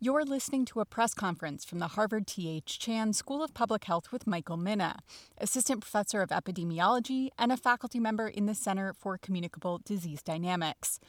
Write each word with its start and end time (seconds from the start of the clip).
You're 0.00 0.24
listening 0.24 0.64
to 0.66 0.78
a 0.78 0.84
press 0.84 1.12
conference 1.12 1.64
from 1.64 1.80
the 1.80 1.88
Harvard 1.88 2.28
T.H. 2.28 2.78
Chan 2.78 3.14
School 3.14 3.42
of 3.42 3.52
Public 3.52 3.82
Health 3.82 4.12
with 4.12 4.28
Michael 4.28 4.56
Mina, 4.56 5.00
Assistant 5.38 5.80
Professor 5.80 6.22
of 6.22 6.30
Epidemiology 6.30 7.30
and 7.36 7.50
a 7.50 7.56
faculty 7.56 7.98
member 7.98 8.28
in 8.28 8.46
the 8.46 8.54
Center 8.54 8.92
for 8.92 9.18
Communicable 9.18 9.80
Disease 9.84 10.22
Dynamics. 10.22 11.00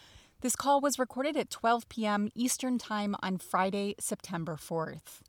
This 0.42 0.56
call 0.56 0.82
was 0.82 0.98
recorded 0.98 1.38
at 1.38 1.52
12 1.52 1.88
p.m. 1.88 2.30
Eastern 2.34 2.80
Time 2.80 3.16
on 3.22 3.38
Friday, 3.38 3.94
September 4.00 4.56
4th. 4.56 5.22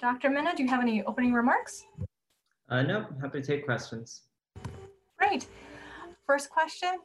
Dr. 0.00 0.30
Mina, 0.30 0.54
do 0.54 0.62
you 0.62 0.68
have 0.68 0.80
any 0.80 1.02
opening 1.02 1.32
remarks? 1.32 1.82
Uh, 2.68 2.82
no, 2.82 3.08
happy 3.20 3.40
to 3.40 3.46
take 3.46 3.64
questions. 3.64 4.20
Great. 5.18 5.48
First 6.28 6.48
question. 6.48 7.00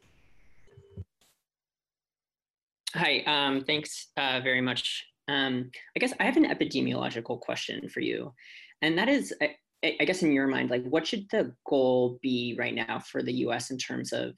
Hi, 2.93 3.23
um, 3.25 3.63
thanks 3.63 4.09
uh, 4.17 4.39
very 4.43 4.61
much 4.61 5.08
um, 5.29 5.69
I 5.95 5.99
guess 5.99 6.13
I 6.19 6.23
have 6.23 6.37
an 6.37 6.49
epidemiological 6.49 7.39
question 7.39 7.87
for 7.87 7.99
you, 7.99 8.33
and 8.81 8.97
that 8.97 9.07
is, 9.07 9.33
I, 9.41 9.55
I, 9.83 10.05
guess 10.05 10.23
in 10.23 10.31
your 10.31 10.47
mind, 10.47 10.71
like 10.71 10.83
what 10.85 11.05
should 11.05 11.27
the 11.29 11.53
goal 11.67 12.17
be 12.23 12.55
right 12.57 12.73
now 12.73 12.99
for 12.99 13.21
the 13.21 13.33
U.S. 13.33 13.69
in 13.69 13.77
terms 13.77 14.11
of 14.11 14.33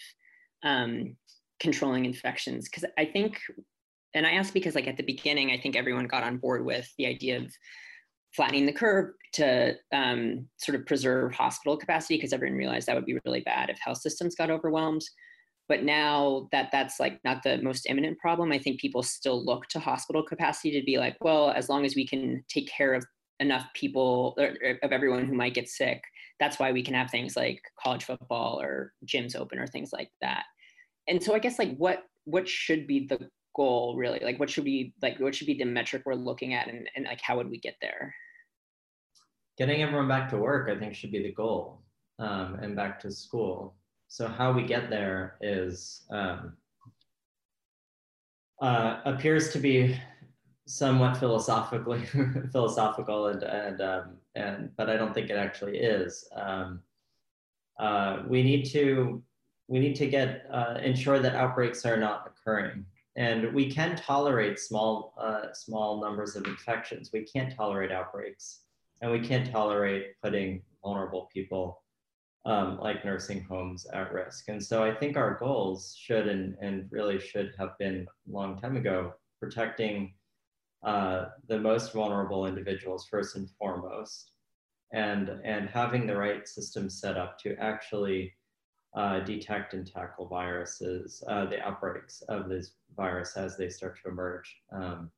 um, 0.64 1.16
controlling 1.62 2.06
infections? 2.06 2.68
Because 2.68 2.84
I 2.98 3.06
think, 3.06 3.40
and 4.14 4.28
I 4.28 4.32
ask 4.32 4.54
because 4.54 4.76
like 4.76 4.88
at 4.88 4.98
the 4.98 5.04
beginning, 5.04 5.52
I 5.52 5.58
think 5.58 5.78
everyone 5.78 6.08
got 6.08 6.24
on 6.24 6.38
board 6.38 6.66
with 6.66 6.92
the 6.98 7.06
idea 7.06 7.38
of 7.38 7.54
flattening 8.36 8.66
the 8.66 8.74
curve 8.74 9.14
to 9.34 9.76
um, 9.94 10.46
sort 10.58 10.76
of 10.76 10.86
preserve 10.86 11.34
hospital 11.34 11.78
capacity 11.78 12.18
because 12.18 12.34
everyone 12.34 12.58
realized 12.58 12.88
that 12.88 12.96
would 12.96 13.06
be 13.06 13.18
really 13.26 13.42
bad 13.42 13.70
if 13.70 13.80
health 13.80 14.00
systems 14.00 14.36
got 14.36 14.50
overwhelmed. 14.50 15.04
But 15.72 15.84
now 15.84 16.50
that 16.52 16.68
that's 16.74 17.00
like 17.00 17.22
not 17.24 17.44
the 17.44 17.62
most 17.62 17.86
imminent 17.90 18.20
problem, 18.20 18.52
I 18.52 18.60
think 18.60 18.82
people 18.82 19.02
still 19.04 19.42
look 19.42 19.68
to 19.68 19.80
hospital 19.80 20.22
capacity 20.22 20.78
to 20.78 20.86
be 20.86 20.98
like, 20.98 21.16
well, 21.22 21.52
as 21.52 21.70
long 21.70 21.86
as 21.86 21.96
we 21.96 22.06
can 22.06 22.44
take 22.50 22.68
care 22.68 22.94
of 22.94 23.06
enough 23.40 23.66
people 23.74 24.36
or, 24.38 24.54
or 24.66 24.80
of 24.84 24.92
everyone 24.92 25.26
who 25.26 25.34
might 25.34 25.54
get 25.54 25.70
sick, 25.70 26.04
that's 26.42 26.60
why 26.60 26.74
we 26.74 26.84
can 26.84 26.94
have 26.94 27.10
things 27.10 27.38
like 27.38 27.62
college 27.82 28.04
football 28.04 28.60
or 28.60 28.92
gyms 29.06 29.34
open 29.34 29.60
or 29.60 29.66
things 29.66 29.94
like 29.94 30.10
that. 30.20 30.44
And 31.08 31.24
so 31.24 31.34
I 31.34 31.40
guess 31.40 31.58
like 31.58 31.78
what 31.78 32.04
what 32.26 32.50
should 32.50 32.86
be 32.86 33.08
the 33.08 33.30
goal 33.56 33.96
really? 33.96 34.20
Like 34.20 34.42
what 34.42 34.50
should 34.50 34.66
be 34.66 34.94
like 35.02 35.22
what 35.22 35.34
should 35.34 35.48
be 35.48 35.58
the 35.58 35.64
metric 35.64 36.02
we're 36.06 36.16
looking 36.16 36.54
at 36.54 36.68
and, 36.68 36.90
and 36.98 37.06
like 37.06 37.22
how 37.22 37.38
would 37.38 37.50
we 37.50 37.62
get 37.62 37.78
there? 37.82 38.14
Getting 39.58 39.84
everyone 39.84 40.10
back 40.10 40.30
to 40.32 40.38
work, 40.38 40.70
I 40.70 40.78
think, 40.78 40.96
should 40.96 41.14
be 41.14 41.24
the 41.24 41.32
goal, 41.32 41.82
um, 42.20 42.56
and 42.62 42.76
back 42.76 43.00
to 43.04 43.10
school. 43.10 43.78
So 44.12 44.28
how 44.28 44.52
we 44.52 44.64
get 44.64 44.90
there 44.90 45.38
is 45.40 46.02
um, 46.12 46.58
uh, 48.62 49.00
appears 49.06 49.54
to 49.54 49.58
be 49.58 49.98
somewhat 50.68 51.16
philosophically 51.16 52.06
philosophical 52.52 53.28
and 53.28 53.42
and 53.44 53.80
um, 53.80 54.18
and 54.36 54.70
but 54.76 54.90
I 54.90 54.98
don't 54.98 55.14
think 55.14 55.30
it 55.30 55.38
actually 55.38 55.78
is. 55.78 56.28
Um, 56.36 56.82
uh, 57.80 58.24
we 58.28 58.44
need 58.44 58.66
to 58.72 59.24
we 59.70 59.80
need 59.80 59.96
to 59.96 60.08
get 60.08 60.46
uh, 60.52 60.80
ensure 60.84 61.20
that 61.20 61.34
outbreaks 61.34 61.86
are 61.86 61.96
not 61.96 62.28
occurring, 62.28 62.86
and 63.16 63.54
we 63.54 63.72
can 63.72 63.96
tolerate 63.96 64.60
small 64.60 65.14
uh, 65.18 65.54
small 65.54 66.02
numbers 66.02 66.36
of 66.36 66.46
infections. 66.48 67.12
We 67.14 67.24
can't 67.24 67.56
tolerate 67.56 67.94
outbreaks, 67.94 68.64
and 69.02 69.10
we 69.10 69.22
can't 69.22 69.50
tolerate 69.50 70.20
putting 70.22 70.64
vulnerable 70.84 71.30
people 71.34 71.81
um, 72.46 72.80
like 72.80 73.06
nursing 73.06 73.44
homes 73.44 73.86
at 73.94 74.12
risk. 74.12 74.48
And 74.48 74.64
so 74.64 74.84
I 74.84 74.94
think 74.94 75.16
our 75.16 75.38
goals 75.40 75.96
should 75.98 76.28
and, 76.28 76.56
and 76.62 76.88
really 76.92 77.20
should 77.20 77.54
have 77.58 77.78
been 77.78 78.08
a 78.28 78.32
long 78.32 78.60
time 78.60 78.78
ago 78.78 79.14
protecting 79.40 80.14
uh, 80.84 81.26
the 81.48 81.60
most 81.60 81.94
vulnerable 81.94 82.48
individuals 82.48 83.08
first 83.10 83.36
and 83.36 83.48
foremost, 83.60 84.32
and, 84.94 85.30
and 85.44 85.70
having 85.70 86.08
the 86.08 86.16
right 86.16 86.48
system 86.48 86.90
set 86.90 87.18
up 87.18 87.38
to 87.40 87.56
actually 87.58 88.34
uh, 88.96 89.20
detect 89.20 89.74
and 89.74 89.86
tackle 89.86 90.28
viruses, 90.28 91.24
uh, 91.28 91.46
the 91.46 91.62
outbreaks 91.62 92.24
of 92.28 92.50
this 92.50 92.74
virus 92.98 93.38
as 93.38 93.56
they 93.56 93.70
start 93.70 93.98
to 94.02 94.10
emerge. 94.10 94.58
Um, 94.74 95.12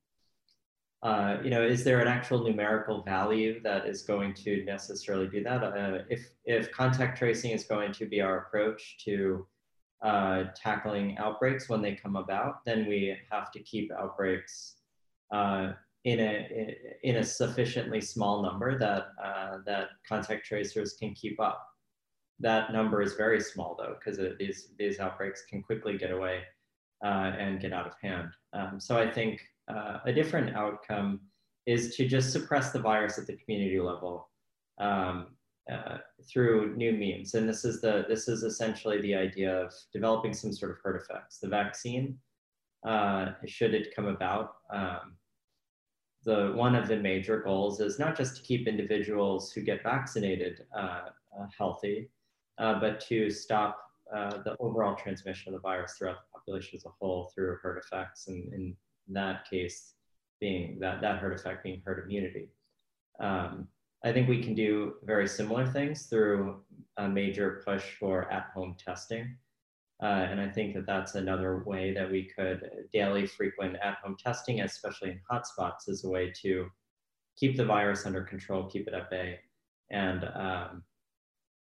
uh, 1.03 1.37
you 1.43 1.49
know, 1.49 1.61
is 1.61 1.83
there 1.83 1.99
an 1.99 2.07
actual 2.07 2.41
numerical 2.45 3.03
value 3.03 3.61
that 3.61 3.85
is 3.85 4.03
going 4.03 4.33
to 4.33 4.63
necessarily 4.63 5.27
do 5.27 5.43
that? 5.43 5.61
Uh, 5.61 5.99
if, 6.09 6.29
if 6.45 6.71
contact 6.71 7.17
tracing 7.17 7.51
is 7.51 7.65
going 7.65 7.91
to 7.91 8.05
be 8.05 8.21
our 8.21 8.37
approach 8.37 8.97
to 9.03 9.45
uh, 10.01 10.45
tackling 10.55 11.17
outbreaks 11.17 11.67
when 11.67 11.81
they 11.81 11.93
come 11.93 12.15
about, 12.15 12.63
then 12.65 12.87
we 12.87 13.17
have 13.29 13.51
to 13.51 13.59
keep 13.59 13.91
outbreaks 13.91 14.75
uh, 15.33 15.73
in, 16.05 16.21
a, 16.21 16.77
in 17.03 17.17
a 17.17 17.23
sufficiently 17.23 17.99
small 17.99 18.41
number 18.41 18.79
that, 18.79 19.07
uh, 19.21 19.57
that 19.65 19.89
contact 20.07 20.45
tracers 20.45 20.95
can 20.97 21.13
keep 21.13 21.37
up. 21.37 21.67
That 22.39 22.71
number 22.71 23.01
is 23.01 23.15
very 23.15 23.41
small 23.41 23.75
though, 23.77 23.95
because 23.99 24.19
these, 24.39 24.69
these 24.79 24.99
outbreaks 24.99 25.43
can 25.49 25.61
quickly 25.61 25.97
get 25.97 26.11
away 26.11 26.43
and 27.01 27.59
get 27.59 27.73
out 27.73 27.85
of 27.85 27.93
hand. 28.01 28.29
Um, 28.53 28.79
so 28.79 28.97
I 28.97 29.11
think 29.11 29.41
uh, 29.67 29.99
a 30.05 30.13
different 30.13 30.55
outcome 30.55 31.21
is 31.65 31.95
to 31.95 32.07
just 32.07 32.31
suppress 32.31 32.71
the 32.71 32.79
virus 32.79 33.17
at 33.17 33.27
the 33.27 33.37
community 33.37 33.79
level 33.79 34.29
um, 34.79 35.27
uh, 35.71 35.97
through 36.29 36.75
new 36.75 36.91
means. 36.91 37.35
And 37.35 37.47
this 37.47 37.63
is 37.63 37.79
the 37.81 38.05
this 38.09 38.27
is 38.27 38.43
essentially 38.43 39.01
the 39.01 39.15
idea 39.15 39.63
of 39.63 39.73
developing 39.93 40.33
some 40.33 40.51
sort 40.51 40.71
of 40.71 40.77
herd 40.83 41.01
effects. 41.01 41.39
The 41.39 41.47
vaccine, 41.47 42.17
uh, 42.85 43.31
should 43.45 43.73
it 43.73 43.95
come 43.95 44.07
about, 44.07 44.55
um, 44.71 45.15
the 46.25 46.51
one 46.55 46.75
of 46.75 46.87
the 46.87 46.97
major 46.97 47.39
goals 47.39 47.79
is 47.79 47.99
not 47.99 48.17
just 48.17 48.35
to 48.37 48.41
keep 48.41 48.67
individuals 48.67 49.51
who 49.51 49.61
get 49.61 49.83
vaccinated 49.83 50.65
uh, 50.77 51.09
uh, 51.39 51.47
healthy, 51.57 52.09
uh, 52.57 52.79
but 52.79 52.99
to 53.01 53.29
stop 53.29 53.79
the 54.11 54.55
overall 54.59 54.95
transmission 54.95 55.51
of 55.51 55.59
the 55.59 55.67
virus 55.67 55.95
throughout 55.97 56.17
the 56.17 56.37
population 56.37 56.77
as 56.77 56.85
a 56.85 56.89
whole 56.99 57.31
through 57.33 57.57
herd 57.63 57.81
effects 57.83 58.27
and, 58.27 58.53
and 58.53 58.75
in 59.07 59.13
that 59.13 59.49
case 59.49 59.93
being 60.39 60.79
that, 60.79 61.01
that 61.01 61.19
herd 61.19 61.33
effect 61.33 61.63
being 61.63 61.81
herd 61.85 62.03
immunity. 62.03 62.49
Um, 63.19 63.67
I 64.03 64.11
think 64.11 64.27
we 64.27 64.43
can 64.43 64.53
do 64.53 64.95
very 65.03 65.27
similar 65.27 65.65
things 65.65 66.07
through 66.07 66.61
a 66.97 67.07
major 67.07 67.61
push 67.65 67.83
for 67.99 68.29
at-home 68.31 68.75
testing. 68.77 69.37
Uh, 70.01 70.27
and 70.29 70.41
I 70.41 70.49
think 70.49 70.73
that 70.73 70.85
that's 70.85 71.15
another 71.15 71.63
way 71.65 71.93
that 71.93 72.11
we 72.11 72.29
could 72.35 72.69
daily 72.91 73.25
frequent 73.25 73.77
at-home 73.81 74.17
testing, 74.21 74.59
especially 74.59 75.11
in 75.11 75.21
hotspots, 75.31 75.87
as 75.87 76.03
a 76.03 76.09
way 76.09 76.33
to 76.41 76.67
keep 77.37 77.55
the 77.55 77.65
virus 77.65 78.05
under 78.05 78.21
control, 78.21 78.69
keep 78.69 78.87
it 78.87 78.93
at 78.93 79.09
bay, 79.09 79.39
and 79.91 80.25
um, 80.35 80.83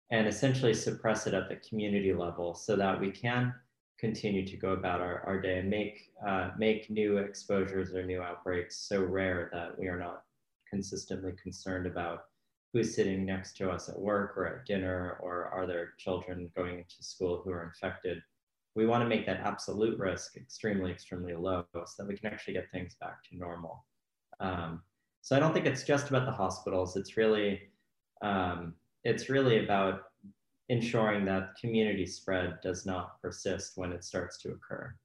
and 0.10 0.28
essentially 0.28 0.74
suppress 0.74 1.28
it 1.28 1.34
at 1.34 1.48
the 1.48 1.56
community 1.58 2.14
level 2.14 2.54
so 2.54 2.76
that 2.76 3.00
we 3.00 3.12
can 3.12 3.54
continue 4.02 4.46
to 4.46 4.58
go 4.58 4.72
about 4.72 5.00
our, 5.00 5.24
our 5.28 5.40
day 5.40 5.60
and 5.60 5.70
make, 5.70 6.10
uh, 6.28 6.50
make 6.58 6.90
new 6.90 7.18
exposures 7.18 7.94
or 7.94 8.04
new 8.04 8.20
outbreaks 8.20 8.76
so 8.90 9.04
rare 9.04 9.52
that 9.54 9.78
we 9.78 9.88
are 9.88 10.00
not 10.00 10.24
consistently 10.68 11.34
concerned 11.42 11.86
about 11.86 12.24
who's 12.74 12.96
sitting 12.96 13.26
next 13.26 13.56
to 13.58 13.70
us 13.70 13.90
at 13.90 14.00
work 14.00 14.36
or 14.36 14.48
at 14.48 14.66
dinner 14.66 15.18
or 15.22 15.46
are 15.46 15.68
there 15.68 15.94
children 16.00 16.50
going 16.56 16.84
to 16.90 17.04
school 17.04 17.42
who 17.46 17.52
are 17.52 17.64
infected. 17.64 18.18
We 18.76 18.88
want 18.88 19.04
to 19.04 19.10
make 19.10 19.26
that 19.28 19.42
absolute 19.42 20.00
risk 20.00 20.36
extremely, 20.36 20.92
extremely 20.92 21.36
low 21.36 21.66
so 21.74 21.86
that 22.00 22.08
we 22.08 22.18
can 22.18 22.34
actually 22.34 22.56
get 22.56 22.72
things 22.72 22.96
back 23.00 23.22
to 23.26 23.38
normal. 23.38 23.86
Um, 24.40 24.82
so 25.22 25.36
I 25.36 25.40
don't 25.40 25.54
think 25.54 25.68
it's 25.68 25.84
just 25.84 26.10
about 26.10 26.26
the 26.26 26.32
hospitals. 26.32 26.96
It's 26.96 27.18
really, 27.18 27.60
um, 28.24 28.74
it's 29.04 29.30
really 29.30 29.64
about 29.64 30.11
ensuring 30.72 31.26
that 31.26 31.54
community 31.60 32.06
spread 32.06 32.58
does 32.64 32.86
not 32.86 33.22
persist 33.22 33.74
when 33.76 33.92
it 33.92 34.06
starts 34.06 34.38
to 34.38 34.52
occur. 34.52 34.96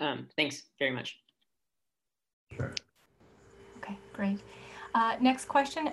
Um, 0.00 0.26
thanks 0.36 0.62
very 0.78 0.90
much. 0.90 1.18
Sure. 2.56 2.72
Okay, 3.76 3.98
great. 4.14 4.38
Uh, 4.94 5.16
next 5.20 5.48
question. 5.48 5.90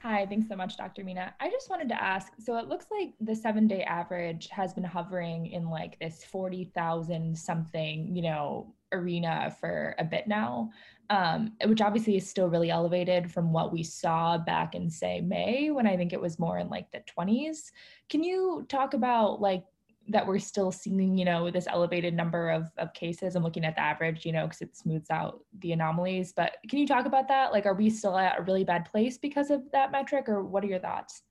Hi, 0.00 0.24
thanks 0.26 0.48
so 0.48 0.56
much, 0.56 0.78
Dr. 0.78 1.04
Mina. 1.04 1.34
I 1.40 1.50
just 1.50 1.68
wanted 1.68 1.90
to 1.90 2.02
ask 2.02 2.32
so 2.38 2.56
it 2.56 2.68
looks 2.68 2.86
like 2.90 3.12
the 3.20 3.34
seven 3.34 3.66
day 3.68 3.82
average 3.82 4.48
has 4.48 4.72
been 4.72 4.84
hovering 4.84 5.46
in 5.48 5.68
like 5.68 5.98
this 6.00 6.24
40,000 6.24 7.36
something, 7.36 8.16
you 8.16 8.22
know, 8.22 8.72
arena 8.92 9.54
for 9.60 9.94
a 9.98 10.04
bit 10.04 10.26
now 10.26 10.70
um, 11.10 11.52
which 11.64 11.80
obviously 11.80 12.16
is 12.16 12.28
still 12.28 12.48
really 12.48 12.70
elevated 12.70 13.30
from 13.30 13.52
what 13.52 13.72
we 13.72 13.82
saw 13.82 14.36
back 14.36 14.74
in 14.74 14.90
say 14.90 15.20
May 15.20 15.70
when 15.70 15.86
I 15.86 15.96
think 15.96 16.12
it 16.12 16.20
was 16.20 16.38
more 16.38 16.58
in 16.58 16.68
like 16.68 16.90
the 16.90 17.02
20s. 17.18 17.70
Can 18.08 18.22
you 18.22 18.66
talk 18.68 18.94
about 18.94 19.40
like 19.40 19.64
that 20.08 20.26
we're 20.26 20.38
still 20.38 20.72
seeing, 20.72 21.18
you 21.18 21.24
know, 21.24 21.50
this 21.50 21.66
elevated 21.66 22.14
number 22.14 22.48
of, 22.50 22.70
of 22.78 22.92
cases 22.94 23.34
and 23.34 23.44
looking 23.44 23.64
at 23.64 23.74
the 23.74 23.80
average, 23.82 24.24
you 24.24 24.32
know, 24.32 24.46
because 24.46 24.62
it 24.62 24.76
smooths 24.76 25.10
out 25.10 25.40
the 25.60 25.72
anomalies. 25.72 26.32
But 26.32 26.56
can 26.68 26.78
you 26.78 26.86
talk 26.86 27.04
about 27.04 27.28
that? 27.28 27.52
Like, 27.52 27.66
are 27.66 27.74
we 27.74 27.90
still 27.90 28.16
at 28.16 28.38
a 28.38 28.42
really 28.42 28.64
bad 28.64 28.86
place 28.86 29.18
because 29.18 29.50
of 29.50 29.62
that 29.72 29.92
metric, 29.92 30.28
or 30.28 30.42
what 30.42 30.64
are 30.64 30.66
your 30.66 30.78
thoughts? 30.78 31.22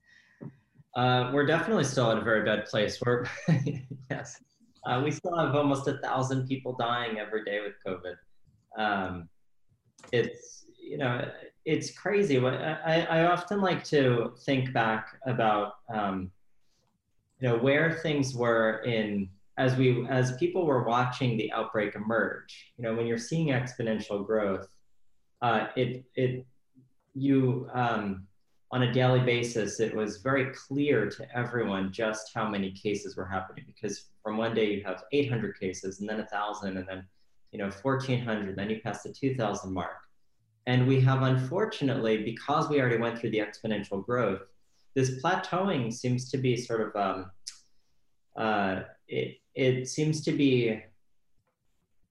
Uh, 0.96 1.30
we're 1.34 1.46
definitely 1.46 1.84
still 1.84 2.10
at 2.10 2.18
a 2.18 2.20
very 2.20 2.44
bad 2.44 2.66
place. 2.66 3.00
We're 3.04 3.26
yes, 4.10 4.40
uh, 4.86 5.02
we 5.04 5.10
still 5.10 5.36
have 5.36 5.54
almost 5.54 5.88
a 5.88 5.98
thousand 5.98 6.46
people 6.46 6.76
dying 6.78 7.18
every 7.18 7.44
day 7.44 7.60
with 7.60 7.74
COVID. 7.86 8.14
Um, 8.80 9.28
it's 10.12 10.66
you 10.80 10.98
know 10.98 11.30
it's 11.64 11.90
crazy. 11.90 12.38
What 12.38 12.54
I, 12.54 13.06
I 13.10 13.26
often 13.26 13.60
like 13.60 13.84
to 13.84 14.32
think 14.44 14.72
back 14.72 15.18
about 15.26 15.74
um, 15.92 16.30
you 17.40 17.48
know 17.48 17.58
where 17.58 17.92
things 17.92 18.34
were 18.34 18.82
in 18.84 19.28
as 19.58 19.76
we 19.76 20.06
as 20.08 20.36
people 20.36 20.64
were 20.64 20.84
watching 20.84 21.36
the 21.36 21.52
outbreak 21.52 21.94
emerge. 21.94 22.72
You 22.76 22.84
know 22.84 22.94
when 22.94 23.06
you're 23.06 23.18
seeing 23.18 23.48
exponential 23.48 24.26
growth, 24.26 24.66
uh, 25.42 25.68
it 25.76 26.04
it 26.14 26.46
you 27.14 27.68
um, 27.74 28.26
on 28.70 28.82
a 28.82 28.92
daily 28.92 29.20
basis, 29.20 29.80
it 29.80 29.94
was 29.94 30.18
very 30.18 30.52
clear 30.52 31.08
to 31.08 31.36
everyone 31.36 31.92
just 31.92 32.32
how 32.34 32.48
many 32.48 32.70
cases 32.72 33.16
were 33.16 33.26
happening 33.26 33.64
because 33.66 34.06
from 34.22 34.36
one 34.36 34.54
day 34.54 34.72
you 34.72 34.84
have 34.84 35.04
800 35.12 35.58
cases 35.58 36.00
and 36.00 36.08
then 36.08 36.16
a 36.16 36.28
1,000 36.30 36.76
and 36.76 36.86
then 36.86 37.06
you 37.52 37.58
know 37.58 37.70
1,400, 37.82 38.56
then 38.56 38.70
you 38.70 38.80
pass 38.82 39.02
the 39.02 39.12
2,000 39.12 39.72
mark. 39.72 39.96
And 40.66 40.86
we 40.86 41.00
have 41.00 41.22
unfortunately, 41.22 42.24
because 42.24 42.68
we 42.68 42.80
already 42.80 42.98
went 42.98 43.18
through 43.18 43.30
the 43.30 43.38
exponential 43.38 44.04
growth, 44.04 44.42
this 44.94 45.22
plateauing 45.22 45.92
seems 45.92 46.30
to 46.30 46.38
be 46.38 46.56
sort 46.56 46.94
of, 46.94 46.96
um, 46.96 47.30
uh, 48.36 48.82
it, 49.06 49.38
it 49.54 49.88
seems 49.88 50.22
to 50.22 50.32
be 50.32 50.82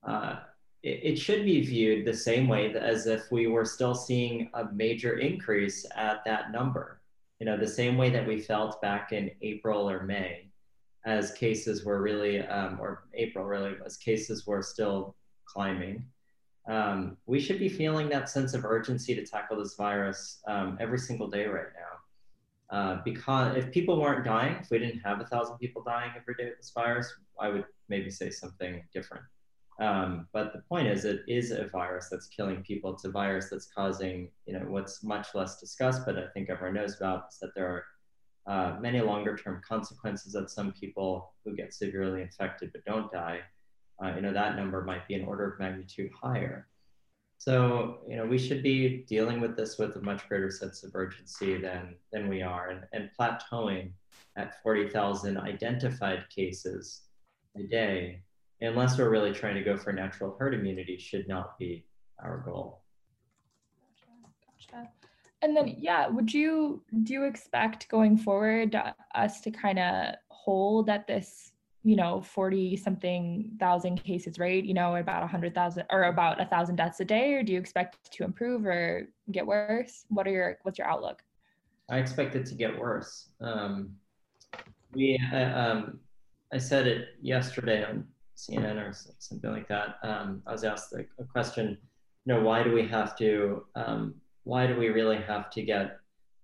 uh, 0.07 0.37
it, 0.83 1.17
should 1.19 1.43
be 1.43 1.61
viewed 1.61 2.05
the 2.05 2.13
same 2.13 2.47
way 2.47 2.73
as 2.73 3.07
if 3.07 3.29
we 3.31 3.47
were 3.47 3.65
still 3.65 3.93
seeing 3.93 4.49
a 4.53 4.71
major 4.71 5.17
increase 5.19 5.85
at 5.95 6.23
that 6.25 6.51
number. 6.51 7.01
You 7.39 7.45
know, 7.45 7.57
the 7.57 7.67
same 7.67 7.97
way 7.97 8.09
that 8.11 8.25
we 8.25 8.39
felt 8.39 8.81
back 8.81 9.11
in 9.11 9.31
April 9.41 9.89
or 9.89 10.03
May 10.03 10.49
as 11.05 11.31
cases 11.33 11.85
were 11.85 12.01
really, 12.01 12.39
um, 12.39 12.79
or 12.79 13.03
April 13.13 13.45
really, 13.45 13.75
as 13.85 13.97
cases 13.97 14.47
were 14.47 14.61
still 14.61 15.15
climbing. 15.53 16.05
Um, 16.67 17.17
we 17.25 17.39
should 17.39 17.59
be 17.59 17.69
feeling 17.69 18.09
that 18.09 18.29
sense 18.29 18.53
of 18.53 18.65
urgency 18.65 19.15
to 19.15 19.25
tackle 19.25 19.57
this 19.57 19.75
virus 19.75 20.39
um, 20.47 20.77
every 20.79 20.99
single 20.99 21.27
day 21.27 21.45
right 21.45 21.67
now. 21.75 22.77
Uh, 22.77 23.01
because 23.05 23.55
if 23.55 23.71
people 23.71 23.99
weren't 23.99 24.25
dying, 24.25 24.57
if 24.59 24.69
we 24.69 24.79
didn't 24.79 24.99
have 24.99 25.21
a 25.21 25.25
thousand 25.25 25.57
people 25.57 25.81
dying 25.83 26.11
every 26.17 26.35
day 26.35 26.45
with 26.45 26.57
this 26.57 26.71
virus, 26.75 27.13
I 27.39 27.47
would 27.47 27.65
maybe 27.87 28.09
say 28.09 28.29
something 28.29 28.83
different. 28.93 29.23
Um, 29.79 30.27
but 30.33 30.53
the 30.53 30.59
point 30.67 30.87
is, 30.87 31.05
it 31.05 31.21
is 31.27 31.51
a 31.51 31.67
virus 31.67 32.09
that's 32.09 32.27
killing 32.27 32.63
people. 32.63 32.93
It's 32.93 33.05
a 33.05 33.11
virus 33.11 33.49
that's 33.49 33.67
causing, 33.67 34.29
you 34.45 34.53
know, 34.53 34.65
what's 34.67 35.03
much 35.03 35.27
less 35.35 35.59
discussed, 35.59 36.01
but 36.05 36.17
I 36.17 36.27
think 36.33 36.49
everyone 36.49 36.75
knows 36.75 36.97
about 36.97 37.27
is 37.31 37.39
that 37.39 37.53
there 37.55 37.67
are 37.67 37.83
uh, 38.47 38.79
many 38.79 39.01
longer 39.01 39.35
term 39.37 39.61
consequences 39.67 40.33
that 40.33 40.49
some 40.49 40.71
people 40.71 41.33
who 41.45 41.55
get 41.55 41.73
severely 41.73 42.21
infected 42.21 42.71
but 42.71 42.83
don't 42.85 43.11
die. 43.11 43.41
Uh, 44.03 44.13
you 44.15 44.21
know, 44.21 44.33
that 44.33 44.55
number 44.55 44.83
might 44.83 45.07
be 45.07 45.15
an 45.15 45.25
order 45.25 45.51
of 45.51 45.59
magnitude 45.59 46.11
higher. 46.13 46.67
So, 47.39 47.99
you 48.07 48.15
know, 48.15 48.25
we 48.25 48.37
should 48.37 48.63
be 48.63 49.05
dealing 49.07 49.39
with 49.39 49.55
this 49.55 49.77
with 49.77 49.95
a 49.95 50.01
much 50.01 50.27
greater 50.27 50.49
sense 50.51 50.83
of 50.83 50.91
urgency 50.95 51.59
than, 51.59 51.95
than 52.11 52.27
we 52.27 52.41
are. 52.41 52.69
And, 52.69 52.83
and 52.93 53.09
plateauing 53.19 53.91
at 54.35 54.61
40,000 54.61 55.37
identified 55.37 56.25
cases 56.29 57.03
a 57.55 57.63
day 57.63 58.21
unless 58.61 58.97
we're 58.97 59.09
really 59.09 59.33
trying 59.33 59.55
to 59.55 59.63
go 59.63 59.77
for 59.77 59.93
natural 59.93 60.35
herd 60.39 60.53
immunity, 60.53 60.97
should 60.97 61.27
not 61.27 61.57
be 61.57 61.85
our 62.23 62.43
goal. 62.45 62.81
Gotcha. 63.95 64.79
gotcha. 64.79 64.89
And 65.41 65.55
then, 65.55 65.75
yeah, 65.77 66.07
would 66.07 66.33
you 66.33 66.83
do 67.03 67.13
you 67.13 67.23
expect 67.25 67.89
going 67.89 68.17
forward 68.17 68.73
uh, 68.73 68.93
us 69.13 69.41
to 69.41 69.51
kind 69.51 69.77
of 69.79 70.15
hold 70.29 70.89
at 70.89 71.05
this, 71.05 71.51
you 71.87 71.95
know, 71.95 72.21
forty 72.21 72.75
something 72.75 73.51
thousand 73.59 74.03
cases 74.03 74.37
right 74.37 74.63
you 74.63 74.73
know, 74.73 74.97
about 74.97 75.23
a 75.23 75.27
hundred 75.27 75.55
thousand 75.55 75.85
or 75.89 76.03
about 76.03 76.41
a 76.41 76.45
thousand 76.45 76.75
deaths 76.75 76.99
a 76.99 77.05
day, 77.05 77.33
or 77.33 77.43
do 77.43 77.53
you 77.53 77.59
expect 77.59 78.11
to 78.11 78.23
improve 78.25 78.65
or 78.65 79.07
get 79.31 79.47
worse? 79.47 80.05
What 80.09 80.27
are 80.27 80.31
your 80.31 80.57
what's 80.63 80.77
your 80.77 80.87
outlook? 80.87 81.23
I 81.89 81.99
expect 81.99 82.35
it 82.35 82.45
to 82.47 82.55
get 82.55 82.77
worse. 82.77 83.29
Um, 83.39 83.95
we, 84.93 85.17
uh, 85.31 85.37
um, 85.37 85.99
I 86.53 86.57
said 86.57 86.87
it 86.87 87.09
yesterday 87.21 87.85
on 87.85 88.05
CNN 88.35 88.77
or 88.77 88.93
something 89.19 89.51
like 89.51 89.69
that, 89.69 89.95
um, 90.03 90.41
I 90.45 90.51
was 90.51 90.63
asked 90.63 90.93
a, 90.93 91.05
a, 91.19 91.25
question, 91.25 91.77
you 92.25 92.33
know, 92.33 92.41
why 92.41 92.63
do 92.63 92.73
we 92.73 92.85
have 92.87 93.17
to, 93.17 93.65
um, 93.75 94.15
why 94.43 94.67
do 94.67 94.77
we 94.77 94.89
really 94.89 95.17
have 95.17 95.49
to 95.51 95.61
get 95.61 95.99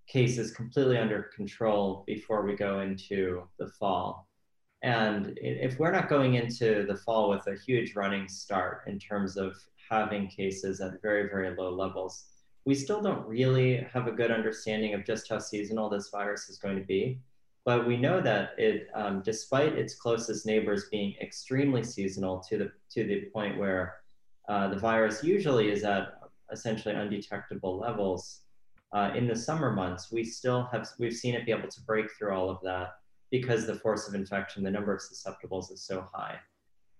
cases 0.07 0.51
completely 0.51 0.98
under 0.98 1.24
control 1.36 2.04
before 2.07 2.45
we 2.45 2.56
go 2.56 2.80
into 2.80 3.44
the 3.60 3.68
fall? 3.80 4.28
And 4.83 5.39
if 5.41 5.80
we're 5.80 5.91
not 5.91 6.09
going 6.09 6.33
into 6.33 6.85
the 6.85 6.97
fall 6.97 7.30
with 7.30 7.47
a 7.47 7.56
huge 7.56 7.95
running 7.95 8.27
start 8.27 8.83
in 8.85 9.00
terms 9.00 9.38
of 9.38 9.56
having 9.89 10.27
cases 10.27 10.81
at 10.81 11.01
very, 11.01 11.30
very 11.30 11.56
low 11.56 11.69
levels, 11.74 12.25
we 12.65 12.75
still 12.75 13.01
don't 13.01 13.25
really 13.25 13.77
have 13.94 14.07
a 14.07 14.12
good 14.12 14.30
understanding 14.30 14.94
of 14.94 15.06
just 15.06 15.30
how 15.30 15.39
seasonal 15.39 15.89
this 15.89 16.09
virus 16.09 16.50
is 16.50 16.57
going 16.57 16.75
to 16.75 16.83
be. 16.83 17.19
But 17.63 17.88
we 17.88 17.95
know 17.95 18.19
that 18.21 18.56
it, 18.57 18.89
um, 18.94 19.21
despite 19.24 19.74
its 19.74 19.95
closest 19.95 20.45
neighbors 20.45 20.89
being 20.91 21.15
extremely 21.21 21.83
seasonal 21.83 22.39
to 22.50 22.57
the, 22.57 22.71
to 22.91 23.06
the 23.06 23.21
point 23.33 23.57
where 23.57 23.95
uh, 24.50 24.68
the 24.68 24.80
virus 24.80 25.24
usually 25.24 25.71
is 25.71 25.85
at 25.85 26.19
essentially 26.51 26.94
undetectable 26.94 27.80
levels, 27.80 28.41
uh, 28.91 29.12
in 29.15 29.27
the 29.27 29.35
summer 29.35 29.71
months, 29.71 30.12
we 30.12 30.25
still 30.25 30.68
have, 30.74 30.88
we've 31.00 31.15
seen 31.15 31.35
it 31.35 31.45
be 31.45 31.53
able 31.53 31.69
to 31.69 31.81
break 31.81 32.12
through 32.12 32.33
all 32.33 32.50
of 32.50 32.59
that 32.63 32.95
because 33.33 33.65
the 33.65 33.74
force 33.74 34.07
of 34.07 34.13
infection, 34.13 34.62
the 34.63 34.69
number 34.69 34.94
of 34.94 35.01
susceptibles 35.01 35.71
is 35.71 35.81
so 35.81 36.07
high. 36.13 36.38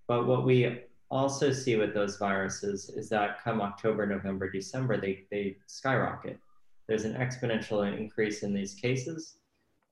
But 0.08 0.26
what 0.26 0.44
we 0.44 0.82
also 1.12 1.52
see 1.52 1.76
with 1.76 1.94
those 1.94 2.18
viruses 2.18 2.90
is 2.90 3.08
that 3.10 3.44
come 3.44 3.62
October, 3.62 4.08
November, 4.08 4.50
December, 4.50 5.00
they, 5.00 5.26
they 5.30 5.58
skyrocket. 5.68 6.40
There's 6.88 7.06
an 7.06 7.14
exponential 7.14 7.86
increase 7.96 8.42
in 8.42 8.52
these 8.52 8.74
cases 8.74 9.38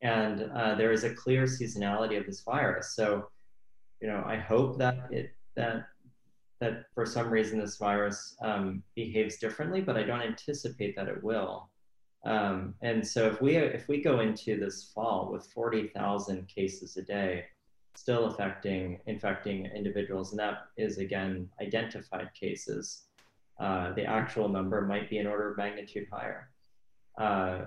and 0.01 0.49
uh, 0.55 0.73
there 0.73 0.91
is 0.91 1.03
a 1.03 1.13
clear 1.13 1.43
seasonality 1.43 2.19
of 2.19 2.25
this 2.25 2.41
virus. 2.41 2.95
So, 2.95 3.29
you 4.01 4.07
know, 4.07 4.23
I 4.25 4.37
hope 4.37 4.79
that 4.79 5.09
it 5.11 5.35
that 5.55 5.89
that 6.59 6.85
for 6.95 7.05
some 7.05 7.29
reason 7.29 7.59
this 7.59 7.77
virus 7.77 8.35
um, 8.41 8.81
behaves 8.95 9.37
differently, 9.37 9.79
but 9.79 9.95
I 9.95 10.01
don't 10.01 10.23
anticipate 10.23 10.95
that 10.95 11.07
it 11.07 11.23
will. 11.23 11.69
Um, 12.23 12.75
and 12.81 13.05
so 13.05 13.27
if 13.27 13.41
we 13.41 13.55
if 13.55 13.87
we 13.87 14.01
go 14.01 14.19
into 14.19 14.59
this 14.59 14.91
fall 14.93 15.29
with 15.31 15.47
40,000 15.47 16.47
cases 16.47 16.97
a 16.97 17.01
day, 17.01 17.45
still 17.95 18.25
affecting 18.25 18.99
infecting 19.07 19.65
individuals, 19.65 20.31
and 20.31 20.39
that 20.39 20.67
is 20.77 20.97
again 20.97 21.49
identified 21.61 22.29
cases, 22.39 23.03
uh, 23.59 23.93
the 23.93 24.05
actual 24.05 24.49
number 24.49 24.81
might 24.81 25.09
be 25.09 25.17
an 25.17 25.27
order 25.27 25.51
of 25.51 25.57
magnitude 25.57 26.07
higher. 26.11 26.49
Uh, 27.17 27.65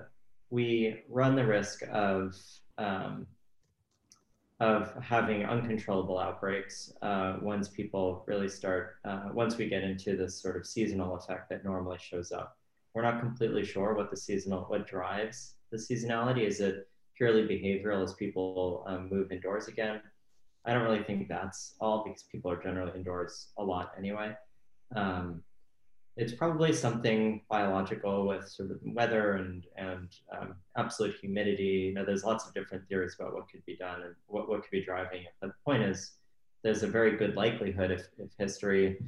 we 0.49 1.01
run 1.09 1.35
the 1.35 1.45
risk 1.45 1.83
of 1.91 2.35
um, 2.77 3.27
of 4.61 4.93
having 5.03 5.45
uncontrollable 5.45 6.17
outbreaks 6.17 6.93
uh, 7.01 7.37
once 7.41 7.67
people 7.67 8.23
really 8.25 8.47
start 8.47 8.95
uh, 9.03 9.29
once 9.33 9.57
we 9.57 9.67
get 9.67 9.83
into 9.83 10.15
this 10.15 10.41
sort 10.41 10.55
of 10.55 10.65
seasonal 10.65 11.15
effect 11.17 11.49
that 11.49 11.65
normally 11.65 11.97
shows 11.99 12.31
up. 12.31 12.57
We're 12.95 13.01
not 13.01 13.19
completely 13.19 13.65
sure 13.65 13.93
what 13.93 14.09
the 14.09 14.15
seasonal 14.15 14.61
what 14.63 14.87
drives 14.87 15.55
the 15.69 15.77
seasonality. 15.77 16.47
Is 16.47 16.61
it 16.61 16.87
purely 17.17 17.43
behavioral 17.43 18.01
as 18.01 18.13
people 18.13 18.85
um, 18.87 19.09
move 19.11 19.33
indoors 19.33 19.67
again? 19.67 20.01
I 20.65 20.73
don't 20.73 20.83
really 20.83 21.03
think 21.03 21.27
that's 21.27 21.75
all 21.81 22.05
because 22.05 22.23
people 22.23 22.49
are 22.49 22.61
generally 22.61 22.93
indoors 22.95 23.49
a 23.57 23.63
lot 23.63 23.91
anyway. 23.97 24.33
Um, 24.95 25.43
it's 26.15 26.33
probably 26.33 26.71
something 26.71 27.41
biological 27.49 28.25
with 28.25 28.47
sort 28.47 28.71
of 28.71 28.79
weather 28.85 29.33
and 29.33 29.65
and 29.75 30.09
um, 30.31 30.55
absolute 30.77 31.15
humidity. 31.19 31.87
You 31.87 31.95
know, 31.95 32.05
there's 32.05 32.23
lots 32.23 32.47
of 32.47 32.53
different 32.53 32.87
theories 32.87 33.17
about 33.19 33.33
what 33.33 33.49
could 33.49 33.65
be 33.65 33.75
done 33.75 34.03
and 34.03 34.15
what, 34.27 34.47
what 34.47 34.61
could 34.61 34.71
be 34.71 34.85
driving 34.85 35.23
it. 35.23 35.33
But 35.41 35.47
the 35.47 35.63
point 35.65 35.83
is, 35.83 36.13
there's 36.63 36.83
a 36.83 36.87
very 36.87 37.17
good 37.17 37.35
likelihood 37.35 37.91
if, 37.91 38.07
if 38.17 38.29
history 38.37 39.03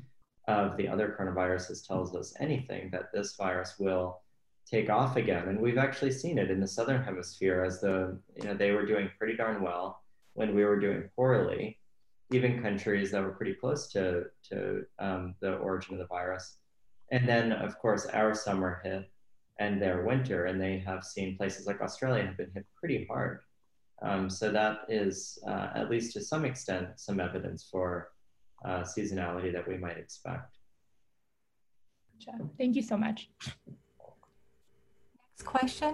of 0.48 0.78
the 0.78 0.88
other 0.88 1.16
coronaviruses 1.18 1.86
tells 1.86 2.16
us 2.16 2.34
anything 2.40 2.90
that 2.92 3.12
this 3.14 3.36
virus 3.36 3.76
will 3.80 4.22
take 4.66 4.90
off 4.90 5.16
again. 5.16 5.48
And 5.48 5.60
we've 5.60 5.78
actually 5.78 6.12
seen 6.12 6.38
it 6.38 6.52
in 6.52 6.60
the 6.60 6.68
southern 6.68 7.04
hemisphere 7.04 7.64
as 7.64 7.82
the 7.82 8.20
you 8.36 8.44
know 8.44 8.54
they 8.54 8.72
were 8.72 8.86
doing 8.86 9.10
pretty 9.18 9.36
darn 9.36 9.62
well 9.62 10.02
when 10.34 10.56
we 10.56 10.64
were 10.64 10.80
doing 10.80 11.10
poorly. 11.16 11.80
Even 12.32 12.62
countries 12.62 13.12
that 13.12 13.24
were 13.24 13.32
pretty 13.32 13.54
close 13.54 13.88
to 13.90 14.26
to 14.50 14.86
um, 15.00 15.36
the 15.40 15.56
origin 15.58 15.94
of 15.94 16.00
the 16.00 16.08
virus 16.08 16.58
and 17.12 17.28
then, 17.28 17.52
of 17.52 17.78
course, 17.80 18.06
our 18.08 18.34
summer 18.34 18.82
hit 18.84 19.10
and 19.60 19.82
their 19.82 20.04
winter, 20.04 20.46
and 20.46 20.62
they 20.62 20.80
have 20.80 21.04
seen 21.04 21.38
places 21.38 21.66
like 21.66 21.82
Australia 21.82 22.26
have 22.26 22.38
been 22.38 22.52
hit 22.54 22.66
pretty 22.76 23.06
hard. 23.10 23.40
Um, 24.02 24.30
so 24.30 24.52
that 24.52 24.82
is, 24.90 25.40
uh, 25.48 25.70
at 25.74 25.90
least 25.90 26.14
to 26.14 26.22
some 26.22 26.46
extent, 26.46 26.90
some 26.98 27.20
evidence 27.20 27.68
for 27.72 28.12
uh, 28.66 28.82
seasonality 28.82 29.52
that 29.54 29.68
we 29.68 29.78
might 29.78 29.98
expect. 29.98 30.58
Thank 32.58 32.76
you 32.76 32.82
so 32.82 32.98
much. 32.98 33.30
Next 33.68 35.44
question. 35.46 35.94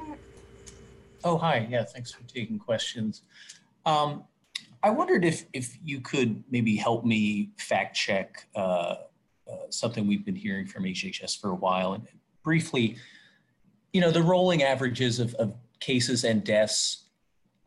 Oh, 1.23 1.37
hi. 1.37 1.67
Yeah, 1.69 1.83
thanks 1.83 2.11
for 2.11 2.23
taking 2.23 2.57
questions. 2.59 3.23
Um, 3.85 4.23
I 4.81 4.89
wondered 4.89 5.23
if 5.23 5.45
if 5.53 5.77
you 5.83 6.01
could 6.01 6.43
maybe 6.49 6.75
help 6.75 7.05
me 7.05 7.51
fact 7.57 7.95
check 7.95 8.47
uh, 8.55 8.95
uh, 9.49 9.55
something 9.69 10.07
we've 10.07 10.25
been 10.25 10.35
hearing 10.35 10.65
from 10.65 10.83
HHS 10.83 11.39
for 11.39 11.51
a 11.51 11.55
while. 11.55 11.93
And 11.93 12.07
briefly, 12.43 12.97
you 13.91 14.01
know, 14.01 14.11
the 14.11 14.21
rolling 14.21 14.63
averages 14.63 15.19
of, 15.19 15.33
of 15.35 15.53
cases 15.79 16.23
and 16.23 16.43
deaths, 16.43 17.05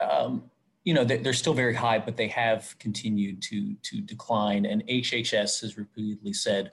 um, 0.01 0.51
you 0.87 0.95
know, 0.95 1.03
they're 1.03 1.33
still 1.33 1.53
very 1.53 1.75
high, 1.75 1.99
but 1.99 2.17
they 2.17 2.29
have 2.29 2.77
continued 2.79 3.43
to 3.43 3.75
to 3.83 4.01
decline. 4.01 4.65
And 4.65 4.87
HHS 4.87 5.61
has 5.63 5.77
repeatedly 5.77 6.33
said, 6.33 6.71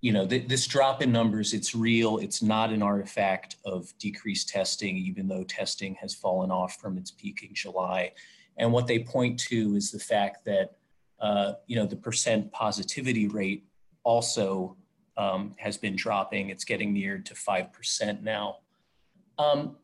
you 0.00 0.12
know, 0.12 0.26
th- 0.26 0.48
this 0.48 0.66
drop 0.66 1.00
in 1.00 1.12
numbers, 1.12 1.54
it's 1.54 1.72
real. 1.72 2.18
It's 2.18 2.42
not 2.42 2.72
an 2.72 2.82
artifact 2.82 3.56
of 3.64 3.96
decreased 4.00 4.48
testing, 4.48 4.96
even 4.96 5.28
though 5.28 5.44
testing 5.44 5.94
has 6.00 6.16
fallen 6.16 6.50
off 6.50 6.80
from 6.80 6.98
its 6.98 7.12
peak 7.12 7.44
in 7.48 7.54
July. 7.54 8.10
And 8.56 8.72
what 8.72 8.88
they 8.88 9.04
point 9.04 9.38
to 9.50 9.76
is 9.76 9.92
the 9.92 10.00
fact 10.00 10.44
that, 10.46 10.72
uh, 11.20 11.52
you 11.68 11.76
know, 11.76 11.86
the 11.86 11.94
percent 11.94 12.50
positivity 12.50 13.28
rate 13.28 13.68
also 14.02 14.76
um, 15.16 15.54
has 15.58 15.76
been 15.76 15.94
dropping. 15.94 16.50
It's 16.50 16.64
getting 16.64 16.92
near 16.92 17.18
to 17.18 17.34
5% 17.34 18.22
now. 18.22 18.56
Um, 19.38 19.76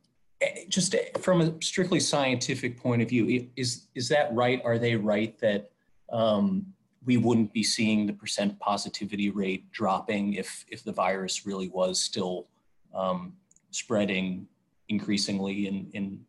just 0.68 0.94
eh, 0.94 1.10
from 1.18 1.40
a 1.40 1.54
strictly 1.62 2.00
scientific 2.00 2.78
point 2.78 3.02
of 3.02 3.08
view, 3.08 3.48
is, 3.56 3.86
is 3.94 4.08
that 4.08 4.34
right? 4.34 4.60
Are 4.64 4.78
they 4.78 4.96
right 4.96 5.38
that 5.40 5.70
um, 6.12 6.66
we 7.04 7.16
wouldn't 7.16 7.52
be 7.52 7.62
seeing 7.62 8.06
the 8.06 8.12
percent 8.12 8.58
positivity 8.58 9.30
rate 9.30 9.70
dropping 9.70 10.34
if, 10.34 10.64
if 10.68 10.84
the 10.84 10.92
virus 10.92 11.46
really 11.46 11.68
was 11.68 12.00
still 12.00 12.48
um, 12.94 13.34
spreading 13.70 14.46
increasingly 14.88 15.66
in, 15.66 15.88
in 15.92 16.20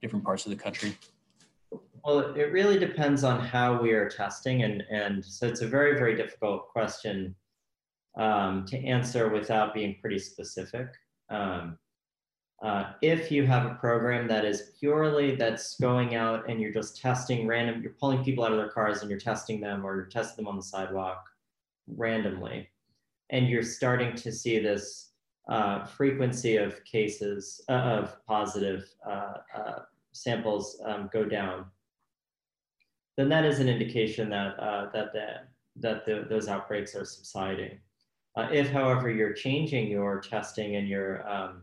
different 0.00 0.24
parts 0.24 0.46
of 0.46 0.50
the 0.50 0.56
country? 0.56 0.96
Well, 2.04 2.34
it 2.34 2.52
really 2.52 2.78
depends 2.78 3.24
on 3.24 3.40
how 3.40 3.80
we 3.80 3.92
are 3.92 4.08
testing. 4.08 4.62
And, 4.62 4.82
and 4.90 5.24
so 5.24 5.46
it's 5.46 5.60
a 5.60 5.66
very, 5.66 5.98
very 5.98 6.16
difficult 6.16 6.68
question 6.68 7.34
um, 8.16 8.64
to 8.66 8.78
answer 8.78 9.28
without 9.28 9.74
being 9.74 9.96
pretty 10.00 10.18
specific. 10.18 10.86
Um, 11.30 11.78
uh, 12.62 12.92
if 13.02 13.30
you 13.30 13.46
have 13.46 13.66
a 13.66 13.74
program 13.74 14.26
that 14.26 14.44
is 14.44 14.72
purely 14.78 15.36
that's 15.36 15.78
going 15.78 16.16
out 16.16 16.48
and 16.50 16.60
you're 16.60 16.72
just 16.72 17.00
testing 17.00 17.46
random, 17.46 17.80
you're 17.82 17.92
pulling 17.92 18.24
people 18.24 18.44
out 18.44 18.50
of 18.50 18.58
their 18.58 18.70
cars 18.70 19.00
and 19.00 19.10
you're 19.10 19.20
testing 19.20 19.60
them 19.60 19.86
or 19.86 19.94
you're 19.94 20.06
testing 20.06 20.44
them 20.44 20.48
on 20.48 20.56
the 20.56 20.62
sidewalk 20.62 21.24
randomly, 21.96 22.68
and 23.30 23.48
you're 23.48 23.62
starting 23.62 24.14
to 24.16 24.32
see 24.32 24.58
this 24.58 25.10
uh, 25.48 25.84
frequency 25.84 26.56
of 26.56 26.84
cases 26.84 27.62
uh, 27.68 27.72
of 27.72 28.26
positive 28.26 28.88
uh, 29.06 29.34
uh, 29.56 29.78
samples 30.12 30.80
um, 30.84 31.08
go 31.12 31.24
down, 31.24 31.64
then 33.16 33.28
that 33.28 33.44
is 33.44 33.60
an 33.60 33.68
indication 33.68 34.28
that 34.30 34.58
uh, 34.58 34.90
that 34.92 35.12
the, 35.12 35.26
that 35.76 36.04
the, 36.04 36.26
those 36.28 36.48
outbreaks 36.48 36.94
are 36.94 37.04
subsiding. 37.04 37.78
if, 38.36 38.70
however, 38.70 39.10
you're 39.10 39.32
changing 39.32 39.88
your 39.88 40.20
testing 40.20 40.76
and 40.76 40.88
your 40.88 41.26
um, 41.28 41.62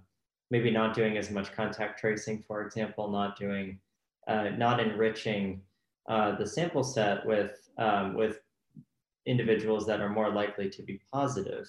maybe 0.52 0.72
not 0.72 0.96
doing 0.96 1.18
as 1.18 1.32
much 1.32 1.54
contact 1.54 2.00
tracing, 2.00 2.44
for 2.48 2.62
example, 2.66 3.10
not 3.10 3.38
doing, 3.38 3.80
uh, 4.28 4.50
not 4.58 4.80
enriching 4.80 5.62
uh, 6.08 6.36
the 6.36 6.46
sample 6.46 6.84
set 6.84 7.26
with, 7.26 7.70
um, 7.78 8.14
with 8.14 8.40
individuals 9.26 9.86
that 9.88 10.02
are 10.02 10.10
more 10.10 10.30
likely 10.30 10.70
to 10.70 10.84
be 10.84 11.02
positive 11.12 11.68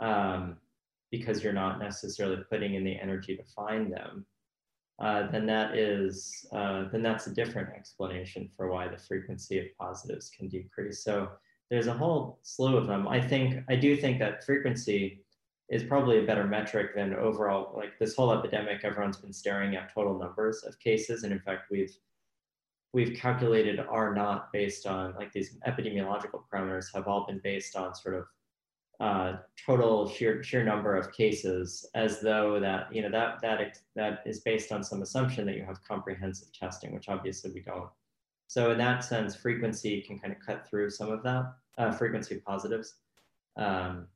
um, 0.00 0.56
because 1.10 1.42
you're 1.44 1.52
not 1.52 1.78
necessarily 1.78 2.42
putting 2.50 2.74
in 2.74 2.84
the 2.84 2.98
energy 2.98 3.36
to 3.36 3.44
find 3.44 3.92
them, 3.92 4.26
uh, 5.00 5.30
then 5.30 5.46
that 5.46 5.76
is, 5.76 6.46
uh, 6.52 6.84
then 6.90 7.02
that's 7.02 7.26
a 7.26 7.34
different 7.34 7.68
explanation 7.70 8.48
for 8.56 8.70
why 8.70 8.88
the 8.88 8.98
frequency 8.98 9.58
of 9.58 9.66
positives 9.78 10.30
can 10.30 10.48
decrease. 10.48 11.04
So 11.04 11.28
there's 11.70 11.86
a 11.86 11.94
whole 11.94 12.38
slew 12.42 12.76
of 12.76 12.86
them. 12.86 13.06
I 13.08 13.20
think, 13.20 13.64
I 13.68 13.76
do 13.76 13.96
think 13.96 14.18
that 14.18 14.44
frequency 14.44 15.21
is 15.72 15.82
probably 15.82 16.18
a 16.18 16.26
better 16.26 16.46
metric 16.46 16.94
than 16.94 17.14
overall, 17.14 17.74
like 17.74 17.98
this 17.98 18.14
whole 18.14 18.30
epidemic, 18.30 18.84
everyone's 18.84 19.16
been 19.16 19.32
staring 19.32 19.74
at 19.74 19.92
total 19.92 20.18
numbers 20.18 20.62
of 20.64 20.78
cases. 20.78 21.24
And 21.24 21.32
in 21.32 21.40
fact, 21.40 21.70
we've 21.70 21.96
we've 22.92 23.16
calculated 23.16 23.80
R 23.80 24.14
naught 24.14 24.52
based 24.52 24.86
on 24.86 25.14
like 25.14 25.32
these 25.32 25.56
epidemiological 25.66 26.42
parameters 26.52 26.94
have 26.94 27.08
all 27.08 27.24
been 27.26 27.40
based 27.42 27.74
on 27.74 27.94
sort 27.94 28.16
of 28.16 28.24
uh, 29.00 29.38
total 29.64 30.06
sheer 30.10 30.42
sheer 30.42 30.62
number 30.62 30.94
of 30.94 31.10
cases, 31.10 31.88
as 31.94 32.20
though 32.20 32.60
that 32.60 32.94
you 32.94 33.00
know 33.00 33.10
that 33.10 33.40
that 33.40 33.78
that 33.96 34.22
is 34.26 34.40
based 34.40 34.72
on 34.72 34.84
some 34.84 35.00
assumption 35.00 35.46
that 35.46 35.56
you 35.56 35.64
have 35.64 35.82
comprehensive 35.88 36.52
testing, 36.52 36.92
which 36.92 37.08
obviously 37.08 37.50
we 37.50 37.60
don't. 37.60 37.88
So 38.46 38.72
in 38.72 38.78
that 38.78 39.04
sense, 39.04 39.34
frequency 39.34 40.02
can 40.02 40.18
kind 40.18 40.34
of 40.34 40.46
cut 40.46 40.68
through 40.68 40.90
some 40.90 41.10
of 41.10 41.22
that 41.22 41.54
uh, 41.78 41.92
frequency 41.92 42.42
positives. 42.46 42.96
Um, 43.56 44.06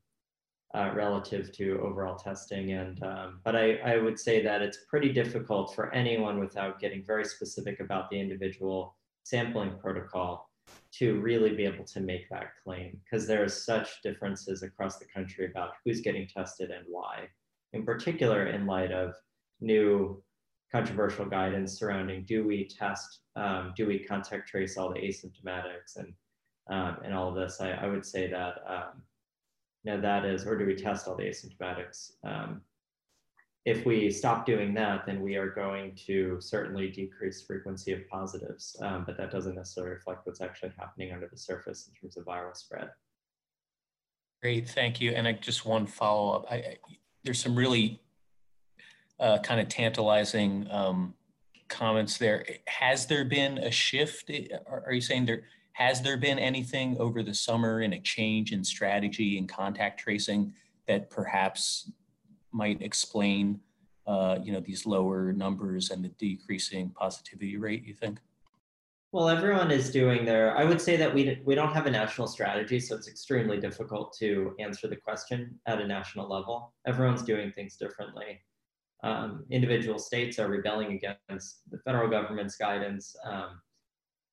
uh, 0.74 0.90
relative 0.94 1.52
to 1.52 1.80
overall 1.82 2.16
testing. 2.16 2.72
And 2.72 3.02
um, 3.02 3.40
but 3.44 3.56
I, 3.56 3.76
I 3.76 3.98
would 3.98 4.18
say 4.18 4.42
that 4.42 4.62
it's 4.62 4.78
pretty 4.88 5.12
difficult 5.12 5.74
for 5.74 5.92
anyone 5.94 6.38
without 6.38 6.80
getting 6.80 7.04
very 7.04 7.24
specific 7.24 7.80
about 7.80 8.10
the 8.10 8.20
individual 8.20 8.96
sampling 9.22 9.78
protocol 9.78 10.50
to 10.92 11.20
really 11.20 11.54
be 11.54 11.64
able 11.64 11.84
to 11.84 12.00
make 12.00 12.28
that 12.28 12.50
claim 12.62 12.98
because 13.04 13.26
there 13.26 13.42
are 13.42 13.48
such 13.48 14.02
differences 14.02 14.62
across 14.62 14.98
the 14.98 15.04
country 15.06 15.46
about 15.48 15.70
who's 15.84 16.00
getting 16.00 16.26
tested 16.26 16.70
and 16.70 16.84
why. 16.88 17.28
In 17.72 17.84
particular, 17.84 18.46
in 18.46 18.66
light 18.66 18.92
of 18.92 19.14
new 19.60 20.22
controversial 20.72 21.24
guidance 21.24 21.78
surrounding 21.78 22.24
do 22.24 22.46
we 22.46 22.66
test, 22.68 23.20
um, 23.36 23.72
do 23.76 23.86
we 23.86 24.00
contact 24.00 24.48
trace 24.48 24.76
all 24.76 24.92
the 24.92 25.00
asymptomatics 25.00 25.96
and 25.96 26.12
um, 26.68 26.96
and 27.04 27.14
all 27.14 27.28
of 27.28 27.34
this, 27.34 27.60
I, 27.60 27.70
I 27.70 27.86
would 27.86 28.04
say 28.04 28.28
that 28.28 28.56
um, 28.66 29.02
know, 29.86 30.00
that 30.00 30.24
is, 30.24 30.46
or 30.46 30.56
do 30.56 30.66
we 30.66 30.74
test 30.74 31.08
all 31.08 31.16
the 31.16 31.24
asymptomatics? 31.24 32.12
Um, 32.24 32.60
if 33.64 33.84
we 33.84 34.10
stop 34.10 34.46
doing 34.46 34.74
that, 34.74 35.06
then 35.06 35.20
we 35.20 35.34
are 35.34 35.50
going 35.50 35.96
to 36.06 36.38
certainly 36.40 36.88
decrease 36.88 37.42
frequency 37.42 37.92
of 37.92 38.08
positives, 38.08 38.76
um, 38.80 39.02
but 39.04 39.16
that 39.16 39.32
doesn't 39.32 39.56
necessarily 39.56 39.94
reflect 39.94 40.24
what's 40.24 40.40
actually 40.40 40.72
happening 40.78 41.12
under 41.12 41.26
the 41.26 41.36
surface 41.36 41.88
in 41.88 41.94
terms 42.00 42.16
of 42.16 42.24
viral 42.24 42.56
spread. 42.56 42.90
Great, 44.40 44.68
thank 44.68 45.00
you. 45.00 45.10
And 45.12 45.26
I, 45.26 45.32
just 45.32 45.66
one 45.66 45.86
follow 45.86 46.36
up. 46.36 46.46
I, 46.48 46.54
I, 46.54 46.76
there's 47.24 47.40
some 47.40 47.56
really 47.56 48.00
uh, 49.18 49.38
kind 49.38 49.60
of 49.60 49.68
tantalizing 49.68 50.68
um, 50.70 51.14
comments 51.68 52.18
there. 52.18 52.46
Has 52.68 53.06
there 53.06 53.24
been 53.24 53.58
a 53.58 53.72
shift? 53.72 54.30
Are, 54.68 54.84
are 54.86 54.92
you 54.92 55.00
saying 55.00 55.26
there 55.26 55.42
has 55.76 56.00
there 56.00 56.16
been 56.16 56.38
anything 56.38 56.96
over 56.98 57.22
the 57.22 57.34
summer 57.34 57.82
in 57.82 57.92
a 57.92 58.00
change 58.00 58.50
in 58.50 58.64
strategy 58.64 59.36
and 59.36 59.46
contact 59.46 60.00
tracing 60.00 60.54
that 60.88 61.10
perhaps 61.10 61.90
might 62.50 62.80
explain, 62.80 63.60
uh, 64.06 64.38
you 64.42 64.54
know, 64.54 64.60
these 64.60 64.86
lower 64.86 65.34
numbers 65.34 65.90
and 65.90 66.02
the 66.02 66.08
decreasing 66.08 66.88
positivity 66.88 67.58
rate? 67.58 67.84
You 67.84 67.92
think? 67.92 68.20
Well, 69.12 69.28
everyone 69.28 69.70
is 69.70 69.90
doing 69.90 70.24
their. 70.24 70.56
I 70.56 70.64
would 70.64 70.80
say 70.80 70.96
that 70.96 71.12
we 71.12 71.42
we 71.44 71.54
don't 71.54 71.74
have 71.74 71.84
a 71.84 71.90
national 71.90 72.26
strategy, 72.26 72.80
so 72.80 72.96
it's 72.96 73.06
extremely 73.06 73.60
difficult 73.60 74.16
to 74.18 74.56
answer 74.58 74.88
the 74.88 74.96
question 74.96 75.60
at 75.66 75.78
a 75.78 75.86
national 75.86 76.26
level. 76.26 76.72
Everyone's 76.86 77.22
doing 77.22 77.52
things 77.52 77.76
differently. 77.76 78.40
Um, 79.02 79.44
individual 79.50 79.98
states 79.98 80.38
are 80.38 80.48
rebelling 80.48 80.92
against 80.94 81.70
the 81.70 81.76
federal 81.84 82.08
government's 82.08 82.56
guidance. 82.56 83.14
Um, 83.24 83.60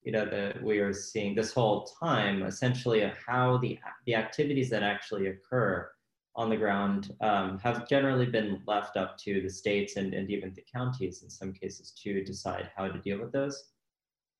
you 0.04 0.12
know, 0.12 0.26
that 0.26 0.62
we 0.62 0.78
are 0.78 0.92
seeing 0.92 1.34
this 1.34 1.52
whole 1.52 1.88
time, 2.00 2.42
essentially 2.42 3.02
of 3.02 3.12
how 3.26 3.56
the, 3.58 3.78
the 4.06 4.14
activities 4.14 4.68
that 4.70 4.82
actually 4.82 5.28
occur 5.28 5.90
on 6.36 6.50
the 6.50 6.56
ground 6.56 7.14
um, 7.20 7.58
have 7.58 7.88
generally 7.88 8.26
been 8.26 8.60
left 8.66 8.96
up 8.96 9.16
to 9.18 9.40
the 9.40 9.48
states 9.48 9.96
and, 9.96 10.12
and 10.12 10.30
even 10.30 10.52
the 10.54 10.64
counties 10.72 11.22
in 11.22 11.30
some 11.30 11.52
cases 11.52 11.92
to 12.02 12.24
decide 12.24 12.70
how 12.76 12.88
to 12.88 12.98
deal 12.98 13.20
with 13.20 13.32
those. 13.32 13.70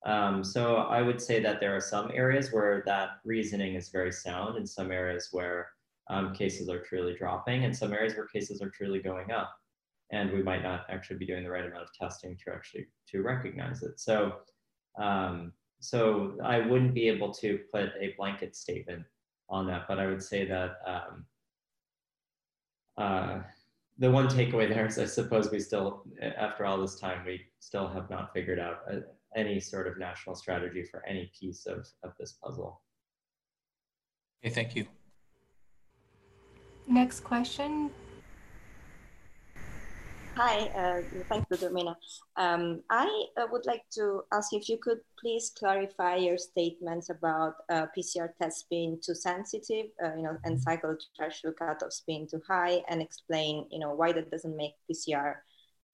Um, 0.04 0.44
so 0.44 0.76
I 0.76 1.00
would 1.00 1.20
say 1.20 1.40
that 1.40 1.60
there 1.60 1.74
are 1.74 1.80
some 1.80 2.10
areas 2.12 2.52
where 2.52 2.82
that 2.84 3.20
reasoning 3.24 3.74
is 3.74 3.88
very 3.88 4.12
sound 4.12 4.56
and 4.56 4.68
some 4.68 4.90
areas 4.90 5.28
where 5.32 5.68
um, 6.10 6.34
cases 6.34 6.68
are 6.68 6.80
truly 6.80 7.14
dropping 7.14 7.64
and 7.64 7.74
some 7.74 7.94
areas 7.94 8.14
where 8.14 8.26
cases 8.26 8.60
are 8.60 8.68
truly 8.68 8.98
going 8.98 9.30
up. 9.30 9.50
And 10.12 10.30
we 10.30 10.42
might 10.42 10.62
not 10.62 10.84
actually 10.90 11.16
be 11.16 11.26
doing 11.26 11.42
the 11.42 11.50
right 11.50 11.64
amount 11.64 11.84
of 11.84 11.88
testing 11.98 12.36
to 12.44 12.52
actually 12.52 12.86
to 13.08 13.22
recognize 13.22 13.82
it. 13.82 13.98
So 13.98 14.34
um, 14.96 15.52
so 15.80 16.34
I 16.42 16.60
wouldn't 16.60 16.94
be 16.94 17.08
able 17.08 17.32
to 17.34 17.58
put 17.72 17.90
a 18.00 18.14
blanket 18.16 18.56
statement 18.56 19.04
on 19.48 19.66
that, 19.66 19.86
but 19.86 19.98
I 19.98 20.06
would 20.06 20.22
say 20.22 20.46
that 20.46 20.76
um, 20.86 21.26
uh, 22.96 23.40
the 23.98 24.10
one 24.10 24.28
takeaway 24.28 24.68
there 24.68 24.86
is 24.86 24.98
I 24.98 25.04
suppose 25.04 25.50
we 25.50 25.60
still, 25.60 26.04
after 26.20 26.64
all 26.64 26.80
this 26.80 26.98
time, 26.98 27.24
we 27.26 27.42
still 27.60 27.88
have 27.88 28.08
not 28.10 28.32
figured 28.32 28.58
out 28.58 28.78
a, 28.90 28.96
uh, 28.96 29.00
any 29.36 29.58
sort 29.58 29.88
of 29.88 29.98
national 29.98 30.36
strategy 30.36 30.84
for 30.84 31.04
any 31.06 31.30
piece 31.38 31.66
of, 31.66 31.88
of 32.04 32.12
this 32.20 32.38
puzzle. 32.42 32.80
Okay, 34.44 34.54
thank 34.54 34.76
you. 34.76 34.86
Next 36.86 37.20
question 37.20 37.90
Hi, 40.36 40.66
uh, 40.74 41.00
thanks, 41.28 41.48
Dr. 41.48 41.70
Mina. 41.72 41.96
Um, 42.36 42.82
I 42.90 43.26
uh, 43.36 43.46
would 43.52 43.66
like 43.66 43.84
to 43.92 44.22
ask 44.32 44.52
if 44.52 44.68
you 44.68 44.78
could 44.78 44.98
please 45.20 45.52
clarify 45.56 46.16
your 46.16 46.38
statements 46.38 47.08
about 47.08 47.54
uh, 47.70 47.86
PCR 47.96 48.30
tests 48.42 48.64
being 48.68 48.98
too 49.00 49.14
sensitive, 49.14 49.86
uh, 50.02 50.16
you 50.16 50.22
know, 50.22 50.36
and 50.42 50.60
cycle 50.60 50.96
threshold 51.16 51.54
cutoffs 51.60 52.02
being 52.04 52.26
too 52.26 52.42
high, 52.48 52.82
and 52.88 53.00
explain, 53.00 53.66
you 53.70 53.78
know, 53.78 53.94
why 53.94 54.10
that 54.10 54.28
doesn't 54.32 54.56
make 54.56 54.72
PCR 54.90 55.34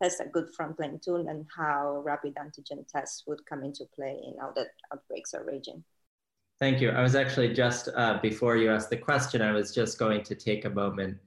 tests 0.03 0.21
a 0.21 0.25
good 0.25 0.47
frontline 0.59 1.03
tool 1.03 1.29
and 1.29 1.47
how 1.55 2.01
rapid 2.03 2.35
antigen 2.37 2.89
tests 2.89 3.25
would 3.27 3.45
come 3.45 3.63
into 3.63 3.85
play 3.95 4.19
now 4.39 4.53
that 4.57 4.69
outbreaks 4.91 5.35
are 5.35 5.45
raging. 5.45 5.85
Thank 6.59 6.81
you. 6.81 6.91
I 6.91 7.03
was 7.03 7.15
actually 7.15 7.53
just, 7.53 7.91
uh, 7.95 8.19
before 8.23 8.57
you 8.57 8.71
asked 8.71 8.89
the 8.89 8.97
question, 8.97 9.43
I 9.43 9.53
was 9.53 9.75
just 9.75 9.99
going 9.99 10.23
to 10.25 10.35
take 10.35 10.65
a 10.65 10.71
moment 10.71 11.19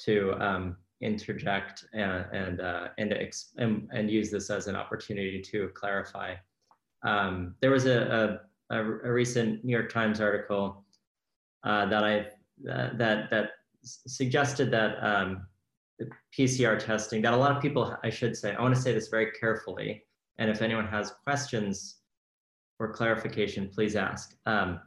to 0.00 0.34
um, 0.40 0.76
interject 1.00 1.86
and 1.92 2.26
and 2.32 2.60
uh, 2.60 2.88
and, 2.98 3.12
and, 3.56 3.88
and 3.92 4.10
use 4.10 4.30
this 4.30 4.50
as 4.50 4.66
an 4.66 4.76
opportunity 4.76 5.40
to 5.40 5.68
clarify. 5.74 6.34
Um, 7.02 7.54
there 7.60 7.70
was 7.70 7.86
a, 7.86 8.38
a, 8.70 8.76
a, 8.76 9.10
recent 9.10 9.64
New 9.64 9.72
York 9.72 9.90
Times 9.90 10.20
article 10.20 10.84
uh, 11.64 11.86
that 11.86 12.04
I 12.04 12.26
that 12.62 13.30
that 13.30 13.50
suggested 13.82 14.70
that 14.70 15.02
um, 15.02 15.46
PCR 16.36 16.78
testing 16.78 17.22
that 17.22 17.32
a 17.32 17.36
lot 17.36 17.56
of 17.56 17.62
people 17.62 17.96
I 18.04 18.10
should 18.10 18.36
say 18.36 18.54
I 18.54 18.60
want 18.60 18.74
to 18.74 18.80
say 18.80 18.92
this 18.92 19.08
very 19.08 19.32
carefully 19.32 20.02
and 20.38 20.50
if 20.50 20.60
anyone 20.60 20.86
has 20.86 21.12
questions 21.24 21.96
or 22.78 22.92
clarification 22.92 23.70
please 23.72 23.96
ask. 23.96 24.36
Um, 24.46 24.80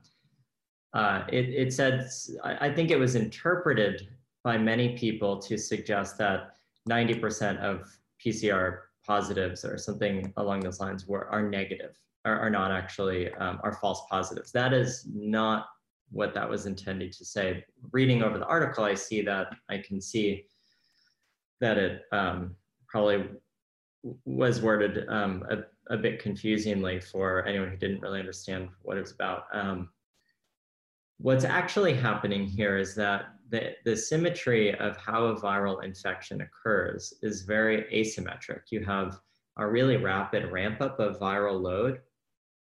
uh, 0.94 1.24
it, 1.30 1.50
it 1.50 1.74
said 1.74 2.08
I, 2.44 2.68
I 2.68 2.74
think 2.74 2.92
it 2.92 3.00
was 3.00 3.16
interpreted 3.16 4.08
by 4.44 4.58
many 4.58 4.98
people 4.98 5.40
to 5.40 5.58
suggest 5.58 6.18
that 6.18 6.56
90% 6.90 7.60
of 7.60 7.88
PCR 8.24 8.80
positives 9.06 9.66
or 9.66 9.78
something 9.78 10.34
along 10.38 10.62
those 10.62 10.80
lines 10.80 11.08
were 11.08 11.28
are 11.30 11.48
negative, 11.48 11.98
are, 12.26 12.40
are 12.40 12.50
not 12.50 12.72
actually 12.72 13.34
um, 13.36 13.60
are 13.64 13.74
false 13.74 14.04
positives. 14.10 14.52
That 14.52 14.74
is 14.74 15.08
not 15.14 15.68
what 16.12 16.34
that 16.34 16.50
was 16.50 16.66
intended 16.66 17.12
to 17.14 17.26
say. 17.26 17.66
Reading 17.92 18.22
over 18.22 18.38
the 18.38 18.46
article, 18.46 18.84
I 18.84 18.94
see 18.94 19.22
that 19.24 19.48
I 19.70 19.80
can 19.80 20.00
see 20.02 20.46
that 21.60 21.78
it 21.78 22.02
um, 22.12 22.56
probably 22.88 23.30
was 24.26 24.62
worded 24.62 25.08
um, 25.08 25.46
a, 25.50 25.94
a, 25.94 25.98
bit 25.98 26.22
confusingly 26.22 27.00
for 27.00 27.46
anyone 27.48 27.70
who 27.70 27.78
didn't 27.78 28.02
really 28.02 28.20
understand 28.20 28.68
what 28.82 28.98
it 28.98 29.02
was 29.02 29.14
about. 29.14 29.46
Um, 29.54 29.90
what's 31.20 31.46
actually 31.46 31.94
happening 31.94 32.46
here 32.46 32.78
is 32.78 32.96
that 32.96 33.33
the, 33.50 33.72
the 33.86 33.96
symmetry 33.96 34.78
of 34.80 34.98
how 34.98 35.26
a 35.26 35.40
viral 35.40 35.84
infection 35.84 36.42
occurs 36.42 37.14
is 37.22 37.44
very 37.44 37.84
asymmetric. 37.94 38.62
You 38.72 38.84
have 38.86 39.20
a 39.58 39.68
really 39.68 39.98
rapid 39.98 40.52
ramp 40.52 40.82
up 40.82 41.00
of 41.00 41.20
viral 41.20 41.62
load, 41.62 42.00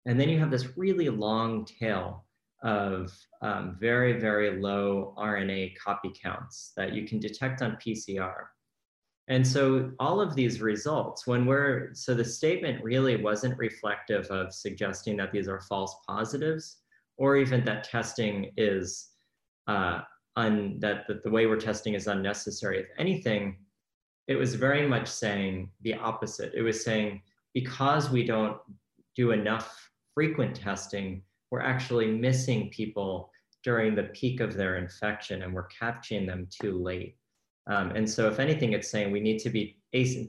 and 0.07 0.19
then 0.19 0.29
you 0.29 0.39
have 0.39 0.51
this 0.51 0.77
really 0.77 1.09
long 1.09 1.65
tail 1.65 2.25
of 2.63 3.17
um, 3.43 3.77
very, 3.81 4.19
very 4.19 4.61
low 4.61 5.15
RNA 5.19 5.77
copy 5.77 6.13
counts 6.21 6.73
that 6.77 6.93
you 6.93 7.07
can 7.07 7.19
detect 7.19 7.63
on 7.63 7.79
PCR. 7.85 8.47
And 9.29 9.47
so 9.47 9.93
all 10.01 10.21
of 10.21 10.35
these 10.35 10.61
results, 10.61 11.27
when 11.27 11.47
we're, 11.47 11.95
so 11.95 12.15
the 12.15 12.25
statement 12.25 12.83
really 12.83 13.17
wasn't 13.17 13.57
reflective 13.59 14.27
of 14.27 14.53
suggesting 14.53 15.17
that 15.19 15.31
these 15.31 15.49
are 15.49 15.61
false 15.61 15.95
positives 16.07 16.79
or 17.17 17.37
even 17.37 17.65
that 17.65 17.85
testing 17.85 18.51
is 18.57 19.11
uh, 19.69 20.01
un, 20.37 20.79
that, 20.81 21.07
that 21.09 21.23
the 21.23 21.31
way 21.31 21.47
we're 21.47 21.57
testing 21.57 21.95
is 21.95 22.07
unnecessary. 22.07 22.79
If 22.81 22.89
anything, 22.99 23.57
it 24.29 24.37
was 24.37 24.55
very 24.55 24.87
much 24.87 25.09
saying 25.09 25.71
the 25.83 25.95
opposite. 25.95 26.53
It 26.55 26.63
was 26.63 26.85
saying 26.85 27.23
because 27.53 28.11
we 28.11 28.25
don't 28.25 28.59
do 29.17 29.33
enough 29.33 29.91
frequent 30.15 30.55
testing, 30.55 31.23
we're 31.51 31.61
actually 31.61 32.07
missing 32.07 32.71
people 32.71 33.31
during 33.65 33.95
the 33.95 34.05
peak 34.05 34.41
of 34.41 34.55
their 34.55 34.77
infection 34.77 35.43
and 35.43 35.53
we're 35.53 35.67
catching 35.67 36.27
them 36.27 36.47
too 36.51 36.83
late. 36.83 37.17
Um, 37.67 37.91
and 37.91 38.09
so 38.09 38.29
if 38.29 38.39
anything, 38.39 38.73
it's 38.73 38.91
saying 38.91 39.11
we 39.11 39.21
need 39.21 39.39
to 39.41 39.51
be 39.51 39.79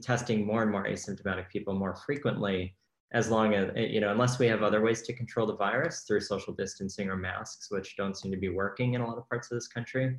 testing 0.02 0.46
more 0.46 0.62
and 0.62 0.70
more 0.70 0.84
asymptomatic 0.84 1.48
people 1.48 1.74
more 1.74 1.94
frequently 1.94 2.76
as 3.12 3.28
long 3.28 3.54
as, 3.54 3.70
you 3.76 4.00
know, 4.00 4.10
unless 4.10 4.38
we 4.38 4.46
have 4.46 4.62
other 4.62 4.80
ways 4.80 5.02
to 5.02 5.12
control 5.12 5.46
the 5.46 5.56
virus 5.56 6.04
through 6.06 6.20
social 6.20 6.54
distancing 6.54 7.10
or 7.10 7.16
masks, 7.16 7.70
which 7.70 7.96
don't 7.96 8.16
seem 8.16 8.30
to 8.30 8.38
be 8.38 8.48
working 8.48 8.94
in 8.94 9.02
a 9.02 9.06
lot 9.06 9.18
of 9.18 9.28
parts 9.28 9.50
of 9.50 9.56
this 9.56 9.68
country, 9.68 10.18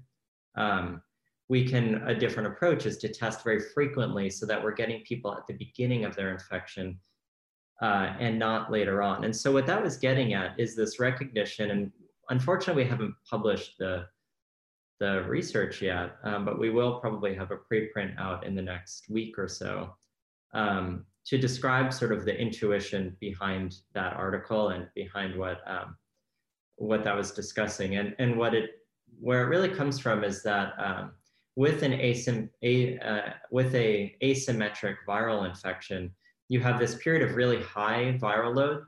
um, 0.56 1.01
we 1.49 1.67
can, 1.67 1.95
a 2.08 2.15
different 2.15 2.47
approach 2.47 2.86
is 2.86 2.97
to 2.97 3.10
test 3.10 3.43
very 3.43 3.60
frequently 3.60 4.29
so 4.29 4.45
that 4.45 4.63
we're 4.63 4.71
getting 4.73 5.01
people 5.01 5.34
at 5.34 5.45
the 5.47 5.53
beginning 5.56 6.06
of 6.06 6.15
their 6.15 6.32
infection 6.32 6.99
uh, 7.82 8.13
and 8.19 8.38
not 8.38 8.71
later 8.71 9.01
on. 9.01 9.23
And 9.23 9.36
so 9.36 9.51
what 9.51 9.65
that 9.65 9.82
was 9.82 9.97
getting 9.97 10.34
at 10.36 10.58
is 10.60 10.75
this 10.75 10.99
recognition, 10.99 11.71
and 11.71 11.91
unfortunately 12.29 12.84
we 12.84 12.89
haven't 12.89 13.15
published 13.29 13.73
the, 13.79 14.06
the 14.99 15.23
research 15.23 15.82
yet, 15.82 16.17
um, 16.23 16.45
but 16.45 16.60
we 16.60 16.69
will 16.69 16.99
probably 16.99 17.34
have 17.34 17.51
a 17.51 17.58
preprint 17.58 18.17
out 18.19 18.45
in 18.45 18.56
the 18.56 18.62
next 18.62 19.10
week 19.10 19.38
or 19.39 19.47
so. 19.47 19.95
Um, 20.53 21.06
to 21.25 21.38
describe 21.38 21.93
sort 21.93 22.12
of 22.12 22.25
the 22.25 22.38
intuition 22.38 23.15
behind 23.19 23.77
that 23.93 24.13
article 24.13 24.69
and 24.69 24.88
behind 24.95 25.38
what 25.38 25.62
um, 25.67 25.95
what 26.75 27.03
that 27.03 27.15
was 27.15 27.31
discussing. 27.31 27.95
And 27.95 28.15
and 28.19 28.38
what 28.38 28.53
it 28.53 28.71
where 29.19 29.43
it 29.43 29.47
really 29.47 29.69
comes 29.69 29.99
from 29.99 30.23
is 30.23 30.43
that 30.43 30.73
um, 30.77 31.12
with 31.55 31.83
an 31.83 31.91
asym 31.91 32.49
a, 32.62 32.97
uh, 32.99 33.33
with 33.51 33.73
a 33.75 34.15
asymmetric 34.23 34.95
viral 35.07 35.47
infection 35.47 36.12
you 36.49 36.59
have 36.59 36.79
this 36.79 36.95
period 36.95 37.27
of 37.27 37.36
really 37.36 37.62
high 37.62 38.17
viral 38.21 38.55
load 38.55 38.83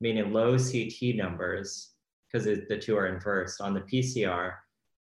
meaning 0.00 0.32
low 0.32 0.56
CT 0.56 1.16
numbers 1.16 1.90
because 2.26 2.44
the 2.44 2.78
two 2.78 2.96
are 2.96 3.06
inversed 3.06 3.60
on 3.60 3.74
the 3.74 3.80
PCR 3.80 4.54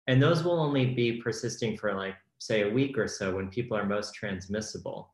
and 0.08 0.22
those 0.22 0.44
will 0.44 0.60
only 0.60 0.94
be 0.94 1.22
persisting 1.22 1.78
for 1.78 1.94
like 1.94 2.15
say 2.39 2.62
a 2.62 2.70
week 2.70 2.98
or 2.98 3.08
so 3.08 3.36
when 3.36 3.50
people 3.50 3.76
are 3.76 3.86
most 3.86 4.13
transmissible 4.13 5.13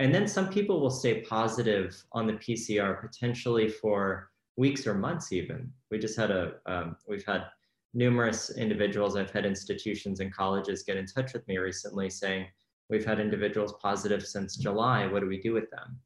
and 0.00 0.14
then 0.14 0.26
some 0.26 0.48
people 0.48 0.80
will 0.80 0.90
stay 0.90 1.20
positive 1.20 2.02
on 2.12 2.26
the 2.26 2.32
PCR 2.32 2.98
potentially 2.98 3.68
for 3.68 4.30
weeks 4.56 4.86
or 4.86 4.94
months 4.94 5.30
even. 5.30 5.70
We 5.90 5.98
just 5.98 6.16
had 6.16 6.30
a, 6.30 6.54
um, 6.64 6.96
we've 7.06 7.26
had 7.26 7.44
numerous 7.92 8.48
individuals, 8.56 9.14
I've 9.14 9.30
had 9.30 9.44
institutions 9.44 10.20
and 10.20 10.34
colleges 10.34 10.84
get 10.84 10.96
in 10.96 11.04
touch 11.04 11.34
with 11.34 11.46
me 11.46 11.58
recently 11.58 12.08
saying, 12.08 12.46
we've 12.88 13.04
had 13.04 13.20
individuals 13.20 13.74
positive 13.82 14.26
since 14.26 14.56
July, 14.56 15.06
what 15.06 15.20
do 15.20 15.26
we 15.26 15.38
do 15.38 15.52
with 15.52 15.70
them? 15.70 15.98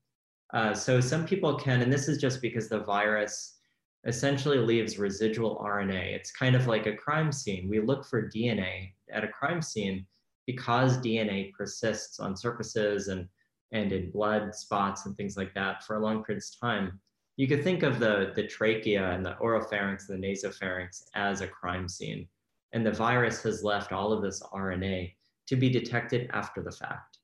Uh, 0.52 0.74
so 0.74 1.00
some 1.00 1.24
people 1.24 1.54
can, 1.57 1.80
and 1.80 1.92
this 1.92 2.09
is 2.09 2.18
just 2.18 2.42
because 2.42 2.68
the 2.68 2.80
virus 2.80 3.59
essentially 4.07 4.59
leaves 4.59 4.98
residual 4.98 5.62
RNA. 5.64 6.16
It's 6.16 6.33
kind 6.33 6.57
of 6.57 6.66
like 6.66 6.87
a 6.87 6.96
crime 6.96 7.30
scene. 7.30 7.68
We 7.68 7.78
look 7.78 8.04
for 8.04 8.28
DNA 8.28 8.92
at 9.12 9.22
a 9.22 9.28
crime 9.28 9.62
scene 9.62 10.04
because 10.46 10.98
DNA 10.98 11.52
persists 11.52 12.18
on 12.18 12.37
surfaces 12.37 13.07
and 13.07 13.28
and 13.74 13.92
in 13.92 14.10
blood 14.10 14.54
spots 14.54 15.04
and 15.04 15.16
things 15.16 15.37
like 15.37 15.52
that 15.52 15.84
for 15.84 15.96
a 15.96 16.00
long 16.00 16.24
period 16.24 16.42
of 16.42 16.60
time, 16.60 16.98
you 17.37 17.48
could 17.48 17.64
think 17.64 17.82
of 17.82 17.98
the, 17.98 18.32
the 18.37 18.46
trachea 18.46 19.10
and 19.10 19.26
the 19.26 19.37
oropharynx 19.42 20.08
and 20.08 20.22
the 20.22 20.26
nasopharynx 20.26 21.02
as 21.14 21.40
a 21.40 21.48
crime 21.48 21.88
scene. 21.88 22.28
And 22.72 22.87
the 22.87 22.92
virus 22.92 23.42
has 23.42 23.64
left 23.64 23.92
all 23.92 24.12
of 24.12 24.22
this 24.22 24.40
RNA 24.54 25.12
to 25.48 25.56
be 25.56 25.68
detected 25.68 26.30
after 26.32 26.62
the 26.62 26.70
fact. 26.70 27.18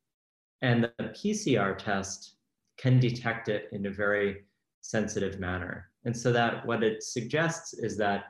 And 0.61 0.91
the 0.99 1.05
PCR 1.05 1.79
test 1.79 2.35
can 2.77 2.99
detect 2.99 3.49
it 3.49 3.69
in 3.73 3.87
a 3.87 3.91
very 3.91 4.45
sensitive 4.81 5.39
manner. 5.39 5.91
And 6.05 6.17
so 6.17 6.33
that 6.33 6.67
what 6.67 6.83
it 6.83 7.05
suggests 7.05 7.75
is 7.75 7.97
that 7.99 8.25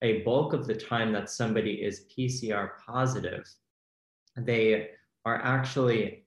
a 0.00 0.22
bulk 0.22 0.54
of 0.54 0.66
the 0.66 0.74
time 0.74 1.12
that 1.12 1.28
somebody 1.28 1.82
is 1.82 2.06
PCR 2.16 2.70
positive, 2.86 3.44
they 4.36 4.90
are 5.24 5.42
actually 5.42 6.24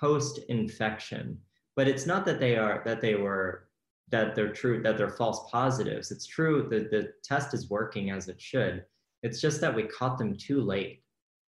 post-infection. 0.00 1.38
But 1.76 1.88
it's 1.88 2.06
not 2.06 2.24
that 2.26 2.40
they 2.40 2.56
are 2.56 2.82
that 2.84 3.00
they 3.00 3.14
were 3.14 3.68
that 4.10 4.34
they're 4.34 4.52
true 4.52 4.82
that 4.82 4.96
they're 4.96 5.08
false 5.08 5.50
positives. 5.50 6.10
It's 6.10 6.26
true 6.26 6.66
that 6.70 6.90
the 6.90 7.12
test 7.24 7.54
is 7.54 7.70
working 7.70 8.10
as 8.10 8.28
it 8.28 8.40
should. 8.40 8.84
It's 9.22 9.40
just 9.40 9.60
that 9.60 9.74
we 9.74 9.84
caught 9.84 10.18
them 10.18 10.36
too 10.36 10.60
late, 10.60 11.02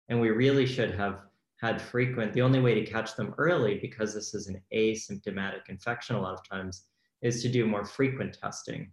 and 0.08 0.20
we 0.20 0.30
really 0.30 0.66
should 0.66 0.94
have 0.94 1.20
had 1.60 1.80
frequent. 1.80 2.32
The 2.32 2.42
only 2.42 2.60
way 2.60 2.74
to 2.74 2.90
catch 2.90 3.16
them 3.16 3.34
early, 3.38 3.78
because 3.80 4.14
this 4.14 4.34
is 4.34 4.46
an 4.46 4.60
asymptomatic 4.72 5.68
infection 5.68 6.16
a 6.16 6.20
lot 6.20 6.34
of 6.34 6.48
times, 6.48 6.84
is 7.22 7.42
to 7.42 7.48
do 7.48 7.66
more 7.66 7.84
frequent 7.84 8.38
testing. 8.40 8.92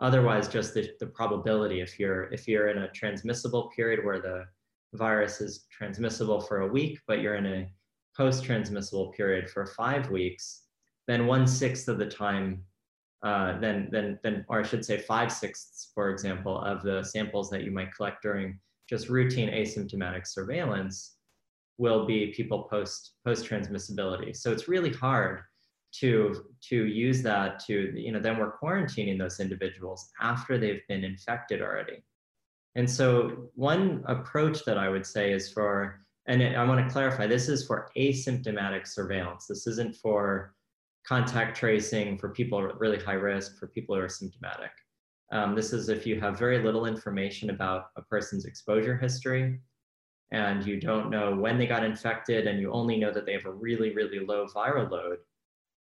Otherwise, 0.00 0.48
just 0.48 0.74
the, 0.74 0.90
the 0.98 1.06
probability 1.06 1.80
if 1.80 2.00
you're 2.00 2.24
if 2.32 2.48
you're 2.48 2.68
in 2.68 2.78
a 2.78 2.90
transmissible 2.90 3.70
period 3.76 4.04
where 4.04 4.20
the 4.20 4.44
virus 4.94 5.40
is 5.40 5.66
transmissible 5.70 6.40
for 6.40 6.62
a 6.62 6.68
week, 6.68 6.98
but 7.06 7.20
you're 7.20 7.36
in 7.36 7.46
a 7.46 7.68
post-transmissible 8.16 9.12
period 9.12 9.50
for 9.50 9.66
five 9.66 10.10
weeks, 10.10 10.62
then 11.06 11.26
one 11.26 11.46
sixth 11.46 11.88
of 11.88 11.98
the 11.98 12.06
time, 12.06 12.62
uh, 13.22 13.58
then, 13.58 13.88
then, 13.90 14.18
then, 14.22 14.44
or 14.48 14.60
I 14.60 14.62
should 14.62 14.84
say 14.84 14.98
five 14.98 15.32
sixths, 15.32 15.90
for 15.94 16.10
example, 16.10 16.60
of 16.60 16.82
the 16.82 17.02
samples 17.02 17.50
that 17.50 17.64
you 17.64 17.70
might 17.70 17.94
collect 17.94 18.22
during 18.22 18.58
just 18.88 19.08
routine 19.08 19.50
asymptomatic 19.50 20.26
surveillance 20.26 21.16
will 21.78 22.06
be 22.06 22.32
people 22.36 22.64
post 22.64 23.14
post 23.24 23.48
transmissibility. 23.48 24.36
So 24.36 24.52
it's 24.52 24.68
really 24.68 24.92
hard 24.92 25.40
to 26.00 26.44
to 26.68 26.86
use 26.86 27.22
that 27.22 27.60
to 27.64 27.92
you 27.96 28.12
know 28.12 28.20
then 28.20 28.38
we're 28.38 28.58
quarantining 28.58 29.18
those 29.18 29.40
individuals 29.40 30.10
after 30.20 30.58
they've 30.58 30.86
been 30.88 31.04
infected 31.04 31.62
already. 31.62 32.04
And 32.76 32.90
so 32.90 33.50
one 33.54 34.02
approach 34.06 34.64
that 34.64 34.78
I 34.78 34.88
would 34.88 35.06
say 35.06 35.32
is 35.32 35.52
for 35.52 36.03
and 36.26 36.42
I 36.56 36.64
want 36.64 36.86
to 36.86 36.92
clarify 36.92 37.26
this 37.26 37.48
is 37.48 37.66
for 37.66 37.90
asymptomatic 37.96 38.86
surveillance. 38.86 39.46
This 39.46 39.66
isn't 39.66 39.96
for 39.96 40.54
contact 41.06 41.56
tracing 41.56 42.16
for 42.16 42.30
people 42.30 42.64
at 42.66 42.78
really 42.78 42.98
high 42.98 43.12
risk, 43.12 43.58
for 43.58 43.68
people 43.68 43.94
who 43.94 44.00
are 44.00 44.08
symptomatic. 44.08 44.70
Um, 45.32 45.54
this 45.54 45.72
is 45.72 45.88
if 45.88 46.06
you 46.06 46.20
have 46.20 46.38
very 46.38 46.62
little 46.62 46.86
information 46.86 47.50
about 47.50 47.86
a 47.96 48.02
person's 48.02 48.46
exposure 48.46 48.96
history 48.96 49.60
and 50.30 50.64
you 50.66 50.80
don't 50.80 51.10
know 51.10 51.34
when 51.34 51.58
they 51.58 51.66
got 51.66 51.84
infected 51.84 52.46
and 52.46 52.58
you 52.58 52.72
only 52.72 52.96
know 52.96 53.12
that 53.12 53.26
they 53.26 53.32
have 53.32 53.44
a 53.44 53.52
really, 53.52 53.94
really 53.94 54.20
low 54.20 54.46
viral 54.46 54.90
load, 54.90 55.18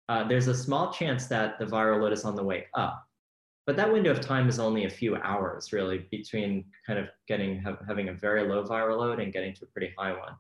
uh, 0.09 0.27
there's 0.27 0.49
a 0.49 0.55
small 0.55 0.93
chance 0.93 1.27
that 1.27 1.59
the 1.59 1.65
viral 1.65 2.01
load 2.03 2.13
is 2.13 2.25
on 2.25 2.35
the 2.35 2.45
way 2.45 2.67
up. 2.75 3.06
But 3.67 3.77
that 3.77 3.93
window 3.93 4.13
of 4.13 4.21
time 4.21 4.49
is 4.49 4.61
only 4.61 4.85
a 4.85 4.91
few 4.91 5.17
hours 5.17 5.73
really 5.73 6.07
between 6.11 6.65
kind 6.87 7.01
of 7.01 7.09
getting 7.27 7.61
ha 7.61 7.77
having 7.87 8.09
a 8.09 8.13
very 8.13 8.49
low 8.49 8.65
viral 8.65 8.99
load 8.99 9.19
and 9.19 9.33
getting 9.33 9.55
to 9.55 9.65
a 9.65 9.69
pretty 9.69 9.93
high 9.99 10.13
one. 10.13 10.35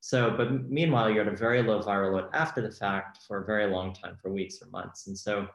So, 0.00 0.34
but 0.36 0.68
meanwhile, 0.68 1.10
you're 1.10 1.26
at 1.26 1.32
a 1.32 1.36
very 1.36 1.62
low 1.62 1.80
viral 1.80 2.14
load 2.14 2.30
after 2.32 2.60
the 2.60 2.72
fact 2.72 3.18
for 3.28 3.42
a 3.42 3.44
very 3.44 3.66
long 3.66 3.92
time, 3.94 4.16
for 4.20 4.32
weeks 4.32 4.60
or 4.60 4.68
months. 4.70 5.06
And 5.06 5.16
so 5.16 5.46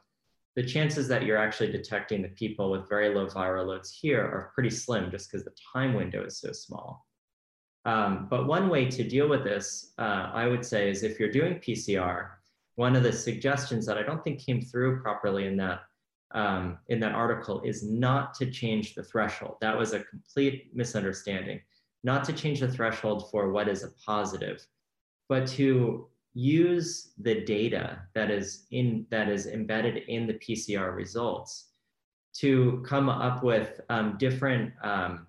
the 0.55 0.63
chances 0.63 1.07
that 1.07 1.23
you're 1.23 1.37
actually 1.37 1.71
detecting 1.71 2.21
the 2.21 2.29
people 2.29 2.71
with 2.71 2.87
very 2.87 3.13
low 3.13 3.27
viral 3.27 3.67
loads 3.67 3.91
here 3.91 4.21
are 4.21 4.51
pretty 4.53 4.69
slim 4.69 5.11
just 5.11 5.29
because 5.29 5.43
the 5.43 5.55
time 5.73 5.93
window 5.93 6.23
is 6.23 6.39
so 6.39 6.51
small. 6.51 7.05
Um, 7.85 8.27
but 8.29 8.47
one 8.47 8.69
way 8.69 8.85
to 8.85 9.03
deal 9.03 9.27
with 9.27 9.43
this, 9.43 9.93
uh, 9.97 10.29
I 10.33 10.47
would 10.47 10.65
say, 10.65 10.89
is 10.89 11.03
if 11.03 11.19
you're 11.19 11.31
doing 11.31 11.55
PCR, 11.55 12.29
one 12.75 12.95
of 12.95 13.03
the 13.03 13.11
suggestions 13.11 13.85
that 13.85 13.97
I 13.97 14.03
don't 14.03 14.23
think 14.23 14.45
came 14.45 14.61
through 14.61 15.01
properly 15.01 15.47
in 15.47 15.57
that 15.57 15.81
um, 16.31 16.77
in 16.87 16.99
that 16.99 17.13
article 17.13 17.61
is 17.63 17.83
not 17.83 18.33
to 18.35 18.49
change 18.49 18.95
the 18.95 19.03
threshold. 19.03 19.55
That 19.61 19.77
was 19.77 19.93
a 19.93 20.01
complete 20.01 20.69
misunderstanding 20.73 21.61
not 22.03 22.23
to 22.23 22.33
change 22.33 22.59
the 22.59 22.71
threshold 22.71 23.29
for 23.31 23.51
what 23.51 23.67
is 23.67 23.83
a 23.83 23.91
positive, 24.05 24.65
but 25.29 25.47
to 25.47 26.07
use 26.33 27.13
the 27.17 27.41
data 27.41 27.99
that 28.13 28.29
is 28.29 28.67
in 28.71 29.05
that 29.09 29.27
is 29.27 29.47
embedded 29.47 30.03
in 30.07 30.27
the 30.27 30.35
PCR 30.35 30.95
results 30.95 31.71
to 32.35 32.83
come 32.87 33.09
up 33.09 33.43
with 33.43 33.81
um, 33.89 34.15
different 34.19 34.71
um, 34.83 35.27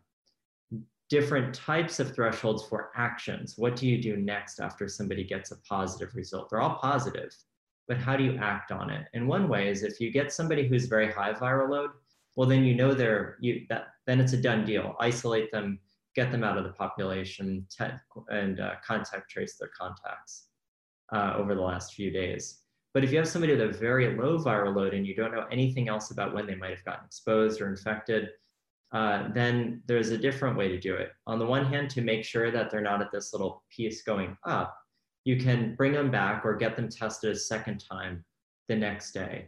different 1.08 1.54
types 1.54 1.98
of 2.00 2.14
thresholds 2.14 2.62
for 2.64 2.90
actions. 2.94 3.54
What 3.56 3.74
do 3.74 3.88
you 3.88 4.00
do 4.00 4.16
next 4.16 4.61
after 4.61 4.87
somebody 4.87 5.24
gets 5.24 5.50
a 5.50 5.56
positive 5.62 6.14
result? 6.14 6.50
They're 6.50 6.61
all 6.61 6.76
positive, 6.76 7.34
but 7.88 7.96
how 7.96 8.16
do 8.16 8.22
you 8.22 8.37
act 8.37 8.70
on 8.70 8.90
it? 8.90 9.07
And 9.14 9.27
one 9.27 9.48
way 9.48 9.68
is 9.68 9.83
if 9.83 10.01
you 10.01 10.12
get 10.12 10.33
somebody 10.33 10.68
who's 10.68 10.87
very 10.87 11.11
high 11.11 11.33
viral 11.33 11.70
load, 11.70 11.90
well 12.37 12.48
then 12.48 12.62
you 12.62 12.74
know 12.74 12.94
they're 12.94 13.37
you 13.40 13.66
that 13.68 13.88
then 14.07 14.20
it's 14.20 14.35
a 14.35 14.37
done 14.37 14.64
deal. 14.64 14.94
Isolate 15.01 15.51
them 15.51 15.81
get 16.18 16.33
them 16.33 16.42
out 16.42 16.59
of 16.59 16.64
the 16.64 16.72
population 16.72 17.64
and 18.29 18.61
uh, 18.61 18.72
contact 18.85 19.31
trace 19.31 19.57
their 19.57 19.70
contacts 19.79 20.48
uh, 21.12 21.35
over 21.37 21.55
the 21.55 21.61
last 21.61 21.94
few 21.94 22.11
days. 22.11 22.62
But 22.92 23.05
if 23.05 23.12
you 23.12 23.18
have 23.18 23.29
somebody 23.29 23.55
with 23.55 23.62
a 23.62 23.79
very 23.79 24.16
low 24.16 24.37
viral 24.38 24.74
load 24.74 24.94
and 24.94 25.07
you 25.07 25.14
don't 25.14 25.33
know 25.33 25.46
anything 25.53 25.88
else 25.88 26.11
about 26.11 26.35
when 26.35 26.46
they 26.46 26.57
might 26.57 26.70
have 26.70 26.85
gotten 26.85 27.07
exposed 27.07 27.61
or 27.61 27.68
infected, 27.68 28.31
uh, 28.90 29.29
then 29.33 29.83
there's 29.87 30.11
a 30.11 30.18
different 30.18 30.57
way 30.57 30.68
to 30.68 30.81
do 30.81 30.94
it. 30.94 31.12
On 31.29 31.38
the 31.38 31.46
one 31.46 31.66
hand, 31.66 31.90
to 31.90 32.01
make 32.01 32.24
sure 32.24 32.51
that 32.51 32.70
they're 32.70 32.81
not 32.81 33.03
at 33.03 33.12
this 33.12 33.33
little 33.33 33.62
piece 33.70 34.03
going 34.03 34.37
up, 34.44 34.77
you 35.24 35.37
can 35.37 35.74
bring 35.74 35.92
them 35.92 36.11
back 36.11 36.44
or 36.44 36.57
get 36.57 36.76
them 36.76 36.88
tested 36.88 37.31
a 37.31 37.38
second 37.38 37.85
time 37.87 38.24
the 38.68 38.76
next 38.76 39.12
day. 39.12 39.46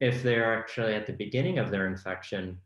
If 0.00 0.22
they're 0.22 0.58
actually 0.58 0.94
at 0.94 1.06
the 1.06 1.12
beginning 1.12 1.58
of 1.58 1.70
their 1.70 1.86
infection, 1.86 2.58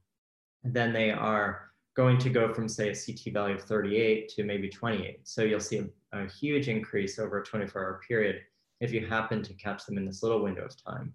then 0.64 0.92
they 0.92 1.10
are 1.10 1.72
going 1.94 2.18
to 2.18 2.30
go 2.30 2.52
from 2.52 2.68
say 2.68 2.90
a 2.90 2.94
CT 2.94 3.32
value 3.32 3.54
of 3.54 3.62
38 3.62 4.28
to 4.30 4.44
maybe 4.44 4.68
28. 4.68 5.20
So 5.24 5.42
you'll 5.42 5.60
see 5.60 5.82
a, 6.12 6.18
a 6.18 6.28
huge 6.28 6.68
increase 6.68 7.18
over 7.18 7.40
a 7.40 7.44
24 7.44 7.82
hour 7.82 8.00
period 8.06 8.42
if 8.80 8.92
you 8.92 9.06
happen 9.06 9.42
to 9.42 9.54
catch 9.54 9.86
them 9.86 9.98
in 9.98 10.04
this 10.04 10.22
little 10.22 10.42
window 10.42 10.64
of 10.64 10.82
time. 10.82 11.12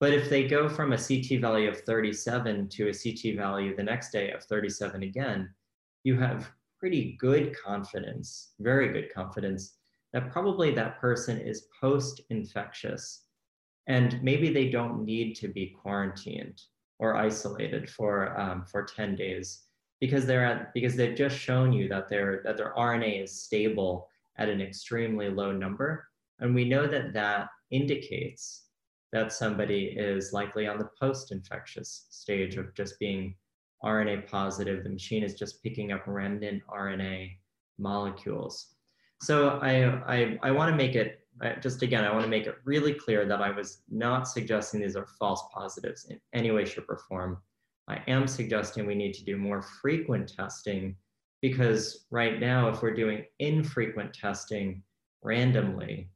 But 0.00 0.14
if 0.14 0.30
they 0.30 0.48
go 0.48 0.68
from 0.68 0.92
a 0.92 0.98
CT 0.98 1.40
value 1.40 1.68
of 1.68 1.80
37 1.82 2.68
to 2.68 2.88
a 2.88 2.92
CT 2.92 3.36
value 3.36 3.76
the 3.76 3.82
next 3.82 4.10
day 4.10 4.30
of 4.30 4.42
37 4.44 5.02
again, 5.02 5.50
you 6.04 6.18
have 6.18 6.50
pretty 6.78 7.16
good 7.20 7.54
confidence, 7.54 8.52
very 8.60 8.88
good 8.92 9.12
confidence 9.12 9.76
that 10.12 10.30
probably 10.30 10.72
that 10.72 11.00
person 11.00 11.38
is 11.38 11.66
post-infectious 11.80 13.24
and 13.86 14.22
maybe 14.22 14.52
they 14.52 14.68
don't 14.68 15.04
need 15.04 15.34
to 15.34 15.48
be 15.48 15.74
quarantined 15.82 16.60
or 16.98 17.16
isolated 17.16 17.88
for, 17.88 18.38
um, 18.38 18.64
for 18.64 18.84
10 18.84 19.16
days 19.16 19.64
because 20.00 20.26
they're 20.26 20.44
at 20.44 20.72
because 20.72 20.96
they've 20.96 21.16
just 21.16 21.36
shown 21.36 21.72
you 21.72 21.88
that 21.88 22.08
their 22.08 22.40
that 22.44 22.56
their 22.56 22.74
RNA 22.76 23.24
is 23.24 23.42
stable 23.42 24.08
at 24.38 24.48
an 24.48 24.60
extremely 24.60 25.28
low 25.28 25.52
number, 25.52 26.08
and 26.40 26.54
we 26.54 26.64
know 26.64 26.86
that 26.86 27.12
that 27.12 27.48
indicates 27.70 28.64
that 29.12 29.32
somebody 29.32 29.94
is 29.96 30.32
likely 30.32 30.66
on 30.66 30.78
the 30.78 30.88
post-infectious 30.98 32.06
stage 32.10 32.56
of 32.56 32.74
just 32.74 32.98
being 32.98 33.34
RNA 33.84 34.28
positive. 34.28 34.84
The 34.84 34.90
machine 34.90 35.22
is 35.22 35.34
just 35.34 35.62
picking 35.62 35.92
up 35.92 36.04
remnant 36.06 36.62
RNA 36.68 37.36
molecules. 37.78 38.74
So 39.22 39.60
I, 39.62 39.84
I, 40.12 40.38
I 40.42 40.50
want 40.50 40.70
to 40.70 40.76
make 40.76 40.94
it, 40.94 41.20
just 41.60 41.82
again, 41.82 42.04
I 42.04 42.12
want 42.12 42.24
to 42.24 42.30
make 42.30 42.46
it 42.46 42.56
really 42.64 42.94
clear 42.94 43.26
that 43.26 43.40
I 43.40 43.50
was 43.50 43.82
not 43.90 44.26
suggesting 44.28 44.80
these 44.80 44.96
are 44.96 45.06
false 45.18 45.42
positives 45.52 46.06
in 46.06 46.18
any 46.32 46.50
way, 46.50 46.64
shape, 46.64 46.88
or 46.88 46.98
form. 47.08 47.38
I 47.88 48.02
am 48.06 48.26
suggesting 48.26 48.86
we 48.86 48.94
need 48.94 49.14
to 49.14 49.24
do 49.24 49.36
more 49.36 49.62
frequent 49.62 50.32
testing 50.34 50.96
because 51.42 52.06
right 52.10 52.38
now, 52.38 52.68
if 52.68 52.82
we're 52.82 52.94
doing 52.94 53.24
infrequent 53.38 54.14
testing 54.14 54.82
randomly, 55.22 56.10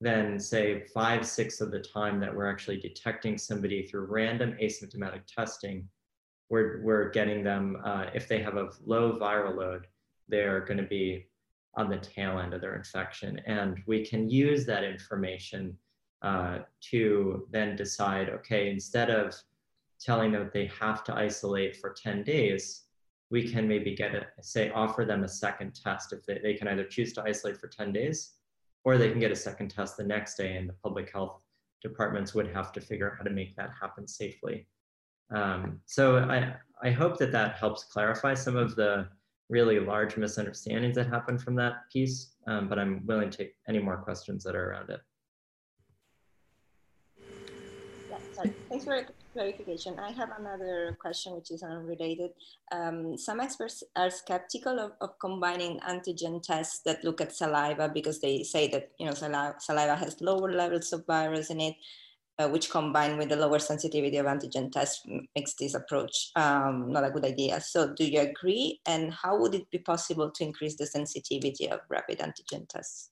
then 0.00 0.38
say 0.38 0.84
five, 0.94 1.26
six 1.26 1.60
of 1.60 1.70
the 1.70 1.80
time 1.80 2.18
that 2.20 2.34
we're 2.34 2.50
actually 2.50 2.78
detecting 2.78 3.36
somebody 3.36 3.86
through 3.86 4.06
random 4.06 4.56
asymptomatic 4.60 5.22
testing, 5.26 5.86
we're, 6.48 6.82
we're 6.82 7.10
getting 7.10 7.44
them, 7.44 7.78
uh, 7.84 8.06
if 8.14 8.26
they 8.26 8.42
have 8.42 8.56
a 8.56 8.70
low 8.84 9.18
viral 9.18 9.56
load, 9.56 9.86
they're 10.28 10.60
gonna 10.60 10.82
be 10.82 11.26
on 11.74 11.88
the 11.88 11.98
tail 11.98 12.38
end 12.38 12.54
of 12.54 12.60
their 12.60 12.76
infection. 12.76 13.40
And 13.46 13.78
we 13.86 14.04
can 14.04 14.28
use 14.28 14.66
that 14.66 14.84
information 14.84 15.76
uh, 16.22 16.58
to 16.90 17.46
then 17.50 17.76
decide, 17.76 18.28
okay, 18.28 18.70
instead 18.70 19.10
of 19.10 19.34
telling 20.00 20.32
them 20.32 20.50
they 20.52 20.66
have 20.66 21.04
to 21.04 21.14
isolate 21.14 21.76
for 21.76 21.90
10 21.92 22.24
days, 22.24 22.84
we 23.30 23.48
can 23.48 23.68
maybe 23.68 23.94
get 23.94 24.14
a, 24.14 24.26
say, 24.40 24.70
offer 24.70 25.04
them 25.04 25.22
a 25.22 25.28
second 25.28 25.74
test 25.74 26.12
if 26.12 26.24
they, 26.26 26.38
they 26.42 26.54
can 26.54 26.68
either 26.68 26.84
choose 26.84 27.12
to 27.12 27.22
isolate 27.22 27.58
for 27.58 27.68
10 27.68 27.92
days 27.92 28.32
or 28.84 28.98
they 28.98 29.10
can 29.10 29.20
get 29.20 29.30
a 29.30 29.36
second 29.36 29.68
test 29.68 29.96
the 29.96 30.04
next 30.04 30.36
day 30.36 30.56
and 30.56 30.68
the 30.68 30.74
public 30.82 31.12
health 31.12 31.40
departments 31.82 32.34
would 32.34 32.48
have 32.48 32.72
to 32.72 32.80
figure 32.80 33.10
out 33.10 33.18
how 33.18 33.24
to 33.24 33.30
make 33.30 33.54
that 33.56 33.70
happen 33.80 34.06
safely. 34.06 34.66
Um, 35.30 35.80
so 35.86 36.18
I, 36.18 36.54
I 36.82 36.90
hope 36.90 37.18
that 37.18 37.32
that 37.32 37.56
helps 37.56 37.84
clarify 37.84 38.34
some 38.34 38.56
of 38.56 38.74
the 38.74 39.08
really 39.50 39.80
large 39.80 40.16
misunderstandings 40.16 40.94
that 40.94 41.08
happen 41.08 41.36
from 41.36 41.56
that 41.56 41.90
piece, 41.92 42.34
um, 42.46 42.68
but 42.68 42.78
I'm 42.78 43.04
willing 43.04 43.30
to 43.30 43.36
take 43.36 43.54
any 43.68 43.80
more 43.80 43.96
questions 43.98 44.44
that 44.44 44.54
are 44.54 44.70
around 44.70 44.90
it. 44.90 45.00
Yeah. 48.08 48.50
Thanks 48.68 48.84
for 48.84 49.06
clarification. 49.32 49.98
I 49.98 50.12
have 50.12 50.30
another 50.38 50.96
question 51.00 51.34
which 51.34 51.50
is 51.50 51.62
unrelated. 51.62 52.30
Um, 52.72 53.16
some 53.18 53.40
experts 53.40 53.82
are 53.96 54.10
skeptical 54.10 54.78
of, 54.78 54.92
of, 55.00 55.18
combining 55.20 55.80
antigen 55.80 56.42
tests 56.42 56.80
that 56.84 57.04
look 57.04 57.20
at 57.20 57.34
saliva 57.34 57.88
because 57.92 58.20
they 58.20 58.42
say 58.42 58.68
that 58.68 58.90
you 58.98 59.06
know 59.06 59.14
saliva, 59.14 59.56
saliva 59.58 59.96
has 59.96 60.20
lower 60.20 60.50
levels 60.52 60.92
of 60.92 61.06
virus 61.06 61.50
in 61.50 61.60
it, 61.60 61.76
uh, 62.38 62.48
which 62.48 62.70
combined 62.70 63.18
with 63.18 63.28
the 63.28 63.36
lower 63.36 63.58
sensitivity 63.58 64.16
of 64.16 64.26
antigen 64.26 64.70
tests 64.70 65.04
makes 65.34 65.54
this 65.54 65.74
approach 65.74 66.30
um, 66.36 66.90
not 66.90 67.04
a 67.04 67.10
good 67.10 67.24
idea. 67.24 67.60
So 67.60 67.92
do 67.94 68.04
you 68.04 68.20
agree? 68.20 68.80
And 68.86 69.12
how 69.12 69.38
would 69.38 69.54
it 69.54 69.70
be 69.70 69.78
possible 69.78 70.30
to 70.30 70.44
increase 70.44 70.76
the 70.76 70.86
sensitivity 70.86 71.68
of 71.68 71.80
rapid 71.88 72.18
antigen 72.20 72.68
tests? 72.68 73.10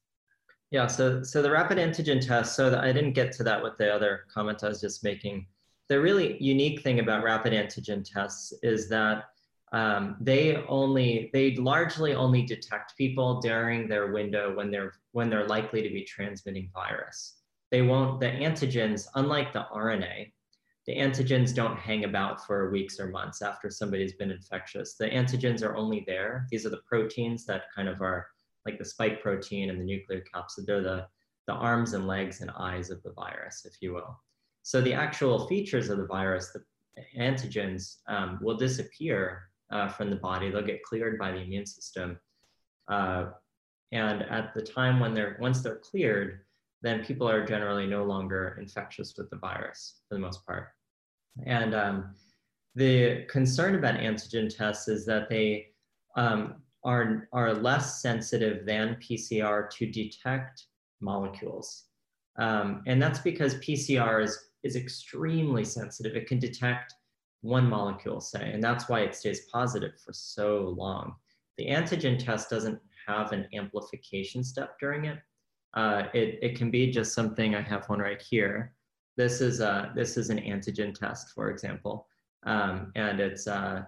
Yeah, 0.71 0.87
so 0.87 1.23
so 1.23 1.41
the 1.41 1.51
rapid 1.51 1.79
antigen 1.79 2.21
test, 2.21 2.55
so 2.55 2.79
I 2.79 2.93
didn't 2.93 3.15
get 3.15 3.33
to 3.33 3.43
that 3.45 3.63
with 3.63 3.79
the 3.79 3.93
other 3.93 4.27
comment 4.33 4.63
I 4.63 4.69
was 4.69 4.81
just 4.81 5.03
making 5.03 5.47
the 5.89 5.99
really 5.99 6.37
unique 6.43 6.83
thing 6.83 7.01
about 7.01 7.25
rapid 7.25 7.53
antigen 7.53 8.05
tests 8.05 8.53
is 8.63 8.89
that 8.91 9.25
um, 9.73 10.17
they 10.21 10.57
only 10.69 11.31
they 11.33 11.57
largely 11.57 12.15
only 12.15 12.43
detect 12.43 12.97
people 12.97 13.41
during 13.41 13.89
their 13.89 14.13
window 14.13 14.55
when 14.55 14.71
they're 14.71 14.93
when 15.13 15.29
they're 15.29 15.47
likely 15.47 15.83
to 15.83 15.89
be 15.89 16.05
transmitting 16.05 16.71
virus. 16.73 17.38
They 17.71 17.83
won't 17.83 18.21
the 18.21 18.27
antigens, 18.27 19.07
unlike 19.15 19.53
the 19.53 19.67
RNA, 19.75 20.33
the 20.87 20.97
antigens 20.97 21.55
don't 21.55 21.79
hang 21.79 22.05
about 22.05 22.47
for 22.47 22.71
weeks 22.71 22.99
or 22.99 23.09
months 23.09 23.43
after 23.43 23.69
somebody's 23.69 24.15
been 24.15 24.31
infectious. 24.31 24.95
The 24.95 25.11
antigens 25.11 25.63
are 25.63 25.77
only 25.77 26.03
there. 26.07 26.47
These 26.51 26.65
are 26.65 26.71
the 26.71 26.81
proteins 26.89 27.45
that 27.45 27.65
kind 27.77 27.89
of 27.91 28.01
are 28.01 28.27
like 28.65 28.79
the 28.79 28.87
spike 28.87 29.23
protein 29.23 29.69
and 29.69 29.79
the 29.79 29.85
nuclear 29.85 30.25
capsid. 30.35 30.65
They're 30.65 30.83
the, 30.83 31.07
the 31.47 31.53
arms 31.53 31.93
and 31.93 32.07
legs 32.07 32.41
and 32.41 32.51
eyes 32.59 32.89
of 32.89 33.03
the 33.03 33.13
virus, 33.13 33.67
if 33.67 33.75
you 33.83 33.93
will. 33.93 34.19
So 34.63 34.81
the 34.81 34.95
actual 34.95 35.47
features 35.47 35.91
of 35.91 35.99
the 35.99 36.07
virus, 36.07 36.53
the 36.55 36.65
antigens, 37.19 37.97
um, 38.09 38.39
will 38.41 38.57
disappear 38.57 39.51
uh, 39.71 39.89
from 39.89 40.09
the 40.09 40.17
body. 40.17 40.51
They'll 40.51 40.63
get 40.63 40.83
cleared 40.83 41.19
by 41.19 41.33
the 41.33 41.39
immune 41.39 41.67
system. 41.67 42.19
Uh, 42.91 43.27
and 43.93 44.23
at 44.23 44.55
the 44.55 44.63
time 44.63 45.01
when 45.01 45.13
they're, 45.13 45.37
once 45.39 45.61
they're 45.61 45.77
cleared, 45.77 46.41
then 46.83 47.05
people 47.05 47.29
are 47.29 47.45
generally 47.45 47.87
no 47.87 48.05
longer 48.05 48.57
infectious 48.61 49.15
with 49.17 49.31
the 49.31 49.37
virus 49.37 50.01
for 50.09 50.15
the 50.15 50.21
most 50.21 50.47
part. 50.47 50.69
And 51.45 51.75
um, 51.75 52.15
the 52.75 53.25
concern 53.29 53.75
about 53.75 53.97
antigen 53.97 54.55
tests 54.55 54.89
is 54.89 55.05
that 55.07 55.29
they 55.29 55.69
um, 56.17 56.57
are, 56.85 57.29
are 57.33 57.55
less 57.55 58.01
sensitive 58.01 58.65
than 58.65 58.97
PCR 58.97 59.69
to 59.71 59.87
detect 59.87 60.67
molecules. 61.01 61.85
Um, 62.39 62.83
and 62.87 63.03
that's 63.03 63.19
because 63.19 63.57
PCR 63.57 64.23
is, 64.23 64.39
is 64.63 64.77
extremely 64.77 65.65
sensitive. 65.65 66.15
It 66.15 66.29
can 66.29 66.39
detect 66.39 66.95
one 67.41 67.69
molecule, 67.69 68.21
say, 68.21 68.53
and 68.53 68.63
that's 68.63 68.89
why 68.89 69.01
it 69.01 69.15
stays 69.15 69.47
positive 69.53 69.93
for 70.05 70.13
so 70.13 70.75
long. 70.77 71.15
The 71.57 71.67
antigen 71.67 72.19
test 72.19 72.51
doesn't 72.51 72.81
have 73.07 73.33
an 73.33 73.49
amplification 73.55 74.45
step 74.45 74.79
during 74.79 75.07
it. 75.07 75.19
Uh, 75.75 76.05
it, 76.15 76.39
it 76.43 76.57
can 76.57 76.71
be 76.71 76.91
just 76.91 77.13
something, 77.13 77.55
I 77.55 77.61
have 77.61 77.89
one 77.89 77.99
right 77.99 78.21
here. 78.21 78.75
This 79.17 79.41
is, 79.41 79.61
a, 79.61 79.93
this 79.95 80.17
is 80.17 80.31
an 80.31 80.39
antigen 80.39 80.95
test, 80.95 81.31
for 81.35 81.51
example. 81.51 82.07
Um, 82.45 82.93
and 82.95 83.21
it's, 83.21 83.47
uh, 83.47 83.83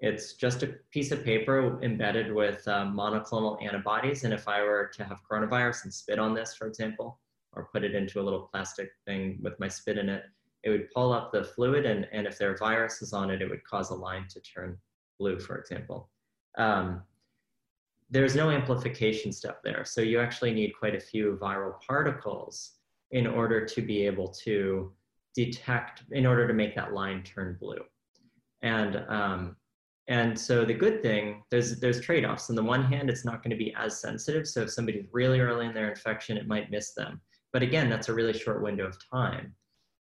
it's 0.00 0.34
just 0.34 0.62
a 0.62 0.74
piece 0.92 1.10
of 1.10 1.24
paper 1.24 1.82
embedded 1.82 2.32
with 2.32 2.66
uh, 2.68 2.84
monoclonal 2.84 3.62
antibodies. 3.64 4.24
And 4.24 4.32
if 4.32 4.46
I 4.46 4.62
were 4.62 4.90
to 4.94 5.04
have 5.04 5.18
coronavirus 5.28 5.84
and 5.84 5.92
spit 5.92 6.18
on 6.18 6.34
this, 6.34 6.54
for 6.54 6.66
example, 6.68 7.18
or 7.52 7.68
put 7.72 7.82
it 7.82 7.94
into 7.94 8.20
a 8.20 8.22
little 8.22 8.48
plastic 8.52 8.90
thing 9.06 9.40
with 9.42 9.58
my 9.58 9.68
spit 9.68 9.98
in 9.98 10.08
it, 10.08 10.24
it 10.62 10.70
would 10.70 10.90
pull 10.92 11.12
up 11.12 11.32
the 11.32 11.42
fluid. 11.42 11.84
And, 11.84 12.06
and 12.12 12.26
if 12.26 12.38
there 12.38 12.52
are 12.52 12.56
viruses 12.56 13.12
on 13.12 13.30
it, 13.30 13.42
it 13.42 13.50
would 13.50 13.64
cause 13.64 13.90
a 13.90 13.94
line 13.94 14.26
to 14.28 14.40
turn 14.40 14.78
blue, 15.18 15.40
for 15.40 15.56
example. 15.58 16.10
Um, 16.58 17.02
there's 18.10 18.34
no 18.34 18.50
amplification 18.50 19.32
step 19.32 19.60
there. 19.62 19.84
So 19.84 20.00
you 20.00 20.18
actually 20.20 20.52
need 20.52 20.72
quite 20.78 20.94
a 20.94 21.00
few 21.00 21.38
viral 21.40 21.74
particles 21.86 22.72
in 23.10 23.26
order 23.26 23.64
to 23.64 23.82
be 23.82 24.06
able 24.06 24.28
to 24.44 24.92
detect, 25.34 26.02
in 26.12 26.26
order 26.26 26.48
to 26.48 26.54
make 26.54 26.74
that 26.74 26.92
line 26.92 27.22
turn 27.22 27.56
blue. 27.60 27.82
And, 28.62 29.04
um, 29.08 29.56
and 30.08 30.38
so 30.38 30.64
the 30.64 30.74
good 30.74 31.02
thing, 31.02 31.42
there's, 31.50 31.78
there's 31.80 32.00
trade-offs. 32.00 32.48
On 32.48 32.56
the 32.56 32.62
one 32.62 32.82
hand, 32.82 33.10
it's 33.10 33.26
not 33.26 33.42
gonna 33.42 33.56
be 33.56 33.74
as 33.74 34.00
sensitive. 34.00 34.48
So 34.48 34.62
if 34.62 34.70
somebody's 34.70 35.06
really 35.12 35.40
early 35.40 35.66
in 35.66 35.74
their 35.74 35.90
infection, 35.90 36.38
it 36.38 36.48
might 36.48 36.70
miss 36.70 36.94
them. 36.94 37.20
But 37.52 37.62
again, 37.62 37.90
that's 37.90 38.08
a 38.08 38.14
really 38.14 38.32
short 38.32 38.62
window 38.62 38.86
of 38.86 38.96
time. 39.10 39.54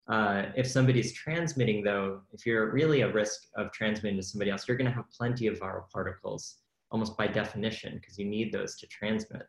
Uh, 0.07 0.45
if 0.55 0.65
somebody's 0.65 1.11
transmitting 1.11 1.83
though, 1.83 2.21
if 2.31 2.45
you're 2.45 2.71
really 2.71 3.01
at 3.01 3.13
risk 3.13 3.41
of 3.57 3.73
transmitting 3.73 4.17
to 4.17 4.23
somebody 4.23 4.49
else, 4.49 4.65
you're 4.65 4.77
gonna 4.77 4.91
have 4.91 5.11
plenty 5.11 5.47
of 5.47 5.59
viral 5.59 5.89
particles 5.91 6.59
almost 6.91 7.17
by 7.17 7.28
definition, 7.28 7.95
because 7.95 8.17
you 8.17 8.26
need 8.26 8.52
those 8.52 8.78
to 8.78 8.88
transmit. 8.88 9.43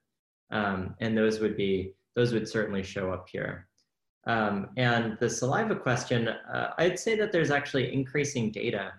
Um, 0.51 0.95
and 1.01 1.17
those 1.17 1.41
would 1.41 1.57
be, 1.57 1.93
those 2.17 2.33
would 2.33 2.49
certainly 2.49 2.83
show 2.83 3.13
up 3.13 3.29
here. 3.31 3.69
Um, 4.27 4.69
and 4.77 5.17
the 5.21 5.31
saliva 5.31 5.77
question, 5.77 6.29
uh, 6.29 6.75
I'd 6.79 6.99
say 6.99 7.17
that 7.17 7.33
there's 7.33 7.51
actually 7.51 7.93
increasing 7.93 8.51
data 8.51 8.93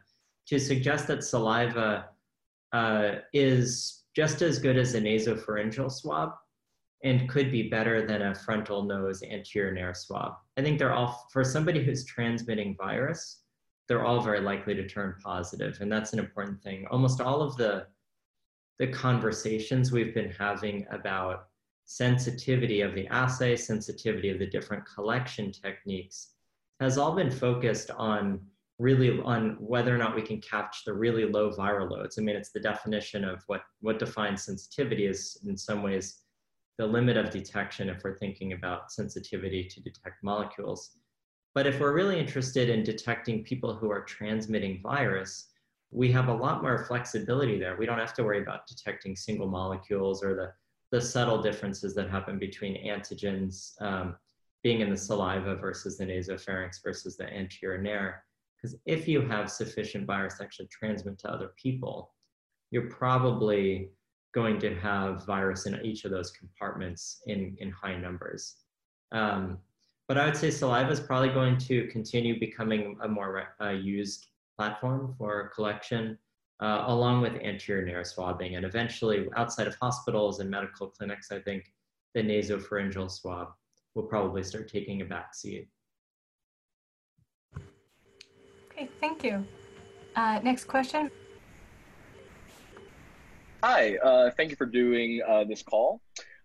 to 0.47 0.59
suggest 0.59 1.07
that 1.07 1.23
saliva 1.23 2.09
uh, 2.71 3.11
is 3.33 4.03
just 4.15 4.41
as 4.41 4.59
good 4.59 4.77
as 4.77 4.95
a 4.95 5.01
nasopharyngeal 5.01 5.91
swab 5.91 6.31
and 7.03 7.29
could 7.29 7.51
be 7.51 7.69
better 7.69 8.05
than 8.05 8.21
a 8.23 8.35
frontal 8.35 8.83
nose 8.83 9.21
anterior 9.23 9.71
nares 9.73 9.99
swab. 9.99 10.33
I 10.57 10.61
think 10.61 10.79
they're 10.79 10.93
all, 10.93 11.27
for 11.31 11.43
somebody 11.43 11.83
who's 11.83 12.05
transmitting 12.05 12.75
virus, 12.75 13.41
they're 13.87 14.05
all 14.05 14.21
very 14.21 14.41
likely 14.41 14.75
to 14.75 14.87
turn 14.87 15.15
positive, 15.23 15.77
and 15.81 15.91
that's 15.91 16.13
an 16.13 16.19
important 16.19 16.61
thing. 16.61 16.85
Almost 16.91 17.21
all 17.21 17.41
of 17.41 17.55
the 17.57 17.87
the 18.79 18.87
conversations 18.87 19.91
we've 19.91 20.13
been 20.13 20.31
having 20.31 20.85
about 20.91 21.47
sensitivity 21.85 22.81
of 22.81 22.95
the 22.95 23.07
assay, 23.07 23.55
sensitivity 23.55 24.29
of 24.29 24.39
the 24.39 24.45
different 24.45 24.83
collection 24.85 25.51
techniques 25.51 26.29
has 26.79 26.97
all 26.97 27.13
been 27.13 27.31
focused 27.31 27.91
on 27.91 28.39
really 28.77 29.19
on 29.21 29.57
whether 29.59 29.93
or 29.93 29.97
not 29.97 30.15
we 30.15 30.21
can 30.21 30.39
catch 30.39 30.85
the 30.85 30.93
really 30.93 31.25
low 31.25 31.51
viral 31.51 31.91
loads. 31.91 32.17
I 32.17 32.21
mean, 32.21 32.37
it's 32.37 32.51
the 32.51 32.61
definition 32.61 33.25
of 33.25 33.43
what, 33.47 33.61
what 33.81 33.99
defines 33.99 34.43
sensitivity 34.43 35.05
is 35.05 35.37
in 35.45 35.57
some 35.57 35.83
ways 35.83 36.21
the 36.77 36.87
limit 36.87 37.17
of 37.17 37.29
detection 37.29 37.89
if 37.89 38.01
we're 38.05 38.17
thinking 38.17 38.53
about 38.53 38.93
sensitivity 38.93 39.65
to 39.65 39.81
detect 39.81 40.23
molecules. 40.23 40.91
But 41.53 41.67
if 41.67 41.79
we're 41.79 41.93
really 41.93 42.17
interested 42.17 42.69
in 42.69 42.83
detecting 42.83 43.43
people 43.43 43.75
who 43.75 43.91
are 43.91 44.03
transmitting 44.05 44.79
virus, 44.81 45.48
we 45.91 46.11
have 46.11 46.27
a 46.27 46.33
lot 46.33 46.61
more 46.61 46.85
flexibility 46.85 47.57
there. 47.57 47.75
We 47.77 47.85
don't 47.85 47.99
have 47.99 48.13
to 48.15 48.23
worry 48.23 48.41
about 48.41 48.67
detecting 48.67 49.15
single 49.15 49.47
molecules 49.47 50.23
or 50.23 50.35
the, 50.35 50.51
the 50.91 51.01
subtle 51.01 51.41
differences 51.41 51.95
that 51.95 52.09
happen 52.09 52.37
between 52.37 52.85
antigens 52.85 53.79
um, 53.81 54.15
being 54.63 54.81
in 54.81 54.89
the 54.89 54.97
saliva 54.97 55.55
versus 55.55 55.97
the 55.97 56.05
nasopharynx 56.05 56.83
versus 56.83 57.17
the 57.17 57.31
anterior 57.33 57.81
nare. 57.81 58.23
Because 58.55 58.77
if 58.85 59.07
you 59.07 59.21
have 59.21 59.49
sufficient 59.49 60.05
virus 60.05 60.37
to 60.37 60.43
actually 60.43 60.67
transmit 60.67 61.17
to 61.19 61.31
other 61.31 61.51
people, 61.61 62.13
you're 62.71 62.89
probably 62.89 63.89
going 64.33 64.59
to 64.59 64.75
have 64.75 65.25
virus 65.25 65.65
in 65.65 65.83
each 65.83 66.05
of 66.05 66.11
those 66.11 66.31
compartments 66.31 67.21
in, 67.25 67.55
in 67.59 67.71
high 67.71 67.97
numbers. 67.97 68.57
Um, 69.11 69.57
but 70.07 70.17
I 70.17 70.25
would 70.25 70.37
say 70.37 70.51
saliva 70.51 70.91
is 70.91 70.99
probably 70.99 71.29
going 71.29 71.57
to 71.59 71.87
continue 71.87 72.39
becoming 72.39 72.97
a 73.01 73.07
more 73.07 73.55
uh, 73.61 73.69
used 73.69 74.27
platform 74.59 75.15
for 75.17 75.53
collection, 75.55 76.17
uh, 76.61 76.83
along 76.87 77.21
with 77.21 77.33
anterior 77.41 77.85
nares 77.85 78.09
swabbing. 78.09 78.57
And 78.57 78.65
eventually, 78.65 79.25
outside 79.37 79.67
of 79.67 79.75
hospitals 79.81 80.41
and 80.41 80.49
medical 80.49 80.87
clinics, 80.87 81.31
I 81.31 81.39
think 81.39 81.63
the 82.13 82.21
nasopharyngeal 82.21 83.09
swab 83.09 83.47
will 83.95 84.03
probably 84.03 84.43
start 84.43 84.69
taking 84.69 85.01
a 85.01 85.05
back 85.05 85.33
seat. 85.33 85.69
Okay, 88.69 88.89
thank 88.99 89.23
you. 89.23 89.45
Uh, 90.17 90.41
next 90.43 90.65
question. 90.65 91.09
Hi, 93.63 93.95
uh, 94.03 94.31
thank 94.35 94.49
you 94.49 94.57
for 94.57 94.65
doing 94.65 95.21
uh, 95.25 95.45
this 95.45 95.61
call. 95.63 96.01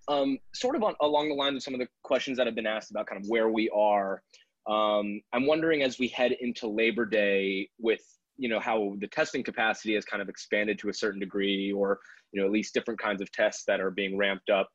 Um, 0.07 0.39
sort 0.55 0.77
of 0.77 0.85
on, 0.85 0.95
along 1.01 1.31
the 1.31 1.35
lines 1.35 1.57
of 1.57 1.63
some 1.65 1.75
of 1.75 1.81
the 1.81 1.89
questions 2.05 2.39
that 2.39 2.47
have 2.47 2.55
been 2.55 2.67
asked 2.67 2.93
about 2.93 3.07
kind 3.07 3.21
of 3.21 3.29
where 3.29 3.49
we 3.49 3.69
are 3.71 4.23
um, 4.67 5.21
I'm 5.33 5.47
wondering 5.47 5.83
as 5.83 5.99
we 5.99 6.09
head 6.09 6.33
into 6.33 6.67
Labor 6.69 7.07
Day 7.07 7.69
with 7.79 8.01
you 8.37 8.49
know 8.49 8.61
how 8.61 8.97
the 8.99 9.07
testing 9.07 9.43
capacity 9.43 9.95
has 9.95 10.05
kind 10.05 10.23
of 10.23 10.29
expanded 10.29 10.79
to 10.81 10.89
a 10.89 10.95
certain 10.95 11.21
degree 11.21 11.73
or 11.73 12.01
you 12.33 12.41
know 12.41 12.47
at 12.47 12.53
least 12.53 12.75
different 12.75 12.99
kinds 13.01 13.23
of 13.23 13.31
tests 13.31 13.65
that 13.67 13.81
are 13.81 13.91
being 13.91 14.17
ramped 14.17 14.51
up 14.51 14.69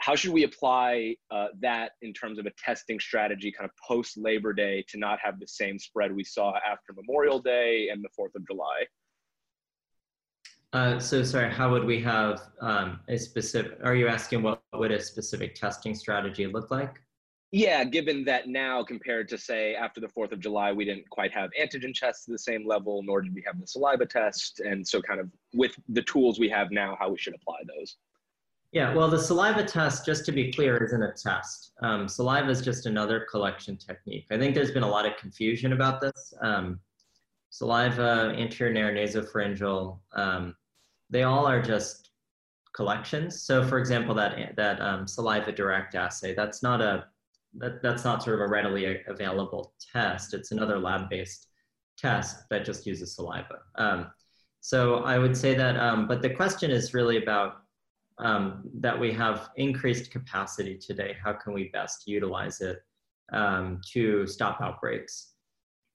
how 0.00 0.16
should 0.16 0.32
we 0.32 0.44
apply 0.44 1.14
uh, 1.30 1.48
that 1.60 1.92
in 2.02 2.12
terms 2.12 2.38
of 2.38 2.46
a 2.46 2.50
testing 2.62 2.98
strategy 2.98 3.52
kind 3.52 3.68
of 3.68 3.76
post 3.86 4.16
labor 4.16 4.52
day 4.52 4.84
to 4.88 4.98
not 4.98 5.18
have 5.22 5.38
the 5.38 5.46
same 5.46 5.78
spread 5.78 6.14
we 6.14 6.24
saw 6.24 6.54
after 6.56 6.92
memorial 6.94 7.38
day 7.38 7.88
and 7.92 8.02
the 8.02 8.08
4th 8.18 8.34
of 8.34 8.46
july? 8.46 8.84
Uh, 10.72 10.98
so 10.98 11.22
sorry 11.22 11.50
how 11.52 11.70
would 11.70 11.84
we 11.84 12.00
have 12.00 12.42
um, 12.60 12.98
a 13.08 13.16
specific 13.16 13.78
are 13.84 13.94
you 13.94 14.08
asking 14.08 14.42
what 14.42 14.60
would 14.72 14.90
a 14.90 15.00
specific 15.00 15.54
testing 15.54 15.94
strategy 15.94 16.46
look 16.46 16.70
like 16.70 17.00
yeah, 17.54 17.84
given 17.84 18.24
that 18.24 18.48
now 18.48 18.82
compared 18.82 19.28
to 19.28 19.38
say 19.38 19.76
after 19.76 20.00
the 20.00 20.08
4th 20.08 20.32
of 20.32 20.40
July, 20.40 20.72
we 20.72 20.84
didn't 20.84 21.08
quite 21.08 21.32
have 21.32 21.50
antigen 21.60 21.94
tests 21.94 22.24
to 22.24 22.32
the 22.32 22.38
same 22.38 22.66
level, 22.66 23.00
nor 23.04 23.22
did 23.22 23.32
we 23.32 23.44
have 23.46 23.60
the 23.60 23.66
saliva 23.68 24.06
test. 24.06 24.58
And 24.58 24.86
so, 24.86 25.00
kind 25.00 25.20
of 25.20 25.30
with 25.52 25.70
the 25.88 26.02
tools 26.02 26.40
we 26.40 26.48
have 26.48 26.72
now, 26.72 26.96
how 26.98 27.10
we 27.10 27.16
should 27.16 27.32
apply 27.32 27.58
those. 27.78 27.96
Yeah, 28.72 28.92
well, 28.92 29.08
the 29.08 29.20
saliva 29.20 29.62
test, 29.62 30.04
just 30.04 30.26
to 30.26 30.32
be 30.32 30.52
clear, 30.52 30.82
isn't 30.82 31.00
a 31.00 31.12
test. 31.12 31.74
Um, 31.80 32.08
saliva 32.08 32.50
is 32.50 32.60
just 32.60 32.86
another 32.86 33.24
collection 33.30 33.76
technique. 33.76 34.26
I 34.32 34.36
think 34.36 34.56
there's 34.56 34.72
been 34.72 34.82
a 34.82 34.90
lot 34.90 35.06
of 35.06 35.16
confusion 35.16 35.74
about 35.74 36.00
this. 36.00 36.34
Um, 36.42 36.80
saliva, 37.50 38.34
anterior 38.36 38.92
nasopharyngeal, 38.92 40.00
um, 40.16 40.56
they 41.08 41.22
all 41.22 41.46
are 41.46 41.62
just 41.62 42.10
collections. 42.74 43.42
So, 43.42 43.64
for 43.64 43.78
example, 43.78 44.12
that 44.16 44.56
that 44.56 44.80
um, 44.80 45.06
saliva 45.06 45.52
direct 45.52 45.94
assay, 45.94 46.34
that's 46.34 46.60
not 46.60 46.80
a 46.80 47.04
that, 47.58 47.82
that's 47.82 48.04
not 48.04 48.22
sort 48.22 48.40
of 48.40 48.40
a 48.42 48.48
readily 48.48 49.00
available 49.06 49.74
test. 49.92 50.34
It's 50.34 50.52
another 50.52 50.78
lab-based 50.78 51.48
test 51.96 52.48
that 52.50 52.64
just 52.64 52.86
uses 52.86 53.14
saliva. 53.14 53.58
Um, 53.76 54.10
so 54.60 54.96
I 55.04 55.18
would 55.18 55.36
say 55.36 55.54
that, 55.54 55.76
um, 55.76 56.08
but 56.08 56.22
the 56.22 56.30
question 56.30 56.70
is 56.70 56.94
really 56.94 57.22
about 57.22 57.56
um, 58.18 58.62
that 58.74 58.98
we 58.98 59.12
have 59.12 59.50
increased 59.56 60.10
capacity 60.10 60.78
today. 60.78 61.16
How 61.22 61.32
can 61.32 61.52
we 61.52 61.68
best 61.68 62.06
utilize 62.06 62.60
it 62.60 62.82
um, 63.32 63.80
to 63.92 64.26
stop 64.26 64.60
outbreaks? 64.60 65.32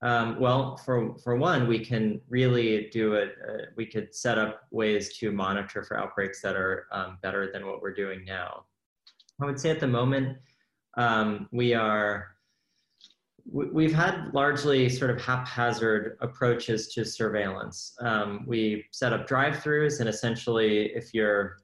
Um, 0.01 0.39
well, 0.39 0.77
for, 0.77 1.17
for 1.17 1.35
one, 1.35 1.67
we 1.67 1.83
can 1.83 2.21
really 2.29 2.89
do 2.93 3.13
it. 3.13 3.35
Uh, 3.47 3.63
we 3.75 3.85
could 3.85 4.15
set 4.15 4.37
up 4.37 4.61
ways 4.71 5.17
to 5.17 5.31
monitor 5.31 5.83
for 5.83 5.97
outbreaks 5.97 6.41
that 6.41 6.55
are 6.55 6.87
um, 6.91 7.17
better 7.21 7.51
than 7.51 7.65
what 7.65 7.81
we're 7.81 7.93
doing 7.93 8.23
now. 8.25 8.65
I 9.41 9.45
would 9.45 9.59
say 9.59 9.69
at 9.69 9.79
the 9.79 9.87
moment, 9.87 10.37
um, 10.99 11.47
we 11.51 11.73
are, 11.73 12.27
we've 13.51 13.93
had 13.93 14.31
largely 14.33 14.89
sort 14.89 15.11
of 15.11 15.19
haphazard 15.19 16.17
approaches 16.21 16.93
to 16.93 17.03
surveillance. 17.03 17.95
Um, 18.01 18.43
we 18.45 18.85
set 18.91 19.13
up 19.13 19.25
drive-throughs 19.25 20.01
and 20.01 20.09
essentially 20.09 20.91
if 20.99 21.13
you're, 21.13 21.57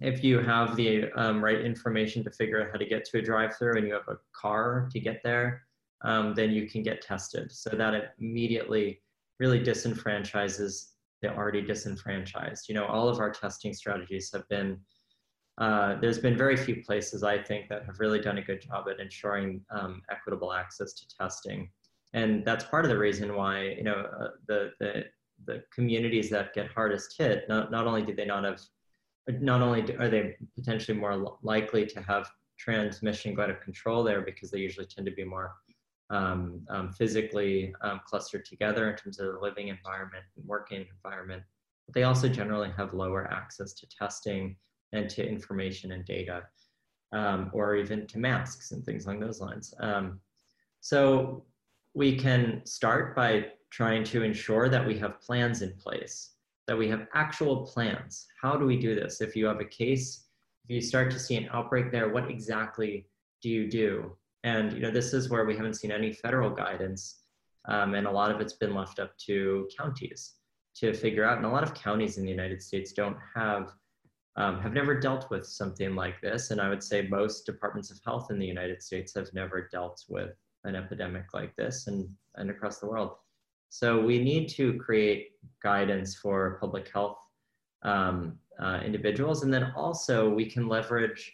if 0.00 0.22
you 0.22 0.40
have 0.40 0.76
the 0.76 1.10
um, 1.12 1.42
right 1.42 1.62
information 1.72 2.22
to 2.24 2.30
figure 2.30 2.60
out 2.60 2.68
how 2.72 2.78
to 2.78 2.84
get 2.84 3.04
to 3.06 3.18
a 3.18 3.22
drive-through 3.22 3.76
and 3.78 3.86
you 3.86 3.94
have 3.94 4.08
a 4.08 4.18
car 4.32 4.88
to 4.92 5.00
get 5.00 5.22
there, 5.22 5.62
um, 6.02 6.34
then 6.34 6.50
you 6.50 6.68
can 6.68 6.82
get 6.82 7.00
tested. 7.00 7.50
So 7.50 7.70
that 7.70 8.14
immediately 8.18 9.00
really 9.38 9.60
disenfranchises 9.60 10.72
the 11.22 11.34
already 11.34 11.62
disenfranchised. 11.62 12.68
You 12.68 12.74
know, 12.74 12.86
all 12.86 13.08
of 13.08 13.20
our 13.20 13.30
testing 13.30 13.72
strategies 13.72 14.30
have 14.34 14.46
been, 14.48 14.78
uh, 15.58 15.96
there's 16.00 16.18
been 16.18 16.36
very 16.36 16.56
few 16.56 16.82
places 16.84 17.22
I 17.22 17.42
think 17.42 17.68
that 17.68 17.86
have 17.86 17.98
really 17.98 18.20
done 18.20 18.38
a 18.38 18.42
good 18.42 18.60
job 18.60 18.86
at 18.90 19.00
ensuring 19.00 19.62
um, 19.70 20.02
equitable 20.10 20.52
access 20.52 20.92
to 20.94 21.08
testing. 21.16 21.70
And 22.12 22.44
that's 22.44 22.64
part 22.64 22.84
of 22.84 22.90
the 22.90 22.98
reason 22.98 23.34
why, 23.34 23.62
you 23.62 23.84
know, 23.84 24.06
uh, 24.20 24.28
the, 24.48 24.72
the, 24.80 25.04
the 25.46 25.62
communities 25.74 26.30
that 26.30 26.54
get 26.54 26.70
hardest 26.70 27.14
hit, 27.16 27.44
not, 27.48 27.70
not 27.70 27.86
only 27.86 28.02
do 28.02 28.14
they 28.14 28.26
not 28.26 28.44
have, 28.44 28.60
not 29.40 29.62
only 29.62 29.96
are 29.96 30.08
they 30.08 30.36
potentially 30.54 30.96
more 30.96 31.38
likely 31.42 31.86
to 31.86 32.00
have 32.02 32.30
transmission 32.58 33.34
go 33.34 33.42
out 33.42 33.50
of 33.50 33.60
control 33.60 34.02
there 34.02 34.22
because 34.22 34.50
they 34.50 34.58
usually 34.58 34.86
tend 34.86 35.06
to 35.06 35.12
be 35.12 35.24
more 35.24 35.54
um, 36.10 36.64
um, 36.70 36.90
physically 36.92 37.74
um, 37.82 38.00
clustered 38.06 38.44
together 38.44 38.90
in 38.90 38.96
terms 38.96 39.18
of 39.18 39.32
the 39.32 39.38
living 39.40 39.68
environment 39.68 40.24
and 40.36 40.46
working 40.46 40.86
environment. 41.02 41.42
But 41.86 41.94
they 41.94 42.04
also 42.04 42.28
generally 42.28 42.70
have 42.76 42.94
lower 42.94 43.30
access 43.32 43.72
to 43.74 43.86
testing 43.88 44.56
and 44.92 45.08
to 45.10 45.26
information 45.26 45.92
and 45.92 46.04
data, 46.04 46.44
um, 47.12 47.50
or 47.52 47.76
even 47.76 48.06
to 48.06 48.18
masks 48.18 48.72
and 48.72 48.84
things 48.84 49.06
along 49.06 49.20
those 49.20 49.40
lines. 49.40 49.74
Um, 49.80 50.20
so 50.80 51.44
we 51.94 52.16
can 52.16 52.60
start 52.64 53.16
by 53.16 53.46
trying 53.70 54.04
to 54.04 54.22
ensure 54.22 54.68
that 54.68 54.86
we 54.86 54.98
have 54.98 55.20
plans 55.20 55.62
in 55.62 55.72
place, 55.74 56.32
that 56.66 56.76
we 56.76 56.88
have 56.88 57.06
actual 57.14 57.66
plans. 57.66 58.26
How 58.40 58.56
do 58.56 58.66
we 58.66 58.78
do 58.78 58.94
this? 58.94 59.20
If 59.20 59.34
you 59.34 59.46
have 59.46 59.60
a 59.60 59.64
case, 59.64 60.26
if 60.64 60.74
you 60.74 60.80
start 60.80 61.10
to 61.12 61.18
see 61.18 61.36
an 61.36 61.48
outbreak 61.52 61.90
there, 61.90 62.08
what 62.08 62.30
exactly 62.30 63.06
do 63.42 63.48
you 63.48 63.68
do? 63.68 64.16
And 64.44 64.72
you 64.72 64.80
know, 64.80 64.90
this 64.90 65.12
is 65.12 65.28
where 65.28 65.44
we 65.44 65.56
haven't 65.56 65.74
seen 65.74 65.90
any 65.90 66.12
federal 66.12 66.50
guidance, 66.50 67.22
um, 67.66 67.94
and 67.94 68.06
a 68.06 68.10
lot 68.10 68.30
of 68.30 68.40
it's 68.40 68.52
been 68.52 68.74
left 68.74 68.98
up 68.98 69.16
to 69.26 69.68
counties 69.76 70.34
to 70.76 70.92
figure 70.92 71.24
out. 71.24 71.38
And 71.38 71.46
a 71.46 71.50
lot 71.50 71.62
of 71.62 71.74
counties 71.74 72.18
in 72.18 72.24
the 72.24 72.30
United 72.30 72.62
States 72.62 72.92
don't 72.92 73.16
have 73.34 73.72
um, 74.36 74.60
have 74.60 74.72
never 74.72 74.98
dealt 74.98 75.30
with 75.30 75.46
something 75.46 75.94
like 75.94 76.20
this. 76.20 76.50
And 76.50 76.60
I 76.60 76.68
would 76.68 76.82
say 76.82 77.02
most 77.08 77.46
departments 77.46 77.90
of 77.90 77.98
health 78.04 78.30
in 78.30 78.38
the 78.38 78.46
United 78.46 78.82
States 78.82 79.14
have 79.14 79.32
never 79.32 79.68
dealt 79.72 80.04
with 80.08 80.34
an 80.64 80.76
epidemic 80.76 81.32
like 81.32 81.54
this, 81.56 81.86
and 81.86 82.08
and 82.36 82.50
across 82.50 82.78
the 82.78 82.86
world. 82.86 83.12
So 83.70 84.00
we 84.00 84.22
need 84.22 84.48
to 84.50 84.74
create 84.74 85.32
guidance 85.62 86.14
for 86.14 86.58
public 86.60 86.90
health 86.92 87.18
um, 87.82 88.38
uh, 88.60 88.80
individuals, 88.84 89.42
and 89.42 89.52
then 89.52 89.72
also 89.76 90.28
we 90.28 90.46
can 90.46 90.68
leverage 90.68 91.32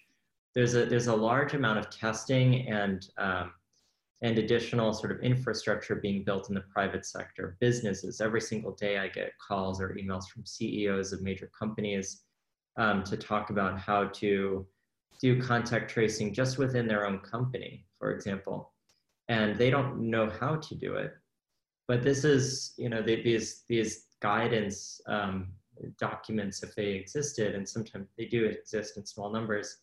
there's 0.54 0.74
a 0.74 0.84
there's 0.84 1.06
a 1.06 1.16
large 1.16 1.54
amount 1.54 1.78
of 1.78 1.90
testing 1.90 2.68
and 2.68 3.08
um, 3.18 3.52
and 4.22 4.38
additional 4.38 4.92
sort 4.92 5.10
of 5.10 5.20
infrastructure 5.20 5.96
being 5.96 6.22
built 6.22 6.48
in 6.48 6.54
the 6.54 6.60
private 6.60 7.04
sector. 7.04 7.56
Businesses 7.58 8.20
every 8.20 8.40
single 8.40 8.72
day, 8.72 8.98
I 8.98 9.08
get 9.08 9.32
calls 9.38 9.80
or 9.80 9.96
emails 10.00 10.28
from 10.28 10.46
CEOs 10.46 11.12
of 11.12 11.22
major 11.22 11.50
companies 11.58 12.22
um, 12.76 13.02
to 13.04 13.16
talk 13.16 13.50
about 13.50 13.78
how 13.78 14.04
to 14.04 14.66
do 15.20 15.40
contact 15.40 15.90
tracing 15.90 16.34
just 16.34 16.58
within 16.58 16.86
their 16.86 17.06
own 17.06 17.18
company, 17.18 17.84
for 17.98 18.12
example, 18.12 18.72
and 19.28 19.56
they 19.56 19.70
don't 19.70 19.98
know 19.98 20.30
how 20.40 20.56
to 20.56 20.74
do 20.74 20.94
it. 20.94 21.12
But 21.88 22.02
this 22.02 22.24
is, 22.24 22.74
you 22.76 22.88
know, 22.88 23.02
they, 23.02 23.22
these 23.22 23.64
these 23.68 24.06
guidance 24.20 25.00
um, 25.06 25.48
documents, 25.98 26.62
if 26.62 26.74
they 26.74 26.92
existed, 26.92 27.54
and 27.54 27.68
sometimes 27.68 28.08
they 28.16 28.26
do 28.26 28.44
exist 28.44 28.96
in 28.96 29.04
small 29.04 29.30
numbers, 29.30 29.78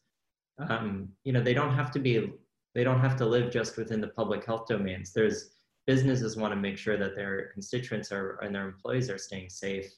um, 0.58 1.10
you 1.24 1.32
know, 1.32 1.42
they 1.42 1.54
don't 1.54 1.74
have 1.74 1.92
to 1.92 2.00
be, 2.00 2.32
they 2.76 2.84
don't 2.84 3.00
have 3.00 3.16
to 3.18 3.26
live 3.26 3.52
just 3.52 3.78
within 3.78 4.02
the 4.02 4.08
public 4.08 4.46
health 4.46 4.68
domains. 4.68 5.14
There's 5.14 5.52
businesses 5.88 6.38
want 6.38 6.54
to 6.54 6.60
make 6.60 6.78
sure 6.78 6.98
that 6.98 7.16
their 7.16 7.48
constituents 7.54 8.12
are 8.12 8.38
and 8.42 8.54
their 8.54 8.68
employees 8.68 9.10
are 9.10 9.18
staying 9.18 9.50
safe 9.50 9.92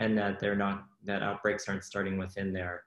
and 0.00 0.18
that 0.18 0.40
they're 0.40 0.56
not, 0.56 0.86
that 1.04 1.22
outbreaks 1.22 1.68
aren't 1.68 1.84
starting 1.84 2.18
within 2.18 2.52
their, 2.52 2.82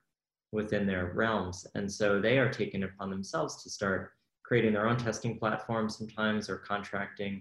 within 0.52 0.86
their 0.86 1.12
realms. 1.14 1.66
And 1.74 1.90
so 1.90 2.20
they 2.20 2.38
are 2.38 2.50
taking 2.50 2.82
upon 2.82 3.08
themselves 3.08 3.62
to 3.62 3.70
start 3.70 4.12
creating 4.42 4.74
their 4.74 4.86
own 4.86 4.98
testing 4.98 5.38
platforms 5.38 5.96
sometimes 5.96 6.50
or 6.50 6.58
contracting. 6.58 7.40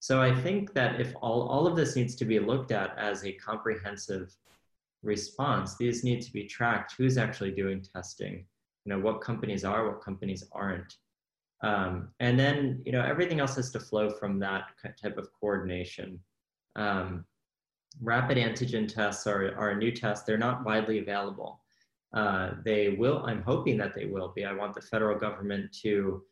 So 0.00 0.20
I 0.20 0.34
think 0.34 0.74
that 0.74 1.00
if 1.00 1.14
all, 1.22 1.48
all 1.48 1.66
of 1.66 1.76
this 1.76 1.96
needs 1.96 2.14
to 2.16 2.26
be 2.26 2.38
looked 2.38 2.72
at 2.72 2.94
as 2.98 3.24
a 3.24 3.32
comprehensive 3.32 4.30
response, 5.02 5.76
these 5.76 6.04
need 6.04 6.20
to 6.20 6.32
be 6.32 6.44
tracked. 6.44 6.94
Who's 6.98 7.16
actually 7.16 7.52
doing 7.52 7.80
testing? 7.80 8.44
you 8.84 8.92
know 8.92 8.98
what 8.98 9.20
companies 9.20 9.64
are 9.64 9.86
what 9.86 10.02
companies 10.02 10.44
aren't 10.52 10.96
um, 11.62 12.08
and 12.20 12.38
then 12.38 12.82
you 12.84 12.92
know 12.92 13.02
everything 13.02 13.40
else 13.40 13.56
has 13.56 13.70
to 13.70 13.80
flow 13.80 14.10
from 14.10 14.38
that 14.38 14.64
type 15.00 15.16
of 15.16 15.28
coordination 15.40 16.18
um, 16.76 17.24
rapid 18.00 18.38
antigen 18.38 18.92
tests 18.92 19.26
are, 19.26 19.54
are 19.56 19.70
a 19.70 19.76
new 19.76 19.90
test. 19.92 20.26
They're 20.26 20.38
not 20.38 20.64
widely 20.64 20.98
available. 20.98 21.60
Uh, 22.12 22.52
they 22.64 22.90
will 22.90 23.24
i'm 23.26 23.42
hoping 23.42 23.76
that 23.76 23.94
they 23.94 24.06
will 24.06 24.32
be. 24.34 24.44
I 24.44 24.52
want 24.52 24.74
the 24.74 24.80
federal 24.80 25.18
government 25.18 25.72
to 25.82 26.22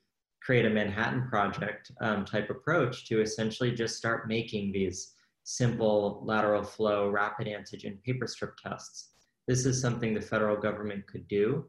create 0.40 0.64
a 0.64 0.70
manhattan 0.70 1.28
project 1.28 1.90
um, 2.00 2.24
type 2.24 2.50
approach 2.50 3.06
to 3.06 3.20
essentially 3.20 3.72
just 3.72 3.96
start 3.96 4.28
making 4.28 4.72
these 4.72 5.14
simple 5.44 6.22
lateral 6.24 6.62
flow 6.62 7.08
rapid 7.08 7.46
antigen 7.46 8.00
paper 8.02 8.26
strip 8.26 8.56
tests. 8.56 9.10
This 9.48 9.66
is 9.66 9.80
something 9.80 10.14
the 10.14 10.20
federal 10.20 10.56
government 10.56 11.06
could 11.06 11.26
do. 11.26 11.64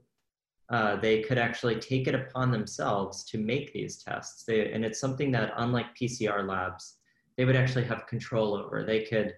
Uh, 0.69 0.95
they 0.95 1.21
could 1.21 1.38
actually 1.38 1.75
take 1.75 2.08
it 2.08 2.15
upon 2.15 2.51
themselves 2.51 3.23
to 3.25 3.38
make 3.38 3.73
these 3.73 4.01
tests. 4.01 4.43
They, 4.43 4.71
and 4.71 4.86
it's 4.86 4.99
something 4.99 5.32
that, 5.32 5.53
unlike 5.58 5.95
PCR 5.99 6.47
labs, 6.47 6.97
they 7.38 7.45
would 7.45 7.56
actually 7.56 7.84
have 7.86 8.08
control 8.08 8.56
over. 8.56 8.84
They 8.84 9.03
could, 9.03 9.34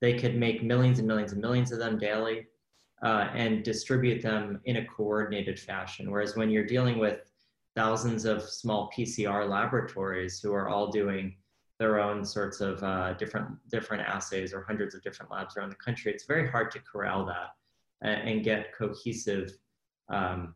they 0.00 0.14
could 0.14 0.36
make 0.36 0.62
millions 0.62 0.98
and 0.98 1.06
millions 1.06 1.32
and 1.32 1.40
millions 1.40 1.72
of 1.72 1.78
them 1.78 1.98
daily 1.98 2.46
uh, 3.02 3.28
and 3.34 3.62
distribute 3.62 4.22
them 4.22 4.60
in 4.64 4.76
a 4.76 4.84
coordinated 4.86 5.58
fashion. 5.58 6.10
Whereas 6.10 6.36
when 6.36 6.50
you're 6.50 6.66
dealing 6.66 6.98
with 6.98 7.30
thousands 7.76 8.24
of 8.24 8.42
small 8.42 8.90
PCR 8.96 9.48
laboratories 9.48 10.40
who 10.40 10.52
are 10.52 10.68
all 10.68 10.90
doing 10.90 11.36
their 11.78 11.98
own 11.98 12.24
sorts 12.24 12.60
of 12.60 12.82
uh, 12.82 13.14
different 13.14 13.48
different 13.70 14.02
assays 14.06 14.52
or 14.52 14.62
hundreds 14.62 14.94
of 14.94 15.02
different 15.02 15.30
labs 15.30 15.56
around 15.56 15.70
the 15.70 15.76
country, 15.76 16.12
it's 16.12 16.26
very 16.26 16.48
hard 16.48 16.70
to 16.72 16.78
corral 16.80 17.24
that 17.24 17.50
and, 18.02 18.28
and 18.28 18.44
get 18.44 18.74
cohesive 18.76 19.52
um, 20.10 20.54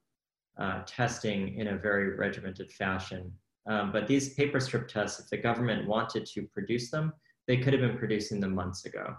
uh, 0.58 0.82
testing 0.86 1.56
in 1.58 1.68
a 1.68 1.76
very 1.76 2.14
regimented 2.16 2.70
fashion. 2.70 3.32
Um, 3.66 3.90
but 3.92 4.06
these 4.06 4.34
paper 4.34 4.60
strip 4.60 4.88
tests, 4.88 5.18
if 5.20 5.30
the 5.30 5.38
government 5.38 5.88
wanted 5.88 6.26
to 6.26 6.42
produce 6.52 6.90
them, 6.90 7.14
they 7.46 7.56
could 7.56 7.72
have 7.72 7.80
been 7.80 7.96
producing 7.96 8.40
them 8.40 8.54
months 8.54 8.84
ago 8.84 9.16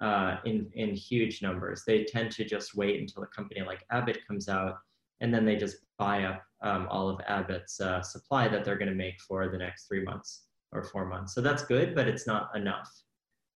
uh, 0.00 0.36
in, 0.44 0.70
in 0.74 0.94
huge 0.94 1.42
numbers. 1.42 1.82
They 1.86 2.04
tend 2.04 2.30
to 2.32 2.44
just 2.44 2.76
wait 2.76 3.00
until 3.00 3.22
a 3.22 3.26
company 3.28 3.62
like 3.62 3.84
Abbott 3.90 4.18
comes 4.26 4.48
out 4.48 4.76
and 5.20 5.32
then 5.32 5.44
they 5.44 5.56
just 5.56 5.78
buy 5.98 6.24
up 6.24 6.42
um, 6.62 6.86
all 6.90 7.08
of 7.08 7.20
Abbott's 7.26 7.80
uh, 7.80 8.02
supply 8.02 8.48
that 8.48 8.64
they're 8.64 8.78
going 8.78 8.88
to 8.88 8.94
make 8.94 9.20
for 9.20 9.48
the 9.48 9.58
next 9.58 9.86
three 9.86 10.02
months 10.02 10.42
or 10.72 10.82
four 10.82 11.06
months. 11.06 11.34
So 11.34 11.40
that's 11.40 11.64
good, 11.64 11.94
but 11.94 12.08
it's 12.08 12.26
not 12.26 12.50
enough. 12.56 12.90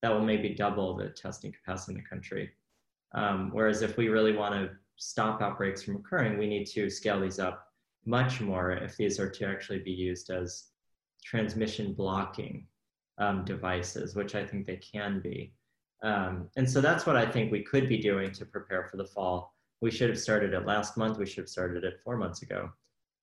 That 0.03 0.13
will 0.13 0.25
maybe 0.25 0.51
double 0.51 0.97
the 0.97 1.09
testing 1.09 1.53
capacity 1.53 1.93
in 1.93 1.99
the 1.99 2.09
country. 2.09 2.51
Um, 3.13 3.51
whereas 3.53 3.83
if 3.83 3.97
we 3.97 4.09
really 4.09 4.37
want 4.37 4.55
to 4.55 4.71
stop 4.97 5.43
outbreaks 5.43 5.83
from 5.83 5.97
occurring, 5.97 6.39
we 6.39 6.47
need 6.47 6.67
to 6.67 6.89
scale 6.89 7.21
these 7.21 7.39
up 7.39 7.67
much 8.07 8.41
more 8.41 8.73
if 8.73 8.97
these 8.97 9.19
are 9.19 9.31
to 9.31 9.47
actually 9.47 9.81
be 9.81 9.91
used 9.91 10.31
as 10.31 10.67
transmission 11.25 11.93
blocking 11.93 12.67
um, 13.19 13.45
devices, 13.45 14.15
which 14.15 14.35
I 14.35 14.47
think 14.47 14.67
they 14.67 14.77
can 14.77 15.21
be. 15.21 15.53
Um, 16.03 16.49
and 16.57 16.69
so 16.71 16.81
that's 16.81 17.07
what 17.07 17.17
I 17.17 17.27
think 17.27 17.51
we 17.51 17.63
could 17.63 17.89
be 17.89 17.99
doing 17.99 18.33
to 18.33 18.47
prepare 18.47 18.85
for 18.85 18.97
the 18.97 19.05
fall. 19.05 19.55
We 19.81 19.91
should 19.91 20.09
have 20.09 20.19
started 20.19 20.55
it 20.55 20.67
last 20.67 20.97
month. 20.97 21.19
We 21.19 21.27
should 21.27 21.39
have 21.39 21.49
started 21.49 21.85
it 21.85 22.01
four 22.05 22.17
months 22.17 22.43
ago. 22.43 22.71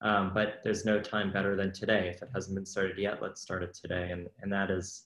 Um, 0.01 0.32
but 0.34 0.59
there's 0.63 0.86
no 0.86 0.99
time 0.99 1.32
better 1.32 1.55
than 1.55 1.71
today. 1.71 2.11
If 2.13 2.21
it 2.21 2.30
hasn't 2.34 2.55
been 2.55 2.65
started 2.65 2.97
yet, 2.97 3.21
let's 3.21 3.41
start 3.41 3.63
it 3.63 3.73
today. 3.73 4.11
And, 4.11 4.28
and 4.41 4.51
that 4.51 4.69
is, 4.69 5.05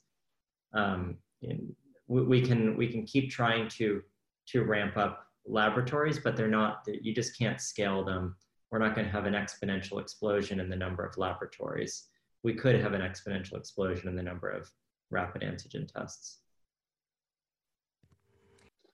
um, 0.74 1.18
in, 1.42 1.76
we, 2.08 2.24
we, 2.24 2.42
can, 2.42 2.76
we 2.76 2.88
can 2.88 3.06
keep 3.06 3.30
trying 3.30 3.70
to, 3.70 4.02
to 4.48 4.64
ramp 4.64 4.98
up 4.98 5.26
laboratories, 5.46 6.20
but 6.20 6.36
they're 6.36 6.48
not, 6.48 6.88
you 6.88 7.14
just 7.14 7.38
can't 7.38 7.62
scale 7.62 8.04
them. 8.04 8.36
We're 8.72 8.80
not 8.80 8.96
going 8.96 9.06
to 9.06 9.12
have 9.12 9.26
an 9.26 9.34
exponential 9.34 10.00
explosion 10.02 10.60
in 10.60 10.70
the 10.70 10.76
number 10.76 11.04
of 11.06 11.18
laboratories. 11.18 12.08
We 12.44 12.54
could 12.54 12.80
have 12.82 12.94
an 12.94 13.02
exponential 13.02 13.58
explosion 13.58 14.08
in 14.08 14.16
the 14.16 14.24
number 14.24 14.50
of 14.50 14.72
rapid 15.12 15.42
antigen 15.42 15.92
tests. 15.92 16.40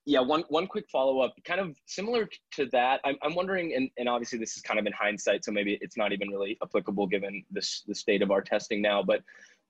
Yeah, 0.07 0.19
one 0.19 0.43
one 0.49 0.67
quick 0.67 0.85
follow 0.91 1.19
up, 1.19 1.33
kind 1.45 1.59
of 1.59 1.75
similar 1.87 2.29
to 2.53 2.65
that. 2.67 3.01
I'm 3.03 3.15
I'm 3.23 3.33
wondering, 3.33 3.73
and, 3.73 3.89
and 3.97 4.07
obviously 4.07 4.37
this 4.37 4.55
is 4.55 4.61
kind 4.61 4.79
of 4.79 4.85
in 4.85 4.93
hindsight, 4.93 5.43
so 5.43 5.51
maybe 5.51 5.79
it's 5.81 5.97
not 5.97 6.13
even 6.13 6.29
really 6.29 6.57
applicable 6.61 7.07
given 7.07 7.43
this 7.49 7.83
the 7.87 7.95
state 7.95 8.21
of 8.21 8.29
our 8.29 8.41
testing 8.41 8.81
now. 8.81 9.01
But 9.01 9.21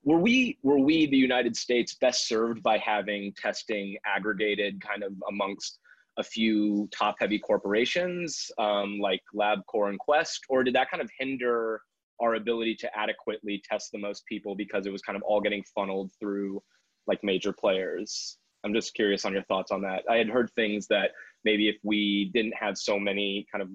were 0.03 0.19
we 0.19 0.57
were 0.61 0.77
we 0.77 1.07
the 1.07 1.17
United 1.17 1.55
States 1.55 1.95
best 1.95 2.27
served 2.27 2.61
by 2.61 2.77
having 2.77 3.33
testing 3.37 3.97
aggregated 4.05 4.81
kind 4.81 5.03
of 5.03 5.13
amongst 5.29 5.79
a 6.17 6.23
few 6.23 6.87
top 6.97 7.15
heavy 7.19 7.39
corporations 7.39 8.51
um, 8.57 8.99
like 8.99 9.21
LabCorp 9.33 9.89
and 9.89 9.99
Quest, 9.99 10.41
or 10.49 10.63
did 10.63 10.75
that 10.75 10.89
kind 10.89 11.01
of 11.01 11.09
hinder 11.17 11.81
our 12.21 12.35
ability 12.35 12.75
to 12.75 12.97
adequately 12.97 13.61
test 13.69 13.91
the 13.91 13.97
most 13.97 14.25
people 14.25 14.55
because 14.55 14.85
it 14.85 14.91
was 14.91 15.01
kind 15.01 15.17
of 15.17 15.23
all 15.23 15.41
getting 15.41 15.63
funneled 15.75 16.11
through 16.19 16.61
like 17.07 17.23
major 17.23 17.51
players? 17.51 18.37
I'm 18.65 18.73
just 18.73 18.95
curious 18.95 19.25
on 19.25 19.33
your 19.33 19.43
thoughts 19.43 19.71
on 19.71 19.81
that. 19.83 20.03
I 20.09 20.17
had 20.17 20.27
heard 20.27 20.49
things 20.55 20.87
that 20.87 21.11
maybe 21.43 21.69
if 21.69 21.75
we 21.83 22.31
didn't 22.33 22.55
have 22.55 22.77
so 22.77 22.97
many 22.97 23.45
kind 23.51 23.61
of, 23.61 23.69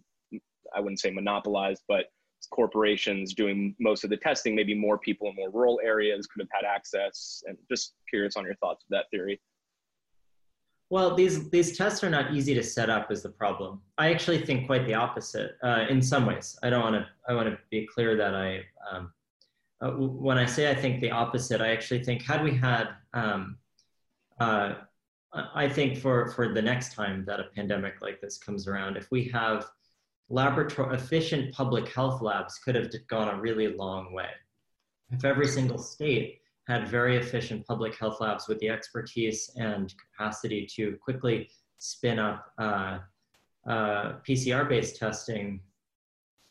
I 0.74 0.80
wouldn't 0.80 0.99
say 0.99 1.11
monopolized, 1.11 1.84
but 1.86 2.07
corporations 2.51 3.32
doing 3.32 3.76
most 3.78 4.03
of 4.03 4.11
the 4.11 4.16
testing, 4.16 4.55
maybe 4.55 4.74
more 4.74 4.99
people 4.99 5.28
in 5.28 5.36
more 5.36 5.51
rural 5.51 5.80
areas 5.84 6.26
could 6.26 6.41
have 6.41 6.49
had 6.51 6.66
access. 6.68 7.43
And 7.47 7.57
just 7.70 7.95
curious 8.09 8.36
on 8.36 8.45
your 8.45 8.57
thoughts 8.57 8.84
of 8.84 8.88
that 8.91 9.05
theory. 9.12 9.41
Well, 10.91 11.14
these 11.14 11.49
these 11.51 11.78
tests 11.78 12.03
are 12.03 12.11
not 12.11 12.34
easy 12.34 12.53
to 12.55 12.64
set 12.64 12.91
up 12.91 13.12
is 13.12 13.22
the 13.22 13.28
problem. 13.28 13.80
I 13.97 14.12
actually 14.12 14.45
think 14.45 14.66
quite 14.66 14.86
the 14.86 14.95
opposite 14.95 15.53
uh, 15.62 15.84
in 15.88 16.03
some 16.03 16.26
ways. 16.26 16.59
I 16.64 16.70
don't 16.70 16.82
want 16.82 16.97
to. 16.97 17.07
I 17.28 17.34
want 17.34 17.49
to 17.49 17.57
be 17.70 17.86
clear 17.86 18.16
that 18.16 18.34
I, 18.34 18.62
um, 18.91 19.12
uh, 19.80 19.93
when 19.93 20.36
I 20.36 20.47
say 20.47 20.68
I 20.68 20.74
think 20.74 21.01
the 21.01 21.12
opposite, 21.12 21.61
I 21.61 21.68
actually 21.70 22.03
think 22.03 22.22
had 22.22 22.43
we 22.43 22.57
had, 22.57 22.88
um, 23.14 23.57
uh, 24.41 24.74
I 25.32 25.68
think 25.68 25.99
for 25.99 26.30
for 26.30 26.53
the 26.53 26.62
next 26.62 26.95
time 26.95 27.24
that 27.26 27.38
a 27.38 27.45
pandemic 27.55 28.03
like 28.03 28.20
this 28.20 28.38
comes 28.38 28.66
around, 28.66 28.97
if 28.97 29.11
we 29.11 29.28
have 29.28 29.66
laboratory 30.28 30.97
efficient 30.97 31.55
public 31.55 31.88
health 31.88 32.22
labs, 32.22 32.59
could 32.59 32.74
have 32.74 32.91
gone 33.09 33.28
a 33.28 33.41
really 33.41 33.68
long 33.68 34.12
way. 34.12 34.30
If 35.11 35.24
every 35.24 35.47
single 35.47 35.78
state 35.78 36.41
had 36.66 36.88
very 36.88 37.16
efficient 37.16 37.66
public 37.66 37.97
health 37.97 38.20
labs 38.20 38.49
with 38.49 38.59
the 38.61 38.68
expertise 38.68 39.51
and 39.57 39.93
capacity 39.99 40.66
to 40.76 40.97
quickly 41.03 41.51
spin 41.78 42.18
up 42.18 42.53
uh, 42.59 42.99
uh, 43.66 44.12
PCR-based 44.26 44.97
testing 44.97 45.61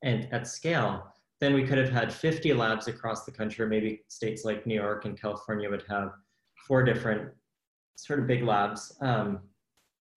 and 0.03 0.27
at 0.33 0.47
scale, 0.47 1.07
then 1.39 1.53
we 1.53 1.65
could 1.65 1.77
have 1.77 1.89
had 1.89 2.13
50 2.13 2.53
labs 2.53 2.87
across 2.87 3.23
the 3.23 3.31
country. 3.31 3.67
Maybe 3.67 4.03
states 4.09 4.43
like 4.43 4.67
New 4.67 4.75
York 4.75 5.05
and 5.05 5.19
California 5.19 5.69
would 5.69 5.85
have 5.87 6.11
four 6.67 6.83
different 6.83 7.31
sort 7.95 8.19
of 8.19 8.27
big 8.27 8.43
labs. 8.43 8.95
Um, 9.01 9.39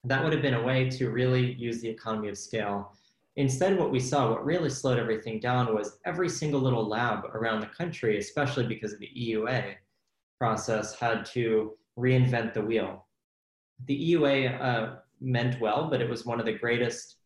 that 0.05 0.23
would 0.23 0.33
have 0.33 0.43
been 0.43 0.55
a 0.55 0.63
way 0.63 0.91
to 0.91 1.11
really 1.11 1.53
use 1.55 1.81
the 1.81 1.89
economy 1.89 2.29
of 2.29 2.39
scale. 2.39 2.93
Instead, 3.37 3.79
what 3.79 3.91
we 3.91 4.01
saw, 4.01 4.31
what 4.31 4.45
really 4.45 4.69
slowed 4.69 4.99
everything 4.99 5.41
down 5.41 5.75
was 5.75 5.99
every 6.05 6.29
single 6.29 6.61
little 6.61 6.87
lab 6.87 7.25
around 7.27 7.61
the 7.61 7.67
country, 7.67 8.19
especially 8.19 8.67
because 8.67 8.93
of 8.93 8.99
the 8.99 9.11
EUA, 9.17 9.75
process 10.39 10.95
had 10.95 11.25
to 11.25 11.73
reinvent 11.99 12.53
the 12.53 12.61
wheel. 12.61 13.07
The 13.87 14.13
EUA 14.13 14.61
uh, 14.61 14.97
meant 15.21 15.61
well, 15.61 15.89
but 15.89 16.01
it 16.01 16.11
was 16.11 16.27
one 16.27 16.41
of 16.41 16.47
the 16.47 16.59
greatest 16.59 17.17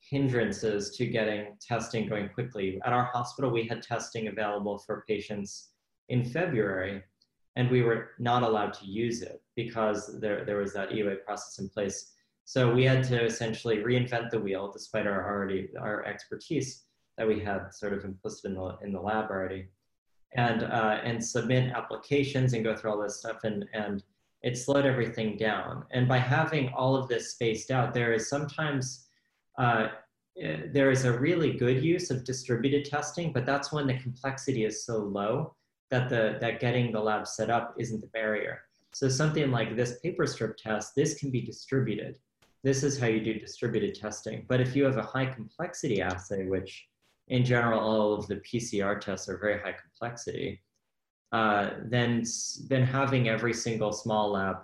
hindrances 0.00 0.96
to 0.96 1.06
getting 1.06 1.56
testing 1.60 2.08
going 2.08 2.28
quickly. 2.30 2.80
At 2.84 2.92
our 2.92 3.04
hospital, 3.04 3.50
we 3.50 3.66
had 3.66 3.82
testing 3.82 4.28
available 4.28 4.78
for 4.78 5.04
patients 5.06 5.68
in 6.08 6.24
February, 6.24 7.02
and 7.56 7.70
we 7.70 7.82
were 7.82 8.10
not 8.18 8.42
allowed 8.42 8.72
to 8.74 8.86
use 8.86 9.22
it 9.22 9.42
because 9.56 10.18
there, 10.20 10.44
there 10.44 10.58
was 10.58 10.72
that 10.72 10.90
EUA 10.90 11.24
process 11.24 11.58
in 11.58 11.68
place. 11.68 12.12
So 12.44 12.72
we 12.72 12.84
had 12.84 13.04
to 13.04 13.24
essentially 13.24 13.78
reinvent 13.78 14.30
the 14.30 14.40
wheel, 14.40 14.70
despite 14.72 15.06
our 15.06 15.30
already 15.30 15.68
our 15.78 16.04
expertise 16.04 16.84
that 17.18 17.28
we 17.28 17.40
had 17.40 17.72
sort 17.72 17.92
of 17.92 18.04
implicit 18.04 18.46
in 18.46 18.54
the 18.54 18.76
in 18.82 18.92
the 18.92 19.00
lab 19.00 19.30
already 19.30 19.68
and 20.34 20.62
uh, 20.62 20.98
and 21.04 21.24
submit 21.24 21.72
applications 21.72 22.52
and 22.52 22.64
go 22.64 22.74
through 22.74 22.90
all 22.90 23.02
this 23.02 23.18
stuff 23.18 23.44
and 23.44 23.64
and 23.74 24.02
it 24.42 24.56
slowed 24.56 24.86
everything 24.86 25.36
down 25.36 25.84
and 25.92 26.08
by 26.08 26.18
having 26.18 26.68
all 26.70 26.96
of 26.96 27.08
this 27.08 27.32
spaced 27.32 27.70
out 27.70 27.94
there 27.94 28.12
is 28.12 28.28
sometimes 28.28 29.06
uh, 29.58 29.88
eh, 30.40 30.62
there 30.72 30.90
is 30.90 31.04
a 31.04 31.18
really 31.18 31.52
good 31.52 31.82
use 31.82 32.10
of 32.10 32.24
distributed 32.24 32.84
testing 32.84 33.32
but 33.32 33.46
that's 33.46 33.72
when 33.72 33.86
the 33.86 33.98
complexity 33.98 34.64
is 34.64 34.84
so 34.84 34.98
low 34.98 35.54
that 35.92 36.08
the 36.08 36.38
that 36.40 36.58
getting 36.58 36.90
the 36.90 37.00
lab 37.00 37.26
set 37.26 37.50
up 37.50 37.74
isn't 37.78 38.00
the 38.00 38.08
barrier 38.08 38.62
so 38.92 39.08
something 39.08 39.52
like 39.52 39.76
this 39.76 40.00
paper 40.00 40.26
strip 40.26 40.56
test 40.56 40.94
this 40.96 41.14
can 41.14 41.30
be 41.30 41.40
distributed 41.40 42.18
this 42.64 42.82
is 42.82 42.98
how 42.98 43.06
you 43.06 43.20
do 43.20 43.38
distributed 43.38 43.94
testing 43.94 44.44
but 44.48 44.60
if 44.60 44.74
you 44.74 44.84
have 44.84 44.96
a 44.96 45.02
high 45.02 45.26
complexity 45.26 46.02
assay 46.02 46.46
which 46.46 46.88
in 47.28 47.44
general, 47.44 47.80
all 47.80 48.12
of 48.12 48.26
the 48.26 48.36
PCR 48.36 49.00
tests 49.00 49.28
are 49.28 49.38
very 49.38 49.60
high 49.60 49.72
complexity, 49.80 50.60
uh, 51.32 51.70
then, 51.84 52.24
then 52.68 52.82
having 52.82 53.28
every 53.28 53.54
single 53.54 53.92
small 53.92 54.32
lab 54.32 54.56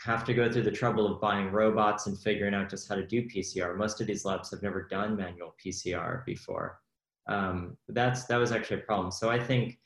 have 0.00 0.24
to 0.24 0.34
go 0.34 0.50
through 0.50 0.64
the 0.64 0.72
trouble 0.72 1.06
of 1.06 1.20
buying 1.20 1.52
robots 1.52 2.06
and 2.06 2.18
figuring 2.18 2.54
out 2.54 2.68
just 2.68 2.88
how 2.88 2.96
to 2.96 3.06
do 3.06 3.28
PCR. 3.28 3.76
Most 3.76 4.00
of 4.00 4.08
these 4.08 4.24
labs 4.24 4.50
have 4.50 4.62
never 4.62 4.88
done 4.90 5.16
manual 5.16 5.54
PCR 5.64 6.24
before. 6.24 6.80
Um, 7.28 7.76
that's, 7.88 8.24
that 8.24 8.38
was 8.38 8.50
actually 8.50 8.78
a 8.78 8.84
problem. 8.84 9.12
So 9.12 9.30
I 9.30 9.38
think 9.38 9.78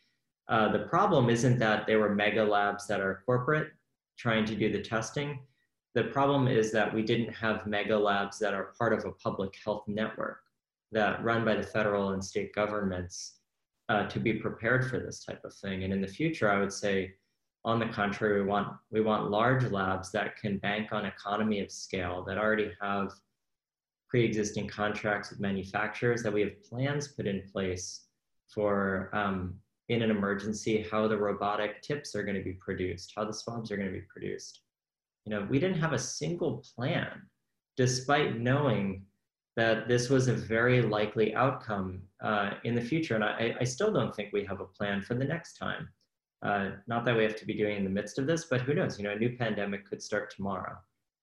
uh, 0.49 0.71
the 0.71 0.81
problem 0.81 1.29
isn't 1.29 1.59
that 1.59 1.87
there 1.87 1.99
were 1.99 2.15
mega 2.15 2.45
labs 2.45 2.87
that 2.87 3.01
are 3.01 3.23
corporate 3.27 3.73
trying 4.17 4.45
to 4.45 4.55
do 4.55 4.71
the 4.71 4.81
testing. 4.81 5.41
The 5.95 6.05
problem 6.05 6.47
is 6.47 6.73
that 6.73 6.93
we 6.93 7.03
didn't 7.03 7.33
have 7.35 7.67
mega 7.67 7.99
labs 7.99 8.39
that 8.39 8.55
are 8.55 8.75
part 8.79 8.93
of 8.93 9.05
a 9.05 9.13
public 9.13 9.57
health 9.65 9.85
network 9.87 10.41
that 10.93 11.23
run 11.25 11.45
by 11.45 11.57
the 11.57 11.63
federal 11.63 12.11
and 12.11 12.25
state 12.25 12.55
governments 12.55 13.39
uh, 13.89 14.07
to 14.09 14.21
be 14.21 14.35
prepared 14.35 14.89
for 14.89 14.99
this 14.99 15.25
type 15.25 15.45
of 15.45 15.55
thing. 15.55 15.85
And 15.85 15.93
in 15.93 16.01
the 16.01 16.09
future, 16.09 16.51
I 16.51 16.59
would 16.59 16.73
say, 16.73 17.15
on 17.65 17.81
the 17.81 17.87
contrary, 17.87 18.41
we 18.41 18.49
want 18.49 18.69
we 18.91 19.01
want 19.01 19.31
large 19.31 19.65
labs 19.65 20.13
that 20.13 20.37
can 20.37 20.59
bank 20.59 20.93
on 20.93 21.05
economy 21.05 21.61
of 21.61 21.71
scale 21.73 22.25
that 22.29 22.39
already 22.39 22.71
have 22.81 23.13
pre-existing 24.09 24.69
contracts 24.69 25.31
with 25.31 25.41
manufacturers 25.41 26.23
that 26.23 26.33
we 26.33 26.43
have 26.43 26.63
plans 26.63 27.09
put 27.09 27.27
in 27.27 27.43
place 27.53 28.05
for 28.49 29.11
um, 29.13 29.59
in 29.89 30.03
an 30.03 30.11
emergency 30.11 30.87
how 30.91 31.07
the 31.07 31.17
robotic 31.17 31.81
tips 31.83 32.15
are 32.15 32.23
going 32.23 32.37
to 32.37 32.43
be 32.43 32.55
produced 32.55 33.13
how 33.17 33.25
the 33.25 33.33
swabs 33.33 33.71
are 33.71 33.77
going 33.77 33.89
to 33.89 33.95
be 33.95 34.05
produced 34.09 34.61
you 35.25 35.31
know 35.31 35.47
we 35.51 35.59
didn't 35.59 35.79
have 35.79 35.93
a 35.93 35.99
single 35.99 36.65
plan 36.75 37.23
despite 37.77 38.39
knowing 38.39 39.05
that 39.57 39.89
this 39.89 40.11
was 40.11 40.29
a 40.29 40.35
very 40.35 40.83
likely 40.83 41.35
outcome 41.35 42.03
uh, 42.23 42.51
in 42.65 42.75
the 42.75 42.81
future. 42.81 43.15
And 43.15 43.25
I, 43.25 43.55
I, 43.59 43.65
still 43.65 43.91
don't 43.91 44.15
think 44.15 44.33
we 44.33 44.45
have 44.45 44.61
a 44.61 44.67
plan 44.67 45.01
for 45.01 45.15
the 45.15 45.25
next 45.25 45.55
time. 45.55 45.89
Uh, 46.43 46.71
not 46.87 47.07
that 47.07 47.17
we 47.17 47.23
have 47.23 47.37
to 47.37 47.47
be 47.47 47.55
doing 47.55 47.79
in 47.79 47.85
the 47.85 47.91
midst 47.91 48.19
of 48.19 48.27
this, 48.27 48.45
but 48.45 48.61
who 48.61 48.75
knows? 48.75 48.99
You 48.99 49.05
know, 49.05 49.13
a 49.13 49.19
new 49.19 49.35
pandemic 49.37 49.89
could 49.89 50.03
start 50.03 50.31
tomorrow 50.31 50.77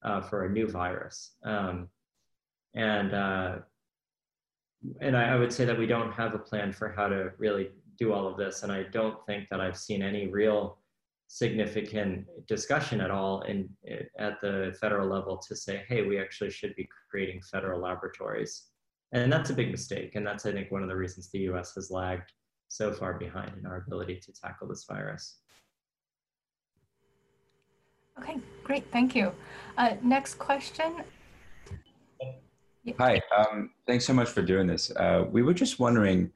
uh, 0.03 0.22
for 0.22 0.45
a 0.45 0.49
new 0.49 0.68
virus. 0.68 1.34
Um, 1.43 1.89
and 2.74 3.14
uh, 3.14 3.55
and 4.99 5.16
I, 5.16 5.34
I 5.34 5.36
would 5.36 5.53
say 5.53 5.64
that 5.66 5.78
we 5.78 5.86
don't 5.86 6.11
have 6.11 6.34
a 6.34 6.39
plan 6.39 6.74
for 6.74 6.89
how 6.89 7.07
to 7.07 7.32
really 7.38 7.70
do 7.97 8.13
all 8.13 8.27
of 8.27 8.37
this. 8.37 8.63
And 8.63 8.71
I 8.71 8.83
don't 8.83 9.23
think 9.25 9.49
that 9.49 9.59
I've 9.61 9.77
seen 9.77 10.01
any 10.01 10.27
real 10.27 10.79
significant 11.27 12.25
discussion 12.47 13.01
at 13.01 13.09
all 13.09 13.41
in 13.41 13.69
at 14.19 14.39
the 14.41 14.75
federal 14.79 15.07
level 15.07 15.37
to 15.37 15.55
say, 15.55 15.83
hey, 15.87 16.03
we 16.03 16.19
actually 16.19 16.51
should 16.51 16.75
be 16.75 16.87
creating 17.09 17.41
federal 17.41 17.81
laboratories. 17.81 18.65
And 19.13 19.31
that's 19.31 19.49
a 19.49 19.53
big 19.53 19.71
mistake. 19.71 20.15
And 20.15 20.25
that's, 20.25 20.45
I 20.45 20.51
think, 20.51 20.71
one 20.71 20.83
of 20.83 20.89
the 20.89 20.95
reasons 20.95 21.29
the 21.29 21.39
US 21.51 21.75
has 21.75 21.91
lagged 21.91 22.31
so 22.67 22.91
far 22.91 23.13
behind 23.13 23.51
in 23.57 23.65
our 23.65 23.77
ability 23.77 24.19
to 24.25 24.33
tackle 24.33 24.67
this 24.67 24.85
virus. 24.85 25.37
Okay, 28.19 28.37
great, 28.63 28.85
thank 28.91 29.15
you. 29.15 29.31
Uh, 29.77 29.95
next 30.01 30.35
question. 30.35 31.03
Hi, 32.99 33.21
um, 33.35 33.71
thanks 33.87 34.05
so 34.05 34.13
much 34.13 34.29
for 34.29 34.41
doing 34.41 34.67
this. 34.67 34.91
Uh, 34.91 35.25
we 35.31 35.41
were 35.41 35.53
just 35.53 35.79
wondering, 35.79 36.31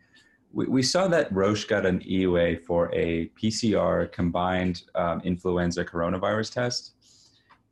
we, 0.51 0.65
we 0.65 0.83
saw 0.83 1.07
that 1.07 1.31
Roche 1.31 1.65
got 1.65 1.85
an 1.85 1.99
EUA 1.99 2.63
for 2.63 2.93
a 2.93 3.29
PCR 3.41 4.11
combined 4.11 4.83
um, 4.95 5.21
influenza 5.21 5.83
coronavirus 5.83 6.53
test. 6.53 6.93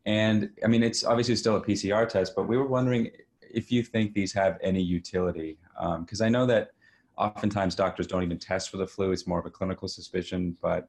And 0.06 0.50
I 0.64 0.68
mean, 0.68 0.84
it's 0.84 1.04
obviously 1.04 1.36
still 1.36 1.56
a 1.56 1.62
PCR 1.62 2.08
test, 2.08 2.34
but 2.36 2.48
we 2.48 2.58
were 2.58 2.68
wondering 2.68 3.10
if 3.42 3.72
you 3.72 3.84
think 3.84 4.14
these 4.14 4.34
have 4.34 4.58
any 4.62 4.82
utility. 4.82 5.58
Because 6.00 6.22
um, 6.22 6.28
I 6.28 6.30
know 6.30 6.46
that 6.46 6.72
oftentimes 7.18 7.76
doctors 7.76 8.08
don't 8.08 8.24
even 8.24 8.38
test 8.38 8.70
for 8.70 8.78
the 8.78 8.88
flu, 8.88 9.12
it's 9.12 9.26
more 9.26 9.40
of 9.40 9.46
a 9.46 9.50
clinical 9.50 9.88
suspicion, 9.88 10.56
but 10.62 10.88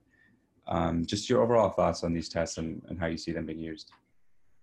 um, 0.66 1.06
just 1.06 1.30
your 1.30 1.42
overall 1.42 1.70
thoughts 1.70 2.02
on 2.02 2.12
these 2.12 2.28
tests 2.28 2.58
and, 2.58 2.82
and 2.88 2.98
how 2.98 3.06
you 3.06 3.16
see 3.16 3.32
them 3.32 3.46
being 3.46 3.60
used. 3.60 3.92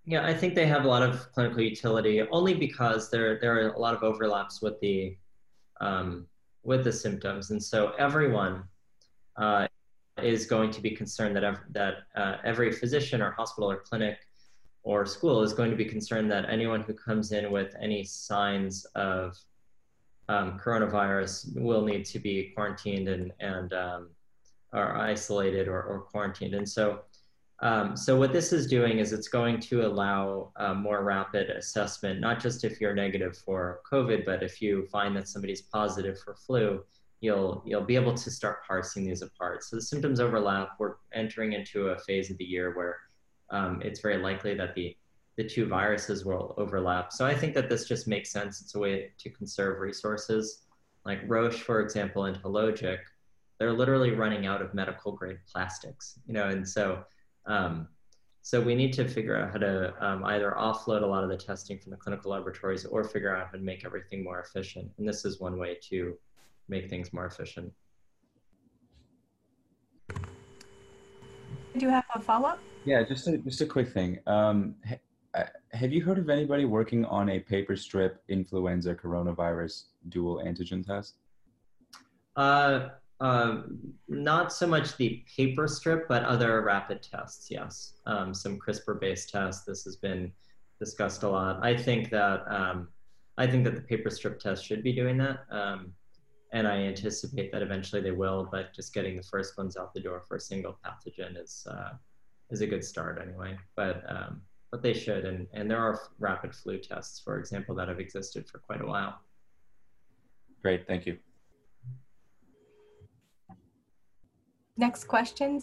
Yeah, 0.05 0.25
I 0.25 0.33
think 0.33 0.53
they 0.53 0.65
have 0.67 0.83
a 0.83 0.87
lot 0.87 1.01
of 1.01 1.31
clinical 1.31 1.61
utility 1.61 2.21
only 2.23 2.53
because 2.53 3.09
there, 3.09 3.39
there 3.39 3.55
are 3.55 3.69
a 3.69 3.79
lot 3.79 3.95
of 3.95 4.03
overlaps 4.03 4.61
with 4.61 4.79
the 4.81 5.17
um, 5.79 6.27
with 6.63 6.83
the 6.83 6.91
symptoms. 6.91 7.51
And 7.51 7.61
so 7.61 7.93
everyone 7.99 8.63
uh, 9.37 9.67
is 10.21 10.45
going 10.45 10.71
to 10.71 10.81
be 10.81 10.91
concerned 10.91 11.35
that, 11.35 11.43
ev- 11.43 11.65
that 11.71 11.95
uh, 12.15 12.37
every 12.43 12.71
physician 12.71 13.21
or 13.21 13.31
hospital 13.31 13.69
or 13.69 13.77
clinic 13.77 14.17
or 14.83 15.05
school 15.05 15.41
is 15.41 15.53
going 15.53 15.71
to 15.71 15.77
be 15.77 15.85
concerned 15.85 16.31
that 16.31 16.49
anyone 16.49 16.81
who 16.81 16.93
comes 16.93 17.31
in 17.31 17.51
with 17.51 17.73
any 17.81 18.03
signs 18.03 18.85
of 18.95 19.37
um, 20.29 20.59
coronavirus 20.59 21.55
will 21.55 21.83
need 21.83 22.05
to 22.05 22.19
be 22.19 22.51
quarantined 22.55 23.07
and, 23.07 23.31
and 23.39 23.73
um, 23.73 24.09
are 24.71 24.97
isolated 24.97 25.67
or, 25.67 25.81
or 25.81 26.01
quarantined. 26.01 26.53
And 26.53 26.67
so, 26.67 27.01
um, 27.61 27.95
so 27.95 28.17
what 28.17 28.33
this 28.33 28.51
is 28.51 28.67
doing 28.67 28.99
is 28.99 29.13
it's 29.13 29.27
going 29.27 29.59
to 29.61 29.85
allow 29.85 30.51
uh, 30.57 30.73
more 30.73 31.03
rapid 31.03 31.49
assessment, 31.49 32.19
not 32.19 32.41
just 32.41 32.63
if 32.63 32.81
you're 32.81 32.93
negative 32.93 33.37
for 33.37 33.79
COVID, 33.89 34.25
but 34.25 34.43
if 34.43 34.61
you 34.61 34.85
find 34.91 35.15
that 35.15 35.27
somebody's 35.27 35.61
positive 35.61 36.19
for 36.19 36.35
flu, 36.35 36.83
you'll 37.21 37.63
you'll 37.65 37.85
be 37.85 37.95
able 37.95 38.13
to 38.13 38.29
start 38.29 38.65
parsing 38.67 39.05
these 39.05 39.21
apart. 39.21 39.63
So 39.63 39.77
the 39.77 39.81
symptoms 39.81 40.19
overlap. 40.19 40.71
We're 40.77 40.95
entering 41.13 41.53
into 41.53 41.89
a 41.89 41.99
phase 41.99 42.29
of 42.29 42.37
the 42.37 42.43
year 42.43 42.75
where 42.75 42.97
um, 43.49 43.81
it's 43.81 44.01
very 44.01 44.17
likely 44.17 44.55
that 44.55 44.75
the 44.75 44.97
the 45.37 45.43
two 45.43 45.65
viruses 45.65 46.25
will 46.25 46.53
overlap. 46.57 47.11
So 47.11 47.25
I 47.25 47.33
think 47.33 47.55
that 47.55 47.69
this 47.69 47.87
just 47.87 48.07
makes 48.07 48.29
sense. 48.29 48.61
It's 48.61 48.75
a 48.75 48.79
way 48.79 49.11
to 49.17 49.29
conserve 49.29 49.79
resources. 49.79 50.63
Like 51.05 51.21
Roche, 51.27 51.61
for 51.61 51.81
example, 51.81 52.25
and 52.25 52.37
Hologic, 52.43 52.99
they're 53.57 53.73
literally 53.73 54.11
running 54.11 54.45
out 54.45 54.61
of 54.61 54.73
medical 54.73 55.11
grade 55.11 55.39
plastics, 55.51 56.19
you 56.27 56.33
know, 56.33 56.49
and 56.49 56.67
so 56.67 57.03
um, 57.45 57.87
so 58.41 58.59
we 58.59 58.75
need 58.75 58.91
to 58.93 59.07
figure 59.07 59.37
out 59.37 59.51
how 59.51 59.57
to 59.57 59.93
um, 60.05 60.25
either 60.25 60.53
offload 60.57 61.01
a 61.01 61.05
lot 61.05 61.23
of 61.23 61.29
the 61.29 61.37
testing 61.37 61.79
from 61.79 61.91
the 61.91 61.97
clinical 61.97 62.31
laboratories 62.31 62.85
or 62.85 63.03
figure 63.03 63.33
out 63.33 63.45
how 63.45 63.53
to 63.53 63.63
make 63.63 63.85
everything 63.85 64.23
more 64.23 64.41
efficient. 64.41 64.91
And 64.97 65.07
this 65.07 65.23
is 65.23 65.39
one 65.39 65.57
way 65.57 65.77
to 65.89 66.17
make 66.67 66.89
things 66.89 67.13
more 67.13 67.25
efficient. 67.25 67.71
Do 70.09 71.79
you 71.79 71.89
have 71.89 72.03
a 72.13 72.19
follow-up? 72.19 72.59
Yeah, 72.83 73.01
just 73.03 73.27
a, 73.27 73.37
just 73.37 73.61
a 73.61 73.65
quick 73.65 73.89
thing. 73.89 74.19
Um, 74.27 74.75
ha- 74.87 75.47
have 75.71 75.91
you 75.91 76.03
heard 76.03 76.19
of 76.19 76.29
anybody 76.29 76.65
working 76.65 77.05
on 77.05 77.29
a 77.29 77.39
paper 77.39 77.75
strip 77.75 78.21
influenza 78.27 78.93
coronavirus 78.93 79.85
dual 80.09 80.43
antigen 80.45 80.85
test? 80.85 81.15
Uh, 82.35 82.89
uh, 83.23 83.61
not 84.09 84.51
so 84.51 84.67
much 84.67 84.97
the 84.97 85.23
paper 85.37 85.65
strip, 85.65 86.09
but 86.09 86.23
other 86.25 86.61
rapid 86.61 87.01
tests, 87.01 87.49
yes. 87.49 87.93
Um, 88.05 88.33
some 88.33 88.59
CRISPR-based 88.59 89.29
tests. 89.29 89.63
This 89.63 89.85
has 89.85 89.95
been 89.95 90.29
discussed 90.77 91.23
a 91.23 91.29
lot. 91.29 91.63
I 91.63 91.75
think 91.77 92.09
that 92.09 92.43
um, 92.51 92.89
I 93.37 93.47
think 93.47 93.63
that 93.63 93.75
the 93.75 93.81
paper 93.81 94.09
strip 94.09 94.41
test 94.41 94.65
should 94.65 94.83
be 94.83 94.91
doing 94.91 95.17
that. 95.19 95.45
Um, 95.49 95.93
and 96.51 96.67
I 96.67 96.75
anticipate 96.79 97.49
that 97.53 97.61
eventually 97.61 98.01
they 98.01 98.11
will. 98.11 98.49
But 98.51 98.73
just 98.73 98.93
getting 98.93 99.15
the 99.15 99.23
first 99.23 99.57
ones 99.57 99.77
out 99.77 99.93
the 99.93 100.01
door 100.01 100.21
for 100.27 100.35
a 100.35 100.41
single 100.41 100.77
pathogen 100.85 101.41
is 101.41 101.65
uh, 101.71 101.93
is 102.51 102.59
a 102.59 102.67
good 102.67 102.83
start 102.83 103.21
anyway. 103.25 103.57
But 103.77 104.03
um, 104.09 104.41
but 104.69 104.83
they 104.83 104.93
should, 104.93 105.23
and 105.23 105.47
and 105.53 105.71
there 105.71 105.79
are 105.79 105.97
rapid 106.19 106.53
flu 106.53 106.77
tests, 106.77 107.21
for 107.21 107.39
example, 107.39 107.73
that 107.75 107.87
have 107.87 108.01
existed 108.01 108.49
for 108.49 108.57
quite 108.57 108.81
a 108.81 108.85
while. 108.85 109.21
Great, 110.61 110.85
thank 110.87 111.05
you. 111.05 111.17
Next 114.77 115.05
question. 115.07 115.61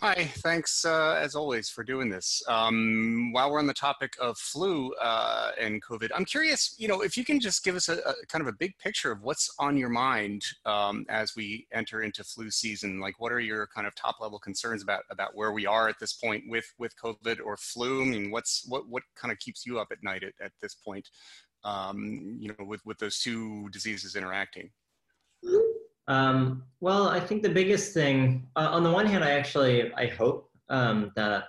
Hi, 0.00 0.24
thanks 0.38 0.84
uh, 0.84 1.18
as 1.18 1.34
always 1.34 1.70
for 1.70 1.82
doing 1.82 2.10
this. 2.10 2.42
Um, 2.48 3.32
while 3.32 3.50
we're 3.50 3.58
on 3.58 3.66
the 3.66 3.72
topic 3.72 4.12
of 4.20 4.36
flu 4.36 4.92
uh, 5.00 5.52
and 5.58 5.82
COVID, 5.82 6.10
I'm 6.14 6.24
curious, 6.26 6.74
you 6.78 6.88
know, 6.88 7.00
if 7.00 7.16
you 7.16 7.24
can 7.24 7.40
just 7.40 7.64
give 7.64 7.74
us 7.74 7.88
a, 7.88 7.94
a 8.00 8.14
kind 8.28 8.42
of 8.42 8.48
a 8.48 8.52
big 8.52 8.76
picture 8.76 9.12
of 9.12 9.22
what's 9.22 9.54
on 9.58 9.78
your 9.78 9.88
mind 9.88 10.42
um, 10.66 11.06
as 11.08 11.34
we 11.36 11.66
enter 11.72 12.02
into 12.02 12.22
flu 12.22 12.50
season. 12.50 13.00
Like, 13.00 13.18
what 13.18 13.32
are 13.32 13.40
your 13.40 13.66
kind 13.68 13.86
of 13.86 13.94
top 13.94 14.16
level 14.20 14.38
concerns 14.38 14.82
about 14.82 15.04
about 15.10 15.34
where 15.34 15.52
we 15.52 15.64
are 15.64 15.88
at 15.88 15.96
this 16.00 16.12
point 16.12 16.44
with 16.48 16.66
with 16.78 16.92
COVID 17.02 17.38
or 17.42 17.56
flu? 17.56 18.02
I 18.02 18.06
mean, 18.06 18.30
what's 18.30 18.66
what 18.68 18.88
what 18.88 19.04
kind 19.14 19.32
of 19.32 19.38
keeps 19.38 19.64
you 19.64 19.78
up 19.78 19.88
at 19.90 20.02
night 20.02 20.22
at, 20.22 20.34
at 20.44 20.52
this 20.60 20.74
point? 20.74 21.08
Um, 21.62 22.36
you 22.38 22.48
know, 22.48 22.66
with 22.66 22.84
with 22.84 22.98
those 22.98 23.20
two 23.20 23.70
diseases 23.70 24.16
interacting. 24.16 24.70
Um, 26.06 26.64
well, 26.80 27.08
I 27.08 27.20
think 27.20 27.42
the 27.42 27.48
biggest 27.48 27.94
thing, 27.94 28.46
uh, 28.56 28.68
on 28.70 28.82
the 28.82 28.90
one 28.90 29.06
hand, 29.06 29.24
I 29.24 29.30
actually 29.30 29.92
I 29.94 30.06
hope 30.06 30.50
um, 30.68 31.12
that 31.16 31.44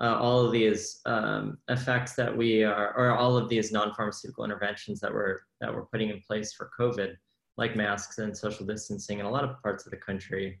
uh, 0.00 0.16
all 0.18 0.44
of 0.44 0.52
these 0.52 1.00
um, 1.06 1.58
effects 1.68 2.14
that 2.14 2.34
we 2.34 2.64
are, 2.64 2.96
or 2.96 3.16
all 3.16 3.36
of 3.36 3.48
these 3.48 3.70
non-pharmaceutical 3.70 4.44
interventions 4.44 4.98
that 5.00 5.12
we're 5.12 5.40
that 5.60 5.72
we're 5.72 5.84
putting 5.86 6.10
in 6.10 6.20
place 6.26 6.52
for 6.52 6.70
COVID, 6.78 7.16
like 7.56 7.76
masks 7.76 8.18
and 8.18 8.36
social 8.36 8.66
distancing 8.66 9.20
in 9.20 9.26
a 9.26 9.30
lot 9.30 9.44
of 9.44 9.62
parts 9.62 9.84
of 9.84 9.90
the 9.90 9.96
country, 9.98 10.60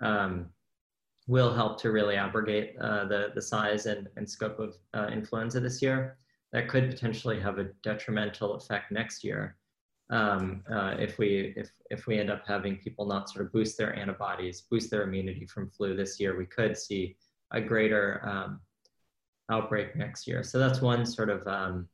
um, 0.00 0.46
will 1.26 1.54
help 1.54 1.80
to 1.80 1.90
really 1.90 2.16
abrogate 2.16 2.76
uh, 2.80 3.06
the 3.06 3.30
the 3.34 3.42
size 3.42 3.86
and, 3.86 4.08
and 4.16 4.28
scope 4.28 4.58
of 4.58 4.76
uh, 4.92 5.08
influenza 5.10 5.60
this 5.60 5.80
year. 5.80 6.18
That 6.52 6.68
could 6.68 6.90
potentially 6.90 7.40
have 7.40 7.58
a 7.58 7.70
detrimental 7.82 8.54
effect 8.54 8.92
next 8.92 9.24
year 9.24 9.56
um, 10.10 10.62
uh, 10.70 10.94
if 10.98 11.18
we 11.18 11.54
if 11.56 11.70
if 11.90 12.06
we 12.06 12.18
end 12.18 12.30
up 12.30 12.42
having 12.46 12.76
people 12.76 13.06
not 13.06 13.30
sort 13.30 13.46
of 13.46 13.52
boost 13.52 13.78
their 13.78 13.96
antibodies, 13.96 14.62
boost 14.70 14.90
their 14.90 15.02
immunity 15.02 15.46
from 15.46 15.70
flu 15.70 15.96
this 15.96 16.20
year, 16.20 16.36
we 16.36 16.46
could 16.46 16.76
see 16.76 17.16
a 17.52 17.60
greater 17.60 18.20
um, 18.24 18.60
outbreak 19.50 19.96
next 19.96 20.26
year. 20.26 20.42
So 20.42 20.58
that's 20.58 20.80
one 20.80 21.06
sort 21.06 21.30
of 21.30 21.46
um, 21.46 21.88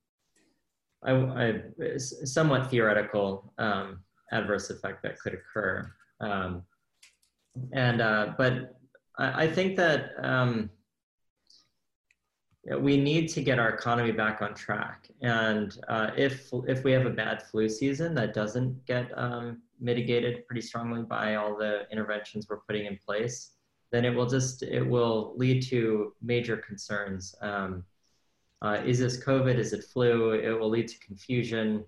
I, 1.02 1.12
I, 1.12 1.96
somewhat 1.96 2.70
theoretical 2.70 3.52
um, 3.58 4.00
adverse 4.32 4.70
effect 4.70 5.02
that 5.02 5.18
could 5.18 5.34
occur. 5.34 5.90
Um, 6.20 6.62
and 7.72 8.00
uh, 8.00 8.34
but 8.36 8.76
I, 9.18 9.44
I, 9.44 9.50
think 9.50 9.76
that 9.76 10.12
um, 10.22 10.70
we 12.78 12.96
need 12.96 13.28
to 13.28 13.42
get 13.42 13.58
our 13.58 13.70
economy 13.70 14.12
back 14.12 14.42
on 14.42 14.54
track. 14.54 15.08
And 15.22 15.76
uh, 15.88 16.10
if 16.16 16.50
if 16.68 16.84
we 16.84 16.92
have 16.92 17.06
a 17.06 17.10
bad 17.10 17.42
flu 17.42 17.68
season 17.68 18.14
that 18.14 18.34
doesn't 18.34 18.84
get 18.86 19.10
um, 19.16 19.62
mitigated 19.80 20.46
pretty 20.46 20.60
strongly 20.60 21.02
by 21.02 21.34
all 21.34 21.56
the 21.56 21.86
interventions 21.90 22.46
we're 22.48 22.60
putting 22.60 22.86
in 22.86 22.98
place, 23.04 23.52
then 23.90 24.04
it 24.04 24.14
will 24.14 24.26
just 24.26 24.62
it 24.62 24.86
will 24.86 25.34
lead 25.36 25.62
to 25.64 26.14
major 26.22 26.56
concerns. 26.56 27.34
Um, 27.40 27.84
uh, 28.62 28.82
is 28.84 28.98
this 28.98 29.22
COVID? 29.24 29.56
Is 29.56 29.72
it 29.72 29.84
flu? 29.84 30.32
It 30.32 30.52
will 30.58 30.68
lead 30.68 30.88
to 30.88 30.98
confusion. 31.00 31.84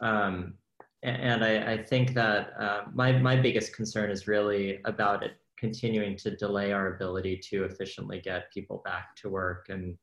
Um, 0.00 0.54
and 1.02 1.44
I, 1.44 1.72
I, 1.74 1.82
think 1.82 2.14
that 2.14 2.54
uh, 2.58 2.82
my 2.94 3.12
my 3.12 3.36
biggest 3.36 3.74
concern 3.74 4.10
is 4.10 4.26
really 4.26 4.80
about 4.86 5.22
it 5.22 5.32
continuing 5.58 6.16
to 6.16 6.34
delay 6.36 6.72
our 6.72 6.94
ability 6.94 7.36
to 7.50 7.64
efficiently 7.64 8.20
get 8.20 8.52
people 8.52 8.82
back 8.84 9.14
to 9.16 9.28
work 9.28 9.66
and 9.68 9.96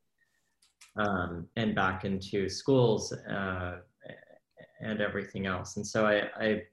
um, 0.96 1.48
and 1.56 1.76
back 1.76 2.06
into 2.06 2.50
schools 2.50 3.14
uh, 3.14 3.78
and 4.82 5.02
everything 5.02 5.46
else. 5.46 5.78
And 5.78 5.86
so 5.86 6.06
I, 6.06 6.30
I, 6.36 6.64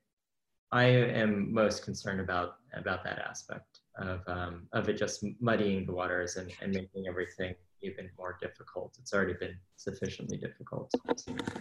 I 0.72 0.84
am 0.84 1.52
most 1.52 1.84
concerned 1.84 2.20
about 2.20 2.56
about 2.74 3.02
that 3.04 3.18
aspect 3.18 3.80
of 3.98 4.20
um, 4.26 4.68
of 4.72 4.88
it 4.88 4.98
just 4.98 5.24
muddying 5.40 5.86
the 5.86 5.92
waters 5.92 6.36
and, 6.36 6.52
and 6.60 6.72
making 6.72 7.06
everything 7.08 7.54
even 7.82 8.10
more 8.18 8.36
difficult. 8.40 8.96
It's 9.00 9.12
already 9.12 9.34
been 9.34 9.56
sufficiently 9.76 10.36
difficult. 10.36 10.92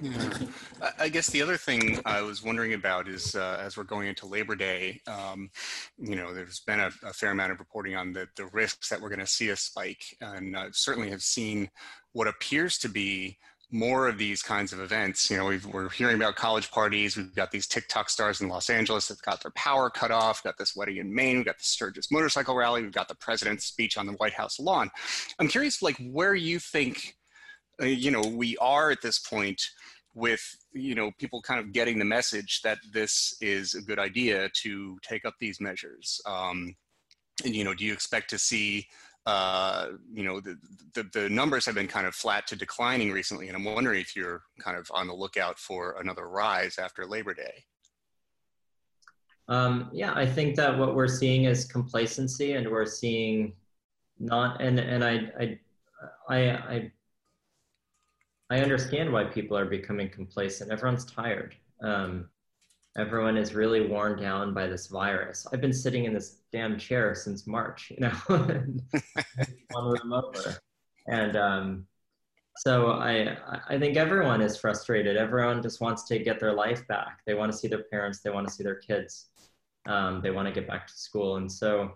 Yeah. 0.01 0.29
I 0.99 1.09
guess 1.09 1.27
the 1.27 1.41
other 1.41 1.57
thing 1.57 1.99
I 2.05 2.21
was 2.21 2.43
wondering 2.43 2.73
about 2.73 3.07
is 3.07 3.35
uh, 3.35 3.61
as 3.61 3.77
we're 3.77 3.83
going 3.83 4.07
into 4.07 4.25
Labor 4.25 4.55
Day, 4.55 5.01
um, 5.07 5.49
you 5.97 6.15
know, 6.15 6.33
there's 6.33 6.59
been 6.61 6.79
a, 6.79 6.91
a, 7.03 7.13
fair 7.13 7.31
amount 7.31 7.51
of 7.51 7.59
reporting 7.59 7.95
on 7.95 8.13
the, 8.13 8.27
the 8.35 8.47
risks 8.47 8.89
that 8.89 8.99
we're 8.99 9.09
going 9.09 9.19
to 9.19 9.27
see 9.27 9.49
a 9.49 9.55
spike. 9.55 10.03
And 10.21 10.57
I 10.57 10.67
certainly 10.71 11.09
have 11.11 11.21
seen 11.21 11.69
what 12.13 12.27
appears 12.27 12.77
to 12.79 12.89
be 12.89 13.37
more 13.69 14.07
of 14.07 14.17
these 14.17 14.41
kinds 14.41 14.71
of 14.71 14.79
events. 14.79 15.29
You 15.29 15.37
know, 15.37 15.47
we 15.47 15.59
are 15.73 15.89
hearing 15.89 16.15
about 16.15 16.35
college 16.35 16.71
parties. 16.71 17.17
We've 17.17 17.35
got 17.35 17.51
these 17.51 17.67
TikTok 17.67 18.09
stars 18.09 18.39
in 18.39 18.47
Los 18.47 18.69
Angeles 18.69 19.09
that 19.09 19.21
got 19.21 19.41
their 19.41 19.51
power 19.51 19.89
cut 19.89 20.09
off. 20.09 20.41
Got 20.43 20.57
this 20.57 20.75
wedding 20.75 20.97
in 20.97 21.13
Maine. 21.13 21.37
We've 21.37 21.45
got 21.45 21.57
the 21.57 21.65
Sturgis 21.65 22.09
motorcycle 22.09 22.55
rally. 22.55 22.81
We've 22.81 22.93
got 22.93 23.09
the 23.09 23.15
president's 23.15 23.65
speech 23.65 23.97
on 23.97 24.05
the 24.05 24.13
White 24.13 24.33
House 24.33 24.57
lawn. 24.59 24.89
I'm 25.37 25.49
curious, 25.49 25.81
like, 25.81 25.97
where 26.11 26.33
you 26.33 26.59
think, 26.59 27.17
uh, 27.81 27.85
you 27.85 28.09
know, 28.09 28.21
we 28.21 28.55
are 28.57 28.89
at 28.89 29.01
this 29.01 29.19
point 29.19 29.61
with, 30.15 30.41
you 30.71 30.95
know, 30.95 31.11
people 31.19 31.41
kind 31.41 31.59
of 31.59 31.73
getting 31.73 31.99
the 31.99 32.05
message 32.05 32.61
that 32.63 32.77
this 32.93 33.35
is 33.41 33.75
a 33.75 33.81
good 33.81 33.99
idea 33.99 34.49
to 34.61 34.97
take 35.03 35.25
up 35.25 35.35
these 35.39 35.59
measures. 35.59 36.21
Um, 36.25 36.73
and, 37.43 37.53
you 37.53 37.65
know, 37.65 37.73
do 37.73 37.83
you 37.83 37.91
expect 37.93 38.29
to 38.29 38.39
see 38.39 38.87
uh, 39.27 39.89
you 40.13 40.23
know, 40.23 40.39
the, 40.39 40.57
the, 40.93 41.03
the, 41.13 41.29
numbers 41.29 41.65
have 41.65 41.75
been 41.75 41.87
kind 41.87 42.07
of 42.07 42.15
flat 42.15 42.47
to 42.47 42.55
declining 42.55 43.11
recently, 43.11 43.49
and 43.49 43.57
I'm 43.57 43.65
wondering 43.65 43.99
if 43.99 44.15
you're 44.15 44.43
kind 44.57 44.77
of 44.77 44.89
on 44.93 45.05
the 45.05 45.13
lookout 45.13 45.59
for 45.59 45.97
another 45.99 46.29
rise 46.29 46.77
after 46.77 47.05
Labor 47.05 47.33
Day. 47.33 47.65
Um, 49.49 49.89
yeah, 49.91 50.13
I 50.13 50.25
think 50.25 50.55
that 50.55 50.77
what 50.77 50.95
we're 50.95 51.09
seeing 51.09 51.43
is 51.43 51.65
complacency, 51.65 52.53
and 52.53 52.71
we're 52.71 52.85
seeing 52.85 53.51
not, 54.17 54.61
and 54.61 54.79
and 54.79 55.03
I 55.03 55.29
I 55.37 55.59
I 56.29 56.49
I, 56.49 56.91
I 58.49 58.59
understand 58.59 59.11
why 59.11 59.25
people 59.25 59.57
are 59.57 59.65
becoming 59.65 60.09
complacent. 60.09 60.71
Everyone's 60.71 61.03
tired. 61.03 61.53
Um, 61.81 62.29
everyone 62.97 63.37
is 63.37 63.53
really 63.53 63.87
worn 63.87 64.19
down 64.19 64.53
by 64.53 64.67
this 64.67 64.87
virus. 64.87 65.45
I've 65.53 65.61
been 65.61 65.73
sitting 65.73 66.05
in 66.05 66.13
this 66.13 66.39
damn 66.51 66.77
chair 66.77 67.13
since 67.13 67.45
March, 67.45 67.91
you 67.91 67.99
know, 67.99 68.09
one 68.27 69.85
room 69.85 70.13
over. 70.13 70.57
And 71.07 71.37
um, 71.37 71.87
so 72.57 72.91
I, 72.93 73.37
I 73.69 73.77
think 73.77 73.97
everyone 73.97 74.41
is 74.41 74.57
frustrated. 74.57 75.15
Everyone 75.15 75.61
just 75.61 75.79
wants 75.79 76.03
to 76.05 76.17
get 76.17 76.39
their 76.39 76.53
life 76.53 76.87
back. 76.87 77.19
They 77.25 77.35
want 77.35 77.51
to 77.51 77.57
see 77.57 77.67
their 77.67 77.83
parents. 77.83 78.21
They 78.21 78.31
want 78.31 78.47
to 78.47 78.53
see 78.53 78.63
their 78.63 78.75
kids. 78.75 79.27
Um, 79.87 80.21
they 80.21 80.31
want 80.31 80.47
to 80.47 80.53
get 80.53 80.67
back 80.67 80.87
to 80.87 80.93
school. 80.93 81.37
And 81.37 81.51
so 81.51 81.91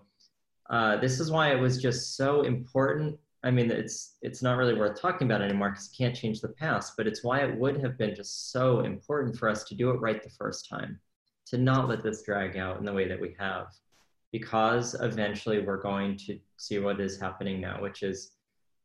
uh, 0.69 0.97
this 0.97 1.19
is 1.19 1.31
why 1.31 1.51
it 1.51 1.59
was 1.59 1.81
just 1.81 2.15
so 2.15 2.43
important. 2.43 3.17
I 3.43 3.51
mean, 3.51 3.71
it's 3.71 4.17
it's 4.21 4.43
not 4.43 4.57
really 4.57 4.75
worth 4.75 5.01
talking 5.01 5.27
about 5.27 5.41
anymore 5.41 5.71
because 5.71 5.89
you 5.91 6.05
can't 6.05 6.15
change 6.15 6.41
the 6.41 6.49
past. 6.49 6.93
But 6.95 7.07
it's 7.07 7.23
why 7.23 7.39
it 7.39 7.57
would 7.57 7.81
have 7.81 7.97
been 7.97 8.15
just 8.15 8.51
so 8.51 8.81
important 8.81 9.35
for 9.37 9.49
us 9.49 9.63
to 9.65 9.75
do 9.75 9.89
it 9.89 9.99
right 9.99 10.21
the 10.21 10.29
first 10.29 10.69
time, 10.69 10.99
to 11.47 11.57
not 11.57 11.89
let 11.89 12.03
this 12.03 12.23
drag 12.23 12.57
out 12.57 12.77
in 12.77 12.85
the 12.85 12.93
way 12.93 13.07
that 13.07 13.19
we 13.19 13.35
have, 13.39 13.67
because 14.31 14.95
eventually 15.01 15.59
we're 15.61 15.81
going 15.81 16.17
to 16.17 16.39
see 16.57 16.79
what 16.79 17.01
is 17.01 17.19
happening 17.19 17.59
now, 17.59 17.81
which 17.81 18.03
is 18.03 18.33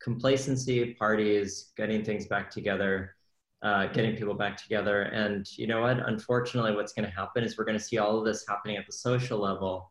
complacency, 0.00 0.94
parties, 0.94 1.72
getting 1.76 2.04
things 2.04 2.26
back 2.26 2.50
together, 2.50 3.14
uh, 3.62 3.86
getting 3.88 4.16
people 4.16 4.34
back 4.34 4.56
together. 4.56 5.02
And 5.02 5.46
you 5.58 5.66
know 5.66 5.82
what? 5.82 5.98
Unfortunately, 6.08 6.74
what's 6.74 6.92
going 6.92 7.08
to 7.08 7.14
happen 7.14 7.44
is 7.44 7.58
we're 7.58 7.64
going 7.64 7.78
to 7.78 7.84
see 7.84 7.98
all 7.98 8.18
of 8.18 8.24
this 8.24 8.44
happening 8.48 8.76
at 8.76 8.86
the 8.86 8.92
social 8.92 9.38
level. 9.38 9.90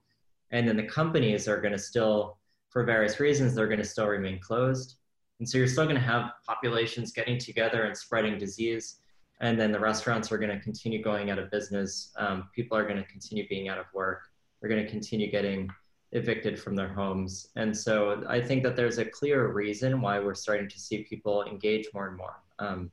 And 0.51 0.68
then 0.68 0.78
the 0.78 0.84
companies 0.84 1.47
are 1.47 1.59
going 1.59 1.74
to 1.74 1.80
still, 1.80 2.38
for 2.76 2.84
various 2.84 3.21
reasons, 3.21 3.55
they're 3.55 3.69
going 3.69 3.80
to 3.80 3.86
still 3.86 4.07
remain 4.07 4.38
closed. 4.38 4.97
And 5.39 5.47
so 5.47 5.57
you're 5.57 5.65
still 5.65 5.86
going 5.86 5.95
to 5.95 6.01
have 6.01 6.32
populations 6.45 7.13
getting 7.13 7.38
together 7.38 7.84
and 7.84 7.95
spreading 7.95 8.38
disease. 8.38 8.97
And 9.39 9.57
then 9.57 9.71
the 9.71 9.80
restaurants 9.80 10.30
are 10.30 10.38
going 10.38 10.51
to 10.51 10.59
continue 10.59 11.01
going 11.01 11.32
out 11.32 11.39
of 11.39 11.49
business. 11.49 12.11
Um, 12.17 12.49
people 12.53 12.78
are 12.78 12.84
going 12.84 12.97
to 12.97 13.05
continue 13.05 13.47
being 13.47 13.69
out 13.69 13.78
of 13.78 13.86
work. 13.93 14.23
They're 14.59 14.69
going 14.69 14.84
to 14.84 14.91
continue 14.91 15.32
getting 15.32 15.69
evicted 16.11 16.59
from 16.59 16.76
their 16.76 16.89
homes. 16.89 17.47
And 17.55 17.76
so 17.76 18.21
I 18.28 18.41
think 18.41 18.61
that 18.63 18.76
there's 18.76 18.97
a 18.97 19.05
clear 19.05 19.53
reason 19.53 20.01
why 20.01 20.19
we're 20.19 20.34
starting 20.34 20.67
to 20.67 20.78
see 20.78 21.05
people 21.05 21.45
engage 21.45 21.88
more 21.93 22.09
and 22.09 22.17
more. 22.17 22.41
Um, 22.59 22.91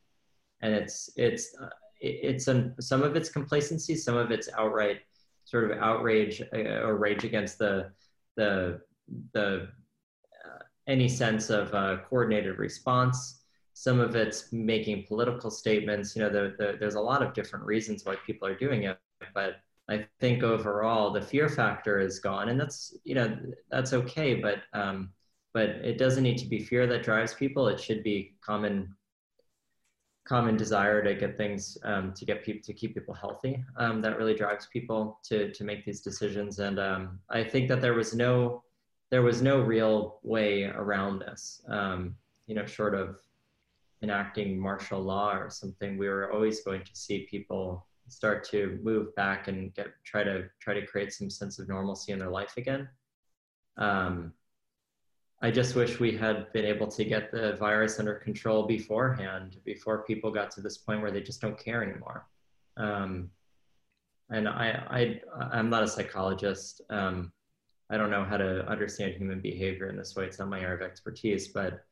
and 0.60 0.72
it's 0.72 1.10
it's 1.16 1.56
uh, 1.60 1.70
it's 2.00 2.46
an, 2.46 2.80
some 2.80 3.02
of 3.02 3.16
it's 3.16 3.30
complacency, 3.30 3.96
some 3.96 4.16
of 4.16 4.30
it's 4.30 4.48
outright 4.56 5.00
sort 5.44 5.68
of 5.68 5.78
outrage 5.78 6.40
uh, 6.52 6.86
or 6.86 6.98
rage 6.98 7.24
against 7.24 7.58
the 7.58 7.90
the 8.36 8.80
the 9.32 9.68
uh, 10.44 10.62
any 10.86 11.08
sense 11.08 11.50
of 11.50 11.72
uh, 11.74 11.98
coordinated 12.08 12.58
response. 12.58 13.40
Some 13.74 14.00
of 14.00 14.14
it's 14.16 14.52
making 14.52 15.06
political 15.06 15.50
statements. 15.50 16.14
You 16.14 16.22
know, 16.22 16.30
the, 16.30 16.54
the, 16.58 16.76
there's 16.78 16.94
a 16.94 17.00
lot 17.00 17.22
of 17.22 17.32
different 17.32 17.64
reasons 17.64 18.04
why 18.04 18.16
people 18.26 18.46
are 18.46 18.54
doing 18.54 18.84
it, 18.84 18.98
but 19.34 19.56
I 19.88 20.06
think 20.20 20.42
overall 20.42 21.12
the 21.12 21.22
fear 21.22 21.48
factor 21.48 21.98
is 21.98 22.18
gone, 22.18 22.48
and 22.48 22.60
that's 22.60 22.96
you 23.04 23.14
know 23.14 23.36
that's 23.70 23.92
okay, 23.92 24.34
but 24.34 24.58
um, 24.72 25.10
but 25.52 25.68
it 25.68 25.98
doesn't 25.98 26.22
need 26.22 26.38
to 26.38 26.46
be 26.46 26.60
fear 26.60 26.86
that 26.86 27.02
drives 27.02 27.34
people. 27.34 27.68
It 27.68 27.80
should 27.80 28.02
be 28.02 28.34
common 28.40 28.94
common 30.24 30.56
desire 30.56 31.02
to 31.02 31.14
get 31.14 31.36
things 31.36 31.76
um, 31.84 32.12
to 32.14 32.24
get 32.24 32.44
people 32.44 32.62
to 32.64 32.72
keep 32.72 32.94
people 32.94 33.12
healthy 33.12 33.64
um, 33.76 34.00
that 34.00 34.16
really 34.16 34.34
drives 34.34 34.66
people 34.72 35.18
to 35.24 35.52
to 35.52 35.64
make 35.64 35.84
these 35.84 36.00
decisions. 36.00 36.58
And 36.58 36.78
um, 36.78 37.18
I 37.30 37.42
think 37.42 37.68
that 37.68 37.80
there 37.80 37.94
was 37.94 38.14
no 38.14 38.62
there 39.12 39.22
was 39.22 39.42
no 39.42 39.60
real 39.60 40.18
way 40.22 40.64
around 40.64 41.18
this. 41.18 41.60
Um, 41.68 42.16
you 42.46 42.54
know, 42.54 42.64
short 42.64 42.94
of 42.94 43.20
enacting 44.02 44.58
martial 44.58 45.00
law 45.00 45.36
or 45.36 45.50
something, 45.50 45.98
we 45.98 46.08
were 46.08 46.32
always 46.32 46.64
going 46.64 46.82
to 46.82 46.96
see 46.96 47.28
people 47.30 47.86
start 48.08 48.42
to 48.42 48.80
move 48.82 49.14
back 49.14 49.48
and 49.48 49.72
get 49.74 49.88
try 50.02 50.24
to 50.24 50.48
try 50.60 50.72
to 50.72 50.86
create 50.86 51.12
some 51.12 51.28
sense 51.28 51.58
of 51.58 51.68
normalcy 51.68 52.12
in 52.12 52.18
their 52.18 52.30
life 52.30 52.54
again. 52.56 52.88
Um, 53.76 54.32
I 55.42 55.50
just 55.50 55.74
wish 55.74 56.00
we 56.00 56.16
had 56.16 56.50
been 56.54 56.64
able 56.64 56.86
to 56.86 57.04
get 57.04 57.30
the 57.30 57.56
virus 57.56 57.98
under 57.98 58.14
control 58.14 58.62
beforehand, 58.62 59.58
before 59.66 60.04
people 60.04 60.30
got 60.30 60.50
to 60.52 60.62
this 60.62 60.78
point 60.78 61.02
where 61.02 61.10
they 61.10 61.20
just 61.20 61.42
don't 61.42 61.62
care 61.62 61.82
anymore. 61.82 62.26
Um, 62.78 63.30
and 64.30 64.48
I, 64.48 64.82
I, 64.88 65.20
I'm 65.52 65.68
not 65.68 65.82
a 65.82 65.88
psychologist. 65.88 66.80
Um, 66.88 67.32
I 67.92 67.98
don't 67.98 68.10
know 68.10 68.24
how 68.24 68.38
to 68.38 68.66
understand 68.66 69.12
human 69.14 69.40
behavior 69.40 69.90
in 69.90 69.96
this 69.96 70.16
way. 70.16 70.24
It's 70.24 70.38
not 70.38 70.48
my 70.48 70.60
area 70.60 70.76
of 70.76 70.80
expertise, 70.80 71.48
but 71.48 71.84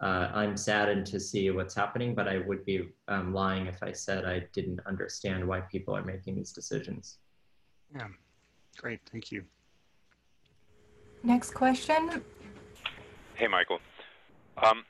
uh, 0.00 0.30
I'm 0.32 0.56
saddened 0.56 1.06
to 1.06 1.18
see 1.18 1.50
what's 1.50 1.74
happening, 1.74 2.14
but 2.14 2.28
I 2.28 2.38
would 2.38 2.64
be 2.64 2.90
um, 3.08 3.34
lying 3.34 3.66
if 3.66 3.82
I 3.82 3.90
said 3.90 4.24
I 4.26 4.44
didn't 4.52 4.80
understand 4.86 5.46
why 5.46 5.60
people 5.62 5.96
are 5.96 6.04
making 6.04 6.36
these 6.36 6.52
decisions. 6.52 7.18
Yeah, 7.92 8.06
great, 8.76 9.00
thank 9.10 9.32
you. 9.32 9.42
Next 11.24 11.52
question. 11.52 12.22
Hey, 13.34 13.48
Michael. 13.48 13.80
Um, 14.62 14.84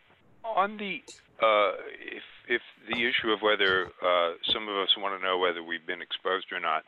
on 0.45 0.77
the 0.77 1.01
uh, 1.43 1.73
if 2.01 2.23
if 2.49 2.63
the 2.91 2.99
issue 2.99 3.31
of 3.31 3.41
whether 3.41 3.87
uh, 3.87 4.33
some 4.53 4.69
of 4.69 4.77
us 4.77 4.91
want 4.99 5.19
to 5.19 5.27
know 5.27 5.39
whether 5.39 5.63
we've 5.63 5.87
been 5.87 6.03
exposed 6.03 6.53
or 6.53 6.61
not, 6.61 6.85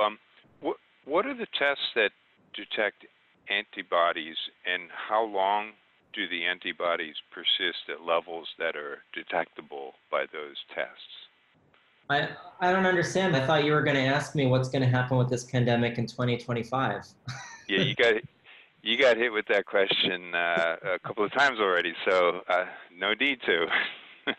um, 0.00 0.16
what 0.60 0.76
what 1.06 1.26
are 1.26 1.34
the 1.34 1.46
tests 1.58 1.82
that 1.96 2.10
detect 2.54 3.06
antibodies, 3.48 4.36
and 4.66 4.90
how 4.90 5.24
long 5.24 5.72
do 6.14 6.28
the 6.28 6.44
antibodies 6.44 7.16
persist 7.30 7.88
at 7.88 8.02
levels 8.02 8.48
that 8.58 8.76
are 8.76 8.98
detectable 9.12 9.94
by 10.10 10.24
those 10.32 10.56
tests? 10.74 11.28
I, 12.10 12.28
I 12.60 12.72
don't 12.72 12.86
understand. 12.86 13.36
I 13.36 13.46
thought 13.46 13.64
you 13.64 13.72
were 13.72 13.82
going 13.82 13.96
to 13.96 14.02
ask 14.02 14.34
me 14.34 14.46
what's 14.46 14.68
going 14.68 14.82
to 14.82 14.88
happen 14.88 15.18
with 15.18 15.28
this 15.28 15.44
pandemic 15.44 15.98
in 15.98 16.06
2025. 16.06 17.04
yeah, 17.68 17.80
you 17.80 17.94
got 17.94 18.14
you 18.82 18.96
got 18.96 19.16
hit 19.16 19.32
with 19.32 19.46
that 19.48 19.66
question 19.66 20.34
uh, 20.34 20.76
a 20.94 20.98
couple 21.00 21.24
of 21.24 21.32
times 21.32 21.58
already, 21.58 21.92
so 22.08 22.40
uh, 22.48 22.64
no 22.96 23.12
need 23.14 23.38
to. 23.42 23.66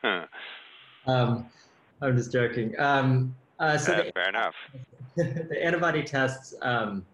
um, 1.07 1.45
I'm 2.01 2.17
just 2.17 2.31
joking. 2.31 2.73
Um, 2.79 3.35
uh, 3.59 3.77
so 3.77 3.93
the, 3.93 4.11
fair 4.13 4.29
enough. 4.29 4.55
the 5.15 5.63
antibody 5.63 6.03
tests. 6.03 6.55
Um, 6.61 7.05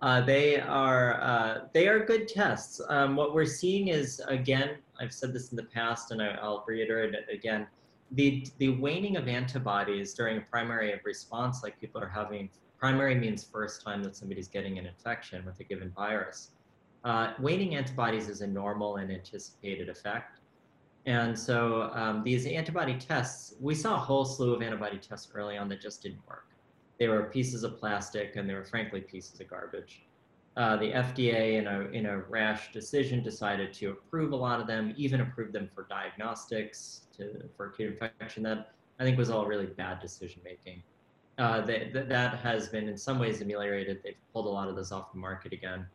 uh, 0.00 0.20
they 0.20 0.60
are 0.60 1.20
uh, 1.20 1.58
they 1.72 1.88
are 1.88 2.04
good 2.04 2.28
tests. 2.28 2.80
Um, 2.88 3.16
what 3.16 3.34
we're 3.34 3.44
seeing 3.44 3.88
is 3.88 4.20
again, 4.28 4.76
I've 5.00 5.12
said 5.12 5.32
this 5.32 5.50
in 5.50 5.56
the 5.56 5.64
past, 5.64 6.12
and 6.12 6.22
I, 6.22 6.40
will 6.42 6.64
reiterate 6.66 7.14
it 7.14 7.26
again. 7.32 7.66
The 8.12 8.46
the 8.58 8.70
waning 8.70 9.16
of 9.16 9.26
antibodies 9.26 10.14
during 10.14 10.38
a 10.38 10.40
primary 10.42 10.98
response, 11.04 11.62
like 11.62 11.80
people 11.80 12.00
are 12.00 12.08
having. 12.08 12.48
Primary 12.78 13.16
means 13.16 13.42
first 13.42 13.82
time 13.82 14.04
that 14.04 14.14
somebody's 14.14 14.46
getting 14.46 14.78
an 14.78 14.86
infection 14.86 15.44
with 15.44 15.58
a 15.58 15.64
given 15.64 15.90
virus. 15.96 16.52
Uh, 17.02 17.32
waning 17.40 17.74
antibodies 17.74 18.28
is 18.28 18.40
a 18.40 18.46
normal 18.46 18.96
and 18.96 19.10
anticipated 19.10 19.88
effect. 19.88 20.38
And 21.06 21.36
so 21.36 21.90
um, 21.94 22.22
these 22.22 22.46
antibody 22.46 22.94
tests, 22.94 23.54
we 23.60 23.74
saw 23.74 23.94
a 23.94 23.98
whole 23.98 24.24
slew 24.24 24.54
of 24.54 24.62
antibody 24.62 24.98
tests 24.98 25.32
early 25.34 25.56
on 25.56 25.68
that 25.70 25.80
just 25.80 26.02
didn't 26.02 26.20
work. 26.28 26.44
They 26.98 27.08
were 27.08 27.24
pieces 27.24 27.64
of 27.64 27.78
plastic 27.78 28.36
and 28.36 28.48
they 28.48 28.54
were 28.54 28.64
frankly 28.64 29.00
pieces 29.00 29.40
of 29.40 29.48
garbage. 29.48 30.02
Uh, 30.56 30.76
the 30.76 30.90
FDA, 30.90 31.54
in 31.54 31.68
a, 31.68 31.80
in 31.96 32.06
a 32.06 32.18
rash 32.22 32.72
decision, 32.72 33.22
decided 33.22 33.72
to 33.74 33.90
approve 33.90 34.32
a 34.32 34.36
lot 34.36 34.60
of 34.60 34.66
them, 34.66 34.92
even 34.96 35.20
approved 35.20 35.52
them 35.52 35.70
for 35.72 35.86
diagnostics 35.88 37.02
to, 37.16 37.44
for 37.56 37.66
acute 37.66 37.92
infection. 37.92 38.42
That 38.42 38.72
I 38.98 39.04
think 39.04 39.16
was 39.16 39.30
all 39.30 39.46
really 39.46 39.66
bad 39.66 40.00
decision 40.00 40.40
making. 40.44 40.82
Uh, 41.38 41.60
they, 41.60 41.90
th- 41.92 42.08
that 42.08 42.40
has 42.40 42.68
been 42.68 42.88
in 42.88 42.98
some 42.98 43.20
ways 43.20 43.40
ameliorated. 43.40 44.00
They've 44.02 44.16
pulled 44.32 44.46
a 44.46 44.50
lot 44.50 44.68
of 44.68 44.74
those 44.74 44.90
off 44.90 45.12
the 45.12 45.20
market 45.20 45.52
again. 45.52 45.86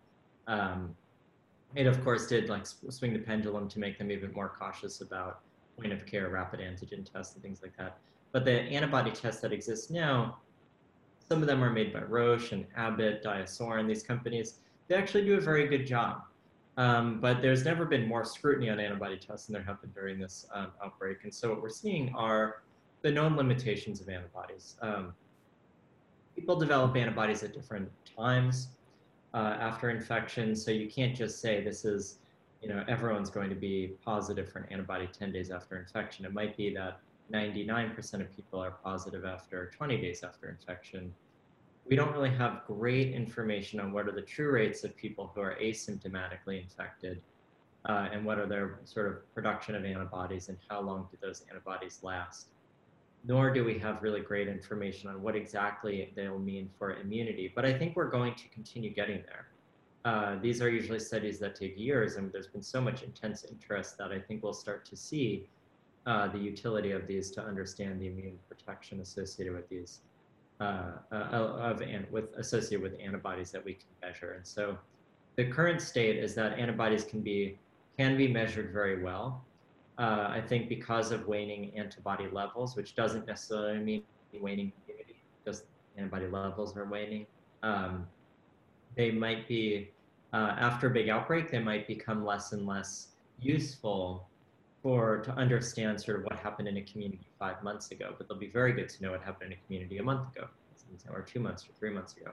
Um, 0.48 0.96
it 1.76 1.88
of 1.88 2.04
course 2.04 2.28
did 2.28 2.50
like 2.50 2.66
swing 2.66 3.14
the 3.14 3.20
pendulum 3.20 3.68
to 3.70 3.80
make 3.80 3.98
them 3.98 4.12
even 4.12 4.32
more 4.32 4.48
cautious 4.48 5.02
about 5.02 5.42
point 5.78 5.92
of 5.92 6.06
care 6.06 6.30
rapid 6.30 6.60
antigen 6.60 7.10
tests 7.12 7.34
and 7.34 7.44
things 7.44 7.62
like 7.62 7.76
that. 7.78 7.98
But 8.32 8.46
the 8.46 8.54
antibody 8.54 9.12
tests 9.12 9.42
that 9.42 9.52
exist 9.52 9.92
now 9.92 10.38
some 11.30 11.42
of 11.42 11.48
them 11.48 11.64
are 11.64 11.72
made 11.72 11.94
by 11.94 12.02
Roche 12.02 12.52
and 12.52 12.66
Abbott, 12.76 13.24
DiaSorin, 13.24 13.88
these 13.88 14.04
companies. 14.04 14.60
They 14.88 14.96
actually 14.96 15.26
do 15.26 15.36
a 15.36 15.42
very 15.42 15.68
good 15.68 15.86
job. 15.86 16.24
Um, 16.78 17.20
but 17.20 17.42
there's 17.42 17.64
never 17.64 17.86
been 17.86 18.08
more 18.08 18.26
scrutiny 18.26 18.70
on 18.70 18.80
antibody 18.80 19.18
tests 19.18 19.48
than 19.48 19.54
there 19.54 19.64
have 19.64 19.80
been 19.82 19.92
during 19.92 20.20
this 20.20 20.48
um, 20.54 20.72
outbreak. 20.84 21.20
And 21.24 21.34
so 21.34 21.50
what 21.50 21.62
we're 21.62 21.70
seeing 21.70 22.14
are 22.16 22.64
the 23.04 23.12
known 23.12 23.36
limitations 23.36 24.02
of 24.02 24.10
antibodies. 24.10 24.76
Um, 24.82 25.14
people 26.36 26.56
develop 26.56 26.96
antibodies 26.96 27.44
at 27.44 27.54
different 27.54 27.90
times 28.18 28.70
uh, 29.34 29.58
after 29.60 29.92
infection. 29.92 30.56
So 30.56 30.72
you 30.72 30.90
can't 30.90 31.16
just 31.16 31.42
say 31.42 31.64
this 31.64 31.86
is, 31.86 32.18
you 32.62 32.70
know, 32.70 32.84
everyone's 32.88 33.30
going 33.30 33.50
to 33.50 33.56
be 33.56 33.94
positive 34.04 34.52
for 34.52 34.60
an 34.60 34.66
antibody 34.72 35.08
10 35.08 35.32
days 35.32 35.52
after 35.52 35.78
infection. 35.78 36.26
It 36.26 36.34
might 36.34 36.58
be 36.58 36.74
that 36.74 37.00
99% 37.32 38.22
of 38.22 38.36
people 38.36 38.60
are 38.60 38.72
positive 38.72 39.26
after 39.26 39.72
20 39.76 39.98
days 39.98 40.24
after 40.24 40.50
infection. 40.50 41.14
We 41.86 41.96
don't 41.96 42.14
really 42.14 42.32
have 42.32 42.64
great 42.66 43.14
information 43.14 43.80
on 43.80 43.92
what 43.92 44.08
are 44.08 44.12
the 44.12 44.22
true 44.22 44.52
rates 44.52 44.84
of 44.84 44.96
people 44.96 45.32
who 45.34 45.42
are 45.42 45.56
asymptomatically 45.62 46.62
infected 46.62 47.22
uh, 47.86 48.08
and 48.12 48.26
what 48.26 48.40
are 48.40 48.46
their 48.46 48.80
sort 48.86 49.08
of 49.08 49.34
production 49.34 49.76
of 49.76 49.84
antibodies 49.84 50.50
and 50.50 50.58
how 50.70 50.82
long 50.82 51.08
do 51.12 51.18
those 51.22 51.44
antibodies 51.50 52.00
last. 52.04 52.48
nor 53.26 53.54
do 53.54 53.64
we 53.64 53.80
have 53.80 54.04
really 54.04 54.20
great 54.20 54.48
information 54.50 55.10
on 55.10 55.22
what 55.22 55.36
exactly 55.36 56.12
they'll 56.16 56.40
mean 56.40 56.70
for 56.78 56.96
immunity. 57.00 57.52
But 57.56 57.66
I 57.66 57.78
think 57.78 57.96
we're 57.96 58.10
going 58.10 58.36
to 58.36 58.48
continue 58.50 58.94
getting 58.94 59.24
there. 59.26 59.48
Uh, 60.04 60.38
these 60.42 60.62
are 60.62 60.70
usually 60.70 61.00
studies 61.00 61.40
that 61.40 61.56
take 61.56 61.80
years, 61.80 62.18
and 62.18 62.32
there's 62.34 62.48
been 62.48 62.62
so 62.62 62.82
much 62.82 63.02
intense 63.04 63.46
interest 63.46 63.98
that 63.98 64.12
I 64.12 64.20
think 64.20 64.44
we'll 64.44 64.54
start 64.54 64.84
to 64.88 64.98
see 64.98 65.48
uh, 66.06 66.28
the 66.28 66.38
utility 66.38 66.92
of 66.92 67.08
these 67.08 67.32
to 67.32 67.42
understand 67.42 68.02
the 68.02 68.08
immune 68.08 68.38
protection 68.50 69.00
associated 69.02 69.54
with 69.54 69.68
these, 69.70 70.02
uh, 70.60 70.92
uh 71.12 71.16
of 71.16 71.82
with 72.12 72.36
associated 72.38 72.82
with 72.82 73.00
antibodies 73.00 73.52
that 73.52 73.64
we 73.64 73.74
can 73.74 73.88
measure. 74.02 74.34
And 74.34 74.46
so, 74.46 74.78
the 75.36 75.46
current 75.46 75.82
state 75.82 76.18
is 76.18 76.36
that 76.36 76.60
antibodies 76.60 77.04
can 77.04 77.22
be 77.22 77.58
can 77.98 78.18
be 78.18 78.28
measured 78.28 78.72
very 78.74 79.02
well. 79.02 79.44
Uh, 79.98 80.28
I 80.30 80.42
think 80.42 80.70
because 80.70 81.12
of 81.12 81.28
waning 81.28 81.72
antibody 81.78 82.28
levels, 82.32 82.76
which 82.76 82.96
doesn't 82.96 83.28
necessarily 83.28 83.80
mean 83.80 84.04
waning 84.42 84.74
immunity, 84.88 85.16
just 85.46 85.66
antibody 85.98 86.28
levels 86.28 86.76
are 86.76 86.86
waning. 86.86 87.28
Um, 87.62 88.08
they 88.96 89.12
might 89.12 89.48
be, 89.48 89.92
uh, 90.34 90.56
after 90.58 90.88
a 90.88 90.90
big 90.90 91.10
outbreak, 91.10 91.52
they 91.52 91.60
might 91.60 91.88
become 91.88 92.26
less 92.26 92.52
and 92.52 92.66
less 92.66 93.10
useful 93.40 94.28
for 94.84 95.20
to 95.20 95.32
understand 95.32 96.00
sort 96.00 96.20
of 96.20 96.26
what 96.26 96.38
happened 96.38 96.68
in 96.68 96.76
a 96.76 96.82
community 96.82 97.26
five 97.40 97.64
months 97.64 97.92
ago, 97.92 98.14
but 98.18 98.28
they'll 98.28 98.38
be 98.38 98.50
very 98.50 98.74
good 98.74 98.90
to 98.90 99.02
know 99.02 99.12
what 99.12 99.24
happened 99.24 99.54
in 99.54 99.58
a 99.58 99.62
community 99.66 99.98
a 99.98 100.04
month 100.04 100.36
ago, 100.36 100.48
or 101.10 101.22
two 101.22 101.40
months 101.40 101.64
or 101.64 101.72
three 101.80 101.90
months 101.90 102.18
ago. 102.18 102.32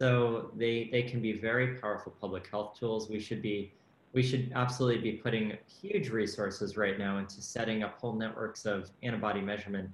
So 0.00 0.50
they, 0.56 0.88
they 0.90 1.02
can 1.02 1.22
be 1.22 1.38
very 1.38 1.78
powerful 1.78 2.12
public 2.20 2.48
health 2.50 2.76
tools. 2.78 3.08
We 3.08 3.20
should 3.20 3.40
be 3.40 3.72
we 4.12 4.24
should 4.24 4.50
absolutely 4.56 5.00
be 5.00 5.18
putting 5.18 5.56
huge 5.80 6.08
resources 6.08 6.76
right 6.76 6.98
now 6.98 7.18
into 7.18 7.40
setting 7.40 7.84
up 7.84 8.00
whole 8.00 8.12
networks 8.12 8.66
of 8.66 8.90
antibody 9.04 9.40
measurement 9.40 9.88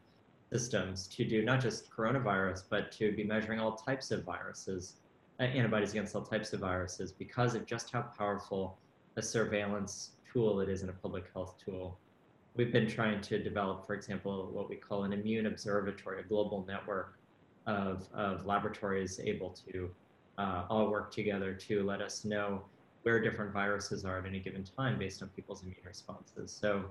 systems 0.51 1.07
to 1.09 1.24
do 1.24 1.45
not 1.45 1.61
just 1.61 1.91
coronavirus, 1.91 2.62
but 2.70 2.91
to 2.93 3.12
be 3.12 3.24
measuring 3.24 3.61
all 3.61 3.77
types 3.77 4.11
of 4.11 4.24
viruses 4.24 4.95
uh, 5.39 5.43
antibodies 5.43 5.91
against 5.91 6.16
all 6.16 6.22
types 6.22 6.55
of 6.55 6.61
viruses 6.61 7.12
because 7.12 7.55
of 7.55 7.66
just 7.66 7.91
how 7.91 8.01
powerful 8.01 8.79
a 9.16 9.22
surveillance 9.22 10.12
tool 10.37 10.61
it 10.61 10.68
is 10.68 10.82
in 10.82 10.91
a 10.91 10.93
public 10.93 11.24
health 11.32 11.55
tool. 11.64 11.99
We've 12.57 12.72
been 12.72 12.87
trying 12.87 13.22
to 13.22 13.43
develop, 13.43 13.87
for 13.87 13.95
example, 13.95 14.51
what 14.53 14.68
we 14.68 14.76
call 14.76 15.05
an 15.05 15.14
immune 15.14 15.47
observatory, 15.47 16.20
a 16.20 16.24
global 16.24 16.62
network 16.68 17.18
of, 17.66 18.07
of 18.12 18.45
laboratories 18.45 19.18
able 19.18 19.57
to 19.72 19.91
uh, 20.37 20.64
all 20.68 20.91
work 20.91 21.11
together 21.11 21.55
to 21.55 21.82
let 21.84 22.03
us 22.03 22.26
know 22.26 22.62
where 23.05 23.18
different 23.18 23.51
viruses 23.53 24.05
are 24.05 24.18
at 24.18 24.26
any 24.26 24.39
given 24.39 24.62
time 24.62 24.99
based 24.99 25.22
on 25.22 25.28
people's 25.30 25.62
immune 25.62 25.76
responses. 25.87 26.51
So 26.53 26.84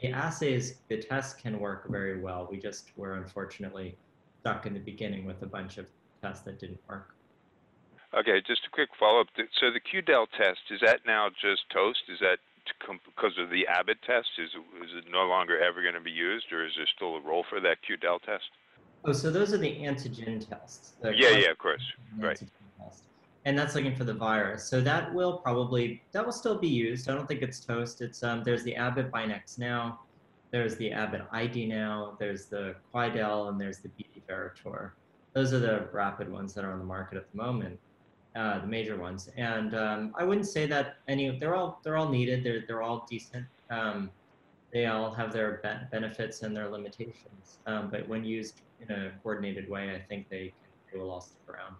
the 0.00 0.08
assays, 0.08 0.76
the 0.88 1.02
tests 1.02 1.34
can 1.34 1.58
work 1.58 1.90
very 1.90 2.18
well. 2.18 2.48
We 2.50 2.56
just 2.58 2.96
were 2.96 3.16
unfortunately 3.16 3.98
stuck 4.40 4.64
in 4.64 4.72
the 4.72 4.80
beginning 4.80 5.26
with 5.26 5.42
a 5.42 5.46
bunch 5.46 5.76
of 5.76 5.86
tests 6.22 6.44
that 6.44 6.58
didn't 6.58 6.80
work. 6.88 7.14
Okay, 8.14 8.40
just 8.46 8.62
a 8.66 8.70
quick 8.70 8.88
follow-up. 8.98 9.26
So 9.60 9.70
the 9.70 9.80
Quidel 9.80 10.26
test, 10.36 10.60
is 10.70 10.80
that 10.80 11.00
now 11.06 11.28
just 11.28 11.68
toast? 11.70 12.00
Is 12.08 12.18
that 12.20 12.38
because 13.06 13.32
of 13.38 13.50
the 13.50 13.66
Abbott 13.66 13.98
test? 14.06 14.28
Is, 14.38 14.50
is 14.84 14.90
it 14.96 15.04
no 15.10 15.26
longer 15.26 15.58
ever 15.60 15.82
going 15.82 15.94
to 15.94 16.00
be 16.00 16.10
used, 16.10 16.52
or 16.52 16.64
is 16.64 16.72
there 16.76 16.86
still 16.94 17.16
a 17.16 17.20
role 17.20 17.44
for 17.48 17.60
that 17.60 17.78
Quidel 17.88 18.20
test? 18.22 18.50
Oh, 19.04 19.12
so 19.12 19.30
those 19.30 19.52
are 19.54 19.58
the 19.58 19.76
antigen 19.76 20.46
tests. 20.46 20.92
The 21.00 21.14
yeah, 21.16 21.30
yeah, 21.30 21.50
of 21.50 21.58
course. 21.58 21.82
Right. 22.18 22.36
Test. 22.36 23.04
And 23.46 23.58
that's 23.58 23.74
looking 23.74 23.94
for 23.94 24.04
the 24.04 24.14
virus. 24.14 24.64
So 24.64 24.82
that 24.82 25.12
will 25.14 25.38
probably, 25.38 26.02
that 26.12 26.24
will 26.24 26.32
still 26.32 26.58
be 26.58 26.68
used. 26.68 27.08
I 27.08 27.14
don't 27.14 27.26
think 27.26 27.40
it's 27.40 27.60
toast. 27.60 28.02
It's, 28.02 28.22
um, 28.22 28.42
there's 28.44 28.62
the 28.64 28.76
Abbott 28.76 29.10
Binax 29.10 29.58
now. 29.58 30.00
There's 30.50 30.76
the 30.76 30.92
Abbott 30.92 31.22
ID 31.32 31.66
now. 31.66 32.16
There's 32.18 32.46
the 32.46 32.74
Quidel, 32.92 33.48
and 33.48 33.58
there's 33.58 33.78
the 33.78 33.88
BD 33.88 34.22
Veritor. 34.26 34.94
Those 35.32 35.54
are 35.54 35.60
the 35.60 35.88
rapid 35.92 36.30
ones 36.30 36.52
that 36.54 36.64
are 36.64 36.72
on 36.72 36.78
the 36.78 36.84
market 36.84 37.16
at 37.16 37.30
the 37.30 37.38
moment 37.38 37.78
uh, 38.36 38.60
the 38.60 38.66
major 38.66 38.96
ones. 38.96 39.28
And 39.36 39.74
um, 39.74 40.14
I 40.16 40.24
wouldn't 40.24 40.46
say 40.46 40.66
that 40.66 40.98
any 41.08 41.38
they're 41.38 41.54
all 41.54 41.80
they're 41.82 41.96
all 41.96 42.08
needed. 42.08 42.44
They're 42.44 42.64
they're 42.66 42.82
all 42.82 43.06
decent. 43.08 43.46
Um, 43.70 44.10
they 44.72 44.86
all 44.86 45.12
have 45.12 45.32
their 45.32 45.60
be- 45.62 45.86
benefits 45.90 46.42
and 46.42 46.56
their 46.56 46.68
limitations. 46.68 47.58
Um, 47.66 47.90
but 47.90 48.06
when 48.08 48.24
used 48.24 48.62
in 48.80 48.90
a 48.90 49.12
coordinated 49.22 49.68
way, 49.68 49.94
I 49.94 50.00
think 50.08 50.28
they 50.28 50.52
they 50.92 50.98
will 50.98 51.10
all 51.10 51.20
stick 51.20 51.40
around. 51.48 51.74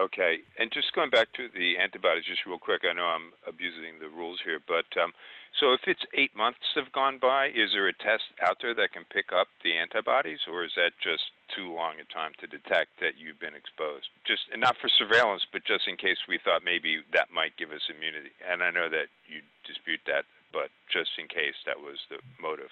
Okay, 0.00 0.38
and 0.58 0.72
just 0.72 0.92
going 0.92 1.10
back 1.10 1.32
to 1.34 1.48
the 1.54 1.78
antibodies, 1.78 2.24
just 2.24 2.46
real 2.46 2.58
quick. 2.58 2.82
I 2.88 2.92
know 2.94 3.04
I'm 3.04 3.32
abusing 3.46 4.00
the 4.00 4.08
rules 4.08 4.40
here, 4.44 4.58
but 4.66 4.86
um, 5.00 5.12
so 5.60 5.72
if 5.72 5.86
it's 5.86 6.02
eight 6.14 6.34
months 6.34 6.66
have 6.74 6.90
gone 6.90 7.18
by, 7.22 7.46
is 7.46 7.70
there 7.72 7.86
a 7.86 7.92
test 7.92 8.24
out 8.42 8.58
there 8.60 8.74
that 8.74 8.92
can 8.92 9.04
pick 9.12 9.30
up 9.32 9.46
the 9.62 9.72
antibodies, 9.72 10.40
or 10.50 10.64
is 10.64 10.72
that 10.74 10.92
just 11.02 11.30
too 11.54 11.72
long 11.72 11.94
a 12.02 12.12
time 12.12 12.32
to 12.40 12.46
detect 12.46 12.98
that 13.00 13.14
you've 13.16 13.38
been 13.38 13.54
exposed? 13.54 14.10
Just 14.26 14.42
and 14.50 14.60
not 14.60 14.76
for 14.80 14.88
surveillance, 14.88 15.46
but 15.52 15.64
just 15.64 15.86
in 15.86 15.96
case 15.96 16.18
we 16.28 16.38
thought 16.42 16.62
maybe 16.64 17.02
that 17.12 17.30
might 17.32 17.56
give 17.56 17.70
us 17.70 17.86
immunity. 17.86 18.34
And 18.42 18.62
I 18.62 18.70
know 18.70 18.90
that 18.90 19.06
you 19.30 19.46
dispute 19.66 20.00
that, 20.06 20.26
but 20.52 20.74
just 20.90 21.10
in 21.18 21.28
case 21.28 21.54
that 21.66 21.78
was 21.78 21.98
the 22.10 22.18
motive. 22.42 22.70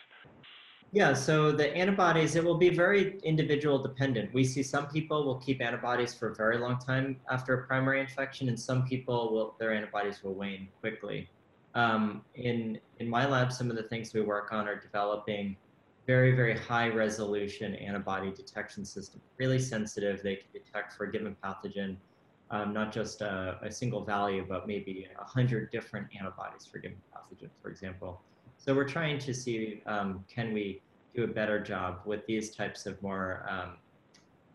Yeah, 0.91 1.15
so 1.15 1.53
the 1.53 1.75
antibodies, 1.75 2.37
it 2.37 2.45
will 2.45 2.59
be 2.59 2.69
very 2.69 3.19
individual 3.21 3.79
dependent. 3.79 4.35
We 4.35 4.45
see 4.45 4.63
some 4.63 4.89
people 4.89 5.25
will 5.25 5.39
keep 5.39 5.63
antibodies 5.63 6.13
for 6.13 6.29
a 6.29 6.35
very 6.35 6.59
long 6.59 6.79
time 6.79 7.17
after 7.31 7.55
a 7.55 7.67
primary 7.67 8.01
infection, 8.01 8.49
and 8.49 8.59
some 8.59 8.85
people 8.87 9.33
will 9.33 9.55
their 9.59 9.73
antibodies 9.73 10.23
will 10.23 10.35
wane 10.35 10.69
quickly. 10.81 11.31
Um, 11.75 12.23
in 12.35 12.79
in 12.99 13.09
my 13.09 13.27
lab, 13.27 13.53
some 13.53 13.71
of 13.71 13.77
the 13.77 13.83
things 13.85 14.13
we 14.13 14.21
work 14.21 14.53
on 14.53 14.69
are 14.69 14.79
developing 14.79 15.57
very 16.07 16.33
very 16.35 16.57
high 16.57 16.89
resolution 16.89 17.75
antibody 17.77 18.31
detection 18.31 18.85
system, 18.85 19.21
really 19.39 19.59
sensitive. 19.59 20.23
They 20.23 20.37
can 20.37 20.49
detect 20.53 20.93
for 20.95 21.05
a 21.05 21.13
given 21.13 21.37
pathogen, 21.43 21.97
um, 22.51 22.73
not 22.73 22.93
just 22.93 23.21
a, 23.23 23.59
a, 23.63 23.71
single 23.71 24.05
value, 24.05 24.45
but 24.47 24.67
maybe 24.67 25.07
a 25.19 25.25
hundred 25.25 25.71
different 25.71 26.09
antibodies 26.19 26.67
for 26.67 26.79
a 26.79 26.83
given 26.83 26.99
pathogen, 27.15 27.49
for 27.63 27.71
example. 27.71 28.21
So 28.59 28.75
we're 28.75 28.89
trying 28.89 29.19
to 29.21 29.33
see 29.33 29.83
um, 29.87 30.25
can 30.29 30.53
we 30.53 30.83
do 31.15 31.25
a 31.25 31.29
better 31.29 31.61
job 31.61 32.01
with 32.05 32.27
these 32.27 32.55
types 32.55 32.87
of 32.87 33.01
more 33.03 33.47
um, 33.49 33.77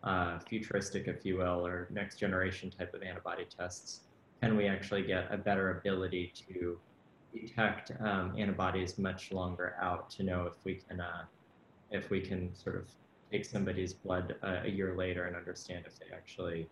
uh, 0.02 0.38
futuristic, 0.38 1.08
if 1.08 1.24
you 1.24 1.36
will, 1.38 1.66
or 1.66 1.88
next 1.90 2.16
generation 2.16 2.70
type 2.70 2.94
of 2.94 3.02
antibody 3.02 3.46
tests. 3.56 4.00
Can 4.40 4.56
we 4.56 4.66
actually 4.66 5.02
get 5.02 5.26
a 5.32 5.36
better 5.36 5.78
ability 5.78 6.32
to 6.48 6.78
detect 7.34 7.92
um, 8.00 8.34
antibodies 8.36 8.98
much 8.98 9.32
longer 9.32 9.76
out 9.80 10.10
to 10.10 10.22
know 10.22 10.46
if 10.46 10.54
we 10.64 10.74
can 10.74 11.00
uh, 11.00 11.24
if 11.90 12.10
we 12.10 12.20
can 12.20 12.54
sort 12.54 12.76
of 12.76 12.86
take 13.30 13.44
somebody's 13.44 13.92
blood 13.92 14.36
uh, 14.42 14.60
a 14.64 14.68
year 14.68 14.94
later 14.96 15.26
and 15.26 15.36
understand 15.36 15.84
if 15.86 15.98
they 15.98 16.14
actually 16.14 16.68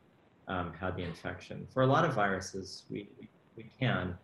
um, 0.48 0.72
had 0.78 0.96
the 0.96 1.02
infection. 1.02 1.66
For 1.72 1.82
a 1.82 1.86
lot 1.86 2.04
of 2.04 2.14
viruses, 2.14 2.84
we, 2.90 3.08
we, 3.56 3.66
can, 3.78 4.16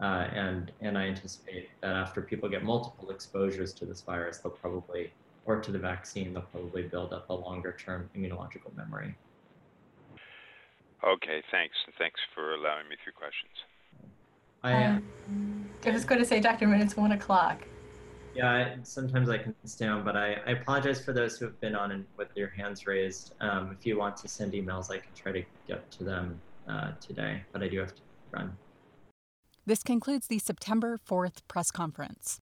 uh, 0.00 0.28
and, 0.32 0.72
and 0.80 0.96
I 0.96 1.06
anticipate 1.06 1.68
that 1.80 1.94
after 1.94 2.20
people 2.22 2.48
get 2.48 2.64
multiple 2.64 3.10
exposures 3.10 3.72
to 3.74 3.84
this 3.84 4.02
virus, 4.02 4.38
they'll 4.38 4.52
probably, 4.52 5.12
or 5.46 5.60
to 5.60 5.72
the 5.72 5.78
vaccine, 5.78 6.32
they'll 6.32 6.42
probably 6.42 6.82
build 6.82 7.12
up 7.12 7.28
a 7.30 7.34
longer 7.34 7.76
term 7.82 8.08
immunological 8.16 8.74
memory. 8.76 9.14
Okay, 11.02 11.42
thanks. 11.50 11.76
Thanks 11.98 12.20
for 12.34 12.54
allowing 12.54 12.88
me 12.88 12.96
three 13.02 13.14
questions. 13.14 13.52
I, 14.62 14.84
um, 14.84 15.70
I 15.84 15.90
was 15.90 16.04
going 16.04 16.20
to 16.20 16.26
say, 16.26 16.40
Dr. 16.40 16.66
Mina, 16.66 16.84
it's 16.84 16.96
one 16.96 17.12
o'clock. 17.12 17.62
Yeah, 18.34 18.50
I, 18.50 18.76
sometimes 18.82 19.28
I 19.28 19.38
can 19.38 19.54
stay 19.64 19.86
on, 19.86 20.04
but 20.04 20.16
I, 20.16 20.36
I 20.46 20.52
apologize 20.52 21.04
for 21.04 21.12
those 21.12 21.38
who 21.38 21.46
have 21.46 21.60
been 21.60 21.74
on 21.74 21.90
and 21.92 22.04
with 22.16 22.28
your 22.36 22.48
hands 22.48 22.86
raised. 22.86 23.34
Um, 23.40 23.76
if 23.78 23.84
you 23.86 23.98
want 23.98 24.16
to 24.18 24.28
send 24.28 24.52
emails, 24.52 24.90
I 24.90 24.98
can 24.98 25.12
try 25.14 25.32
to 25.32 25.42
get 25.66 25.90
to 25.92 26.04
them 26.04 26.40
uh, 26.68 26.92
today, 27.00 27.42
but 27.52 27.62
I 27.62 27.68
do 27.68 27.78
have 27.80 27.94
to 27.94 28.02
run. 28.32 28.56
This 29.66 29.82
concludes 29.82 30.28
the 30.28 30.38
September 30.38 30.98
4th 30.98 31.38
press 31.48 31.70
conference. 31.70 32.38